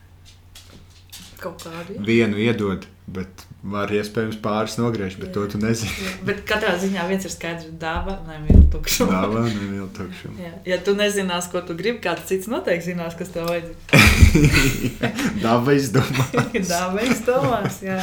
[1.40, 1.96] Kaut kādu.
[2.06, 5.34] Vienu iedod, bet var iespējams pāris nogriezt, bet Jā.
[5.34, 5.92] to tu nezini.
[6.04, 9.12] Jā, Bet katrā ziņā viens ir skaidrs, ka dāvā nevienu tukšumu.
[9.12, 10.36] Dāvā nevienu tukšumu.
[10.40, 10.52] Jā.
[10.68, 15.40] Ja tu nezinās, ko tu gribi, kāds cits noteikti zinās, kas tev vajadzīgs.
[15.44, 16.26] Dāvā izdomā.
[16.74, 17.98] Dāvā izdomās, jā.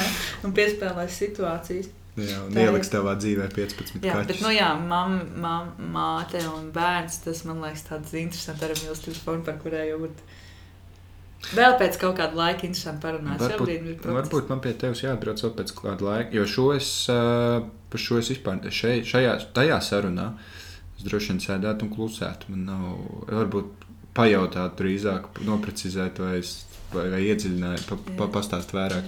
[0.46, 1.90] Un piespēlēs situācijas.
[2.20, 4.28] Jā, un ieliks tavā dzīvē 15 Jā, kaķus.
[4.28, 9.22] bet, nu jā, mam, mam, māte un bērns, tas man liekas tāds interesants ar mīlestības
[9.24, 10.20] formu, par kurēju būt.
[11.50, 13.42] Vēl pēc kaut kāda laika interesanti parunāt.
[13.42, 18.04] Varbūt, varbūt man pie tevis jāatbrauc vēl pēc kāda laika, jo šo es, uh, par
[18.04, 20.32] šo es vispār šeit, šajā, tajā sarunā
[20.98, 22.52] es droši vien sēdētu un klusētu.
[22.54, 22.92] Man nav,
[23.32, 26.60] varbūt pajautāt drīzāk, noprecizēt vai, es,
[26.94, 29.08] vai, vai iedziļināt, pa, pa, pastāst vairāk.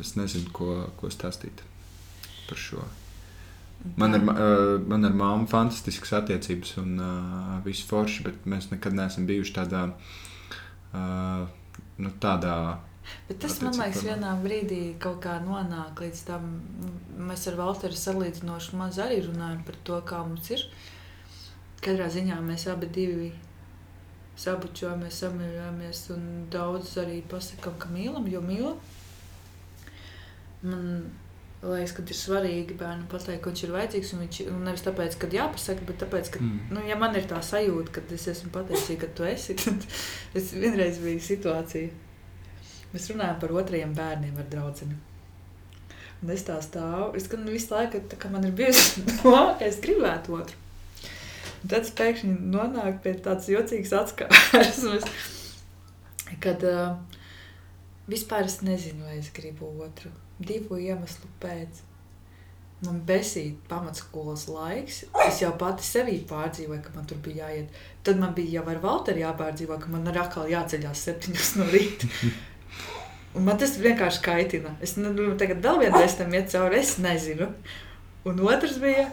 [0.00, 1.64] Es nezinu, ko, ko stāstīt
[2.46, 2.84] par šo.
[4.00, 8.96] Man ar, uh, man ar māmu fantastiskas attiecības un uh, viss forši, bet mēs nekad
[8.96, 10.22] neesam bijuši tādā, uh,
[10.96, 12.58] nu, tādā
[13.28, 16.46] Bet tas, man liekas, vienā brīdī kaut kā nonāk līdz tam.
[17.28, 20.64] Mēs ar Valteru salīdzinoši maz arī runājam par to, kā mums ir.
[21.84, 23.28] Katrā ziņā mēs abi divi
[24.40, 28.82] sabučojamies, samīļojamies un daudz arī pasakām, ka mīlam, jo mīlam.
[30.66, 30.90] Man
[31.72, 34.12] liekas, ka ir svarīgi bērnam pateikt, ka viņš ir vajadzīgs.
[34.14, 36.60] Un viņš, un nevis tāpēc, ka jāpasaka, bet tāpēc, ka, Mm.
[36.76, 39.86] nu, ja man ir tā sajūta, ka es esmu pateicīga, ka tu esi, tad
[40.34, 41.90] es vienreiz biju situācija.
[42.92, 44.90] Mēs runājam par otriem bērniem ar draugu.
[46.22, 47.10] Un es tā stāvu.
[47.16, 50.56] Es gan visu laiku, kā man ir bijusi doma, ka es gribētu otru.
[51.62, 55.04] Un tad pēkšņi nonāku pie tādas jocīgas atskārsmes,
[56.44, 56.94] kad uh,
[58.08, 60.12] vispār es nezinu, vai es gribu otru.
[60.38, 61.82] Divu iemeslu pēc.
[62.84, 64.98] Man besīja pamatskolas laiks.
[65.24, 67.78] Es jau pati sevī pārdzīvoju, ka man tur bija jāiet.
[68.04, 72.10] Tad man bija jau ar Valteru jāpārdzīvo, ka man ir atkal jāceļās septiņos no rīta.
[73.36, 74.74] Un man tas vienkārši kaitina.
[74.84, 77.48] Es nu, nu, tagad vēl vienreiz tam iet cauri, es nezinu.
[78.28, 79.08] Un otrs bija,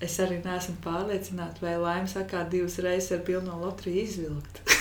[0.00, 4.62] es arī neesmu pārliecināta, vai laime sakā divas reizes ar pilno loteriju izvilkt.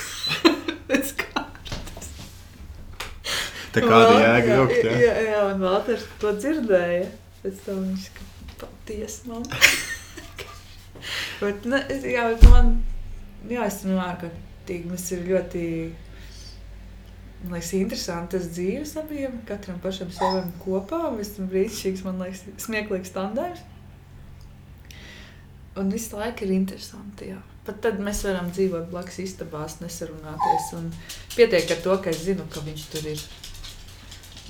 [3.72, 5.15] Tā kāda jēga vilkt, jā, jā?
[5.30, 7.07] jā, un Valters to dzirdēja.
[7.41, 8.27] Pēc tam viņš ka
[8.61, 9.45] patiesi man.
[11.41, 12.76] Bet, ne, jā, bet man,
[13.49, 15.64] jā, es esmu ārkārtīgi, mums ir ļoti,
[17.41, 21.07] man liekas, interesantas dzīves abiem, katram pašam savam kopā.
[21.15, 23.64] Mēs esam brīnišķīgs, man liekas, smieklīgs tandēms.
[25.81, 27.39] Un visu laiku ir interesanti, jā.
[27.65, 30.72] Pat tad mēs varam dzīvot blakus istabās, nesarunāties.
[30.77, 30.89] Un
[31.38, 33.23] pietiek ar to, ka es zinu, ka viņš tur ir.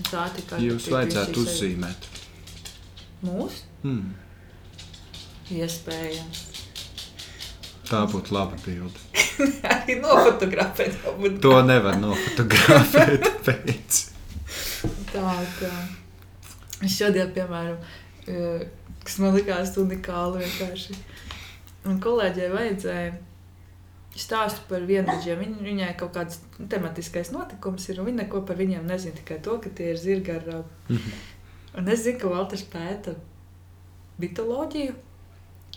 [0.09, 2.07] Tā tikai Jūs vajadzētu uzzīmēt.
[3.25, 4.13] Mūsu Hmm.
[5.51, 6.41] iespējams.
[7.89, 8.99] Tā būtu laba bilde.
[9.73, 10.99] Arī nofotografēt.
[11.41, 13.99] to nevar nofotografēt pēc.
[15.11, 15.33] Tā
[16.85, 17.77] es šodien, piemēram,
[18.27, 18.63] eh,
[19.03, 20.95] kas man likās unikāli vienkārši.
[21.89, 23.11] Un kolēģei vajadzēja
[24.19, 25.39] stāstu par vienreģiem.
[25.39, 29.57] Viņ, viņai kaut kāds tematiskais notikums ir, un viņa neko par viņiem nezina, tikai to,
[29.63, 30.97] ka tie ir zirgi ar rādu.
[31.79, 33.15] Un es zinu, ka Valters pēta
[34.19, 34.97] bitoloģiju.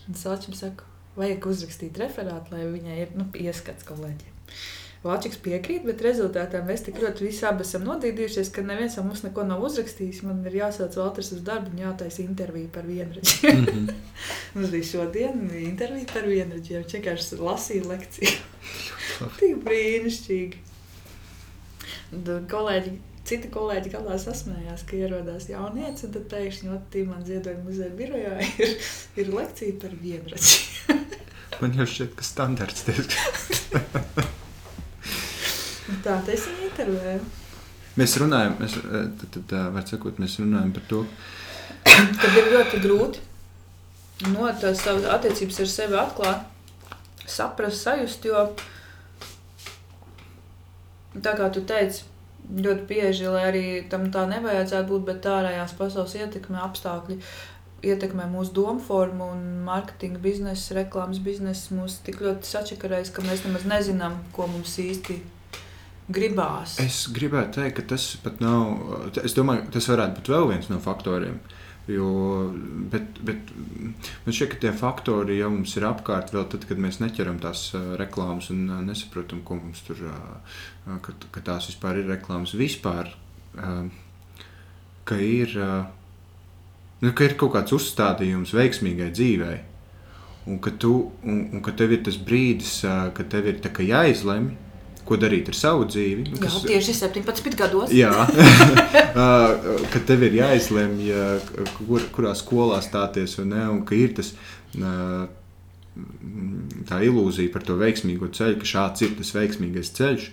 [0.09, 4.33] Un Sāčam saka, vajag uzrakstīt referātu, lai viņai ir nu, ieskats kolēģiem.
[5.05, 9.21] Vācijs piekrīt, bet rezultātā mēs tik ļoti visi abi esam nodīdījušies, ka neviens no mums
[9.21, 10.23] neko nav uzrakstījis.
[10.25, 13.59] Man ir jāsauc Valters uz darbu un jātaisa intervija par vienreģiem.
[13.67, 13.91] Mhm.
[14.55, 16.87] Mums bija šodien intervija par vienreģiem.
[16.87, 18.39] Viņš vienkārši lasīja lekciju.
[19.41, 20.63] Tik brīnišķīgi.
[22.15, 22.93] Tad Kolēģi,
[23.29, 28.39] citi kolēģi galā sasmējās, ka ierodās jaunietis, un tad pēkšņi Latvijas man ziedojuma muzeja birojā
[28.65, 28.73] ir,
[29.21, 31.05] ir lekcija par vienreģiem.
[31.61, 34.33] Man jau šķiet, ka standarts diezgan.
[35.91, 37.19] Un Tā tas ir intervijā.
[37.95, 41.05] Mēs runājam, mēs, eh, tad, tad, tā, var sakot, mēs runājam par to,
[41.85, 43.23] Tad ir ļoti grūti
[44.33, 46.45] no tās savas attiecības ar sevi atklāt,
[47.29, 48.25] saprast, sajust.
[48.25, 48.47] Jo,
[51.15, 52.07] tā kā tu teici,
[52.49, 57.19] ļoti bieži, lai arī tam tā nevajadzētu būt, bet ārējās pasaules ietekme, apstākļi
[57.85, 63.45] ietekmē mūsu domu formu un mārketinga biznesa, reklāmas biznesa mūs tik ļoti sačakarēs, ka mēs
[63.45, 65.19] nemaz nezinām, ko mums īsti
[66.13, 66.79] gribās.
[66.83, 69.13] Es gribētu teikt, ka tas pat nav.
[69.25, 71.39] Es domāju, tas varētu būt vēl viens no faktoriem.
[71.85, 72.09] Jo,
[72.93, 73.51] bet, bet
[74.25, 77.67] man šķiet, ka tie faktori jau mums ir apkārt, vēl tad, kad mēs neķeram tās
[78.01, 80.01] reklāmas un nesaprotam, ko mums tur,
[81.05, 82.57] ka, ka tās vispār ir reklāmas.
[82.57, 83.13] Vispār,
[85.05, 85.53] ka ir,
[87.05, 89.61] nu, ka ir kaut kāds uzstādījums veiksmīgai dzīvei.
[90.49, 90.95] Un ka, tu,
[91.25, 92.79] un, un ka tev ir tas brīdis,
[93.17, 94.57] kad tev ir jāizlemj,
[95.05, 96.27] ko darīt ar savu dzīvi.
[96.33, 97.93] Nu, Jā, tieši 17 gados.
[97.95, 98.13] Jā,
[99.21, 104.17] uh, ka tev ir jāizlemj, uh, kur, kurā skolā stāties un, ne, un ka ir
[104.21, 104.35] tas.
[104.75, 105.25] Uh,
[105.95, 110.25] Tā ilūzija par to veiksmīgo ceļu, ka šāds ir tas veiksmīgais ceļš.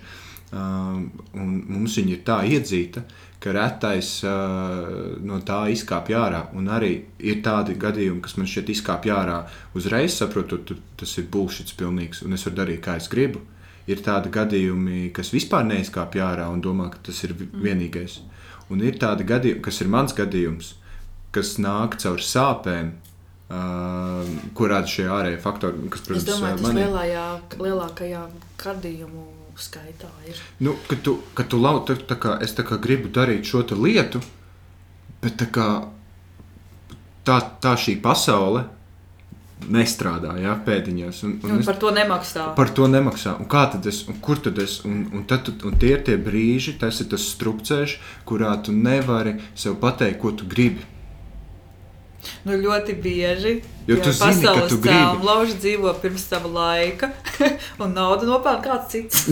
[0.52, 1.04] Uh,
[1.38, 3.04] mums viņa ir tā iedzīta,
[3.42, 6.42] ka retais uh, no tā izkāpj ārā.
[6.58, 6.90] Un arī
[7.22, 9.38] ir tādi gadījumi, kas man šķiet izkāpj ārā
[9.78, 13.46] uzreiz, saprotot, tas ir bullshits pilnīgs, un es varu darīt, kā es gribu
[13.90, 17.62] ir tādi gadījumi, kas vispār neizkāpj ārā un domā, ka tas ir mm.
[17.64, 18.20] vienīgais.
[18.72, 20.74] Un ir tādi gadījumi, kas ir mans gadījums,
[21.34, 22.94] kas nāk caur sāpēm.
[23.52, 24.24] Uh,
[24.56, 25.88] ko rada šie ārējie faktori?
[25.92, 26.84] Kas, protams, es domāju, tas manī...
[26.86, 27.24] lielājā,
[27.60, 28.20] lielākajā
[28.62, 29.24] gadījumu
[29.60, 30.38] skaitā ir.
[30.64, 33.60] Nu, kad tu, kad tu lau, tā, tā kā, es tā kā gribu darīt šo
[33.76, 34.22] lietu,
[35.20, 35.66] bet tā, kā,
[37.28, 38.64] tā, tā šī pasaule
[39.70, 41.22] nestrādā jā, pēdiņās.
[41.26, 42.46] Un, un, un es, par to nemaksā.
[42.58, 43.36] Par to nemaksā.
[43.42, 46.16] Un kā tad es, un kur tad es, un, un, tad, un tie ir tie
[46.20, 47.98] brīži, tas ir tas strupceļš,
[48.28, 50.88] kurā tu nevari sev pateikt, ko tu gribi.
[52.46, 53.56] Nu, ļoti bieži.
[53.88, 55.26] Jo tu zini, ka tu gribi.
[55.26, 57.10] Lauži dzīvo pirms sava laika,
[57.82, 59.26] un naudu nopelna kāds cits.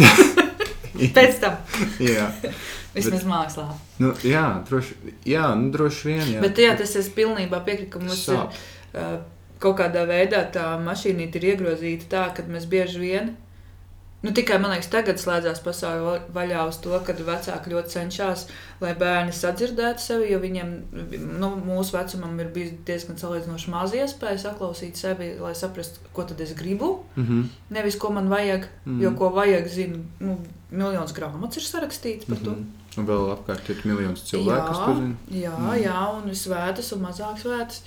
[1.16, 1.58] Pēc tam.
[2.02, 2.28] jā.
[2.94, 3.68] Vismaz mākslā.
[4.02, 4.96] Nu, jā, droši,
[5.28, 6.24] jā, nu, droši vien.
[6.34, 6.40] Jā.
[6.42, 8.50] Bet jā, tas es pilnībā piekrītu, ka mums Sāp.
[8.50, 8.64] ir.
[8.90, 9.20] Uh,
[9.60, 13.36] kaut kādā veidā tā mašīna ir iegrozīta tā, ka mēs bieži vien.
[14.20, 18.42] Nu, tikai man liekas, tagad slēdzās pasaule vaļā uz to, ka vecāki ļoti cenšas,
[18.82, 20.26] lai bērni sadzirdētu sevi.
[20.34, 20.74] Jo viņiem,
[21.40, 26.40] nu, mūsu vecumam, ir bijis diezgan salīdzinoši maz iespēja saklausīt sevi, lai saprastu, ko tad
[26.44, 26.90] es gribu.
[27.14, 27.48] Mm -hmm.
[27.78, 29.02] Nevis ko man vajag, mm -hmm.
[29.02, 30.38] jo ko vajag, zinu, nu,
[30.70, 32.44] miljonus grāmatas ir sarakstīts par mm -hmm.
[32.44, 32.50] to.
[32.50, 32.80] Mhm.
[32.98, 35.14] Un vēl apkārt ir miljonus cilvēku, jā, kas to zina.
[35.30, 35.74] Jā, mm.
[35.82, 37.82] jā, un ir svētas un mazāk svētas.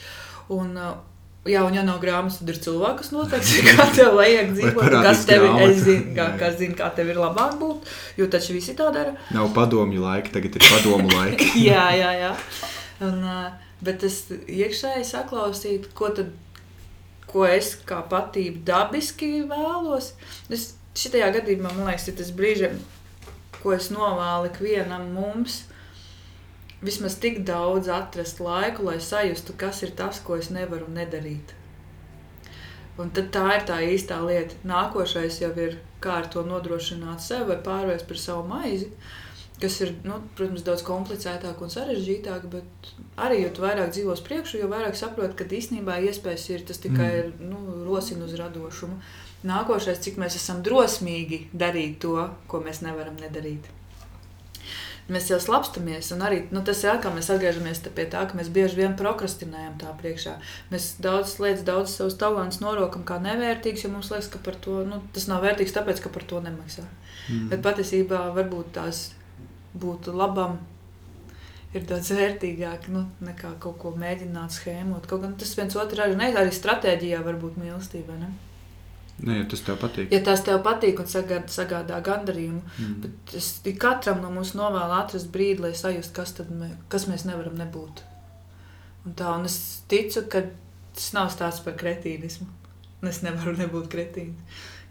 [0.50, 1.13] Un, uh,
[1.44, 4.94] Jā, un ja nav grāmatas, tad ir cilvēks, kas noteikti kā tev vajag dzīvot.
[5.04, 7.90] Kas tev ir, es zinu, kā, kas zina, kā tev ir labāk būt,
[8.22, 9.12] jo taču visi tā dara.
[9.36, 11.50] Nav padomju laiki, tagad ir padomu laiki.
[11.70, 12.32] jā, jā, jā.
[13.04, 13.28] Un,
[13.84, 16.32] bet es iekšēji saklausītu, ko tad,
[17.28, 20.14] ko es kā patību dabiski vēlos.
[20.48, 22.80] Es šitajā gadījumā, man liekas, ir tas brīžiem,
[23.60, 25.66] ko es novēlu ikvienam mums
[26.84, 31.56] vismaz tik daudz atrast laiku, lai sajustu, kas ir tas, ko es nevaru nedarīt.
[33.00, 34.60] Un tad tā ir tā īstā lieta.
[34.70, 38.92] Nākošais jau ir, kā ar to nodrošināt sev vai pārvērst par savu maizi,
[39.62, 44.70] kas ir, nu, protams, daudz komplicētāk un sarežģītāk, bet arī, jo vairāk dzīvos priekšu, jo
[44.70, 47.46] vairāk saproti, ka īstenībā iespējas ir tas tikai mm.
[47.50, 49.00] nu, rosina uz radošumu.
[49.48, 53.72] Nākošais, cik mēs esam drosmīgi darīt to, ko mēs nevaram nedarīt
[55.12, 56.12] mēs jau slapstamies.
[56.16, 59.78] Un arī nu, tas ir atkal mēs atgriežamies pie tā, ka mēs bieži vien prokrastinējam
[59.82, 60.36] tā priekšā.
[60.72, 64.84] Mēs daudz lietas, daudz savus talantus norokam kā nevērtīgus, jo mums liekas, ka par to
[64.88, 66.86] nu, tas nav vērtīgs, tāpēc ka par to nemaksā.
[67.30, 67.50] Mm.
[67.52, 69.10] Bet patiesībā varbūt tās
[69.80, 70.62] būtu labam.
[71.74, 75.08] Ir daudz vērtīgāk nu, nekā kaut ko mēģināt schēmot.
[75.10, 78.18] Kaut gan tas viens otru arī, ne, arī stratēģijā var būt mīlestība.
[78.20, 78.30] Ne?
[79.24, 80.12] Ne, ja tas tev patīk.
[80.12, 82.96] Ja tas tev patīk un sagādā, sagādā gandarījumu, mm.
[83.06, 87.56] bet es katram no mums novēlu atrast brīdi, lai sajustu, kas, mē, kas mēs nevaram
[87.60, 88.04] nebūt.
[89.08, 89.58] Un tā, un es
[89.92, 90.44] ticu, ka
[90.96, 92.50] tas nav stāsts par kretīnismu.
[93.04, 94.36] Un es nevaru nebūt kretīna.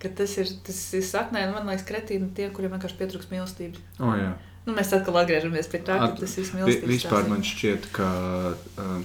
[0.02, 3.84] Ka tas ir, tas ir saknē, un man liekas, kretīni tie, kuriem vienkārši pietrūks mīlestības.
[4.00, 4.32] Oh, jā.
[4.66, 6.90] nu, mēs atkal atgriežamies pie tā, ka At, tas ir mīlestības.
[6.90, 8.08] Vispār man šķiet, ka
[8.56, 8.98] uh,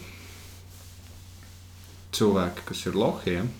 [2.18, 3.52] cilvēki, kas ir lohiem,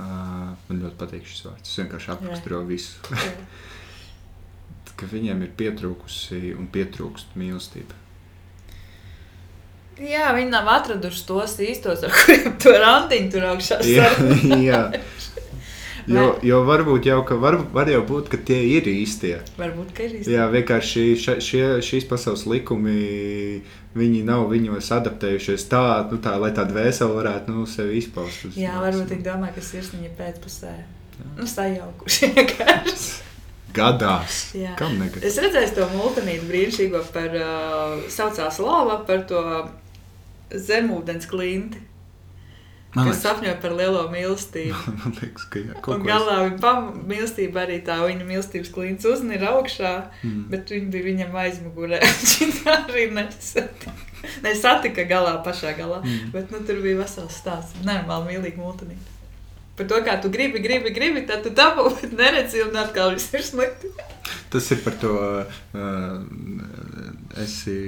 [0.00, 1.68] Uh, man ļoti patīk šis vārds.
[1.68, 2.96] Es vienkārši apraksturo visu.
[5.00, 7.96] ka viņiem ir pietrūkusi un pietrūkst mīlestība.
[10.00, 15.00] Jā, viņi nav atraduši tos īstos, ar kuriem to randiņu tur augšā strādā.
[16.16, 19.36] jo, jo varbūt jau, ka var, var jau būt, ka tie ir īstie.
[19.58, 20.34] Varbūt, ka ir īstie.
[20.34, 23.62] Jā, vienkārši šie, šie, šīs pasaules likumi
[23.96, 28.46] viņi nav viņos adaptējušies tā, nu, tā lai tā dvēsele varētu nu, sevi izpaust.
[28.50, 30.76] Uz, Jā, varbūt viņi domā, ka sirsniņa pēcpusē
[31.38, 33.10] nu, sajaukuši vienkārši.
[33.74, 34.38] Gadās.
[34.58, 34.72] Jā.
[34.78, 35.22] Kam nekas?
[35.26, 39.42] Es redzēju to multinītu brīnišķīgo par uh, saucās lava, par to
[40.50, 41.82] zemūdens klinti.
[42.90, 44.78] Man kas liekas, sapņo par lielo mīlestību.
[44.98, 46.72] Man liekas, ka jā, un galā viņa
[47.06, 49.92] mīlestība arī tā, viņa mīlestības klints uznira augšā,
[50.24, 50.40] mm.
[50.50, 52.00] bet viņa bija viņam aizmugurē.
[52.40, 53.94] Viņa arī nesatika.
[54.42, 56.34] nesatika galā, pašā galā, mm.
[56.34, 57.78] bet nu, tur bija vesels stāsts.
[57.86, 59.16] Nenormāli mīlīgi multinīt.
[59.78, 63.30] Par to, kā tu gribi, gribi, gribi, tad tu dabū, bet neredzi un atkal viss
[63.38, 63.94] ir slikti.
[64.50, 65.14] Tas ir par to,
[65.78, 66.18] uh,
[67.40, 67.78] esi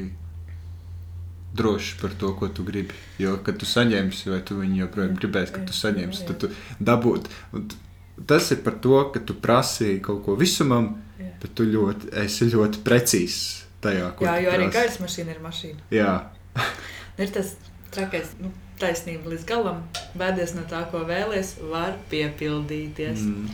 [1.56, 2.94] drošs par to, ko tu gribi.
[3.20, 7.28] Jo, kad tu saņemsi, vai tu viņu joprojām gribēsi, kad tu saņemsi, tad tu dabūsi.
[8.26, 10.94] tas ir par to, ka tu prasīji kaut ko visumam,
[11.42, 15.80] bet tu ļoti, esi ļoti precīzs tajā, ko Jā, jo arī gaisa mašīna ir mašīna.
[15.90, 16.12] Jā,
[17.22, 17.54] Ir tas
[17.92, 18.50] trakais, nu,
[18.80, 19.82] taisnība līdz galam,
[20.18, 23.20] vēdies no tā, ko vēlies, var piepildīties.
[23.28, 23.50] Mm.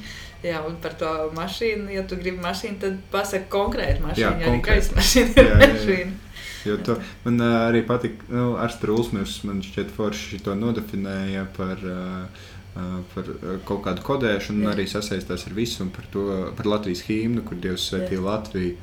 [0.46, 4.22] Jā, un par to mašīnu, ja tu gribi mašīnu, tad pasaki konkrēti mašīnu.
[4.22, 4.94] Jā, arī konkrēti.
[4.94, 5.72] gaisa mašīna ir Jā, jā, jā.
[5.74, 6.27] mašīna.
[6.86, 12.26] To, man ā, arī patīk, nu, Arsta Rūsmīrs man šķiet forši to nodefinēja par, ā,
[12.74, 13.32] ā, par
[13.68, 16.26] kaut kādu kodēšanu arī sasaistās ar visu un par, to,
[16.58, 18.76] par Latvijas hīmnu, kur Dievs svētīja Latviju.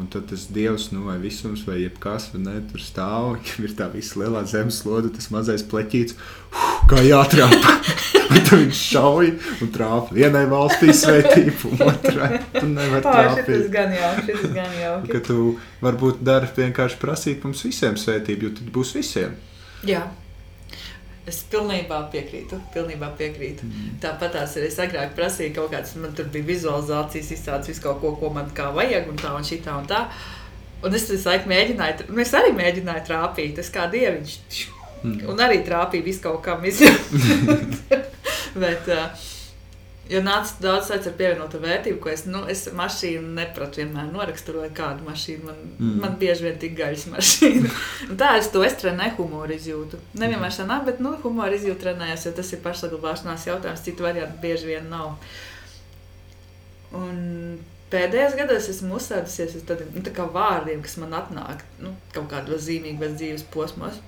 [0.00, 3.74] Un tad tas dievs, nu, vai visums, vai jebkas, vai ne, tur stāv, viņam ir
[3.76, 6.16] tā visa lielā zemeslode, tas mazais pleķīts,
[6.54, 7.76] huh, kā jātrāpa.
[8.32, 9.26] Un tad viņš šauj
[9.60, 13.66] un trāpa vienai valstī svētību, un otrai tu šis trāpīt.
[13.74, 15.10] gan jauki, šis gan jauki.
[15.12, 15.36] Ka tu
[15.82, 19.36] varbūt dari vienkārši prasīt mums visiem svētību, jo tad būs visiem.
[19.84, 20.06] Jā.
[21.30, 22.58] Es pilnībā piekrītu.
[22.74, 23.66] Pilnībā piekrītu.
[23.68, 23.96] Mm.
[24.02, 28.00] Tāpat tās arī es agrāk prasīju kaut kādas, man tur bija vizualizācijas, izsācis visu kaut
[28.02, 30.02] ko, ko man kā vajag, un tā un šī tā un tā.
[30.82, 34.64] Un es visu laiku mēģināju, nu es arī mēģināju trāpīt, es kā dieviņš.
[35.02, 35.20] Mm.
[35.30, 37.14] Un arī trāpīju visu kaut kam izjūt.
[38.62, 39.30] Bet, uh,
[40.10, 44.72] ja nāca daudz saits ar pievienotu vērtību, ko es, nu, es mašīnu nepratu vienmēr noraksturoju
[44.76, 45.44] kādu mašīnu.
[45.46, 46.00] Man, Mm.
[46.02, 47.70] man bieži vien tik gaļas mašīna.
[48.20, 49.98] Tā es to es trenēju humoru izjūtu.
[50.20, 53.82] Nevienmēr sanāk, bet, nu, humoru izjūtu trenējos, jo tas ir pašsaglabāšanās jautājums.
[53.86, 55.14] Citu variantu bieži vien nav.
[56.92, 57.16] Un
[57.92, 62.66] pēdējos gados esmu uzsēdusies uz tādiem nu, tā vārdiem, kas man atnāk nu, kaut kādos
[62.68, 64.00] zīmīgos dzīves posmos.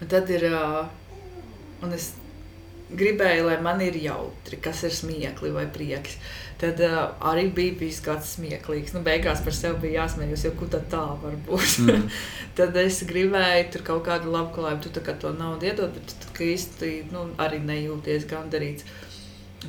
[0.00, 0.50] Un tad ir.
[0.52, 0.84] ā,
[1.84, 2.12] Un es
[2.92, 6.18] gribēju, lai man ir jautri, kas ir smiekli vai prieks.
[6.60, 6.98] Tad uh,
[7.30, 8.94] arī bija bijis kāds smieklīgs.
[8.94, 11.78] Nu, beigās par sevi bija jāsmējas, jo kur tad tā var būt.
[11.82, 12.04] Mm.
[12.58, 16.92] tad es gribēju tur kaut kādu labklājību, tu kā to naudu iedod, bet tu īsti
[17.10, 18.86] nu, arī nejūties gandarīts.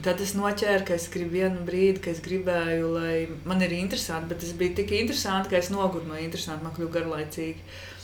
[0.03, 3.15] Tad es noķēru, ka es gribu vienu brīdi, ka es gribēju, lai
[3.47, 6.97] man ir interesanti, bet tas bija tik interesanti, ka es noguru no interesanta, man kļuva
[6.99, 7.63] garlaicīgi.
[7.63, 7.94] Un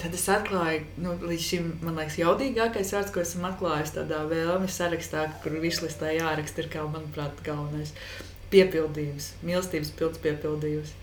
[0.00, 4.78] Tad es atklāju, nu, līdz šim man liekas, jaudīgākais vārds, ko esmu atklājis tādā vēlmes
[4.80, 7.92] sarakstā, kur vislistā jāraksta, ir, kā, manuprāt, galvenais
[8.52, 10.94] piepildījums, mīlestības pilns piepildījums.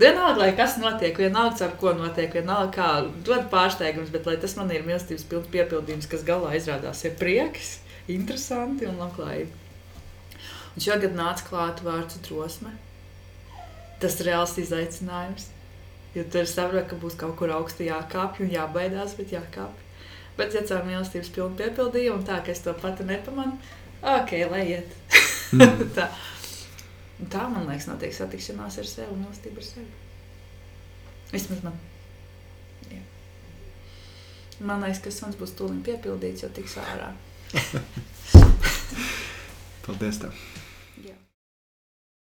[0.00, 2.88] Vienalga, lai kas notiek, vienalga, ar ko notiek, vienalga, kā
[3.26, 7.74] dod pārsteigums, bet lai tas man ir mīlestības pilns piepildījums, kas galā izrādās ir prieks,
[8.10, 9.60] interesanti un labklājība.
[10.72, 12.72] Un šogad nāca klāta vārds drosme.
[14.00, 15.51] Tas ir reāls izaicinājums.
[16.14, 19.86] Jo tur saprot, ka būs kaut kur augstu jākāpj un jābaidās, bet jākāpj.
[20.36, 23.56] Bet, ja caur mīlestības pilnu piepildījumu, un tā, ka es to pati nepamanu,
[24.00, 24.92] ok, lai iet.
[25.52, 25.84] Mm.
[25.96, 26.10] tā.
[27.32, 29.90] Tā, man liekas, notiek satikšanās ar sevi un mīlestība ar sevi.
[31.32, 31.76] Vismaz man.
[32.90, 33.02] Jā.
[34.60, 37.12] Man liekas, ka suns būs tūlīt piepildīts, jo tiks ārā.
[39.86, 40.24] Paldies!
[40.24, 40.51] Tev.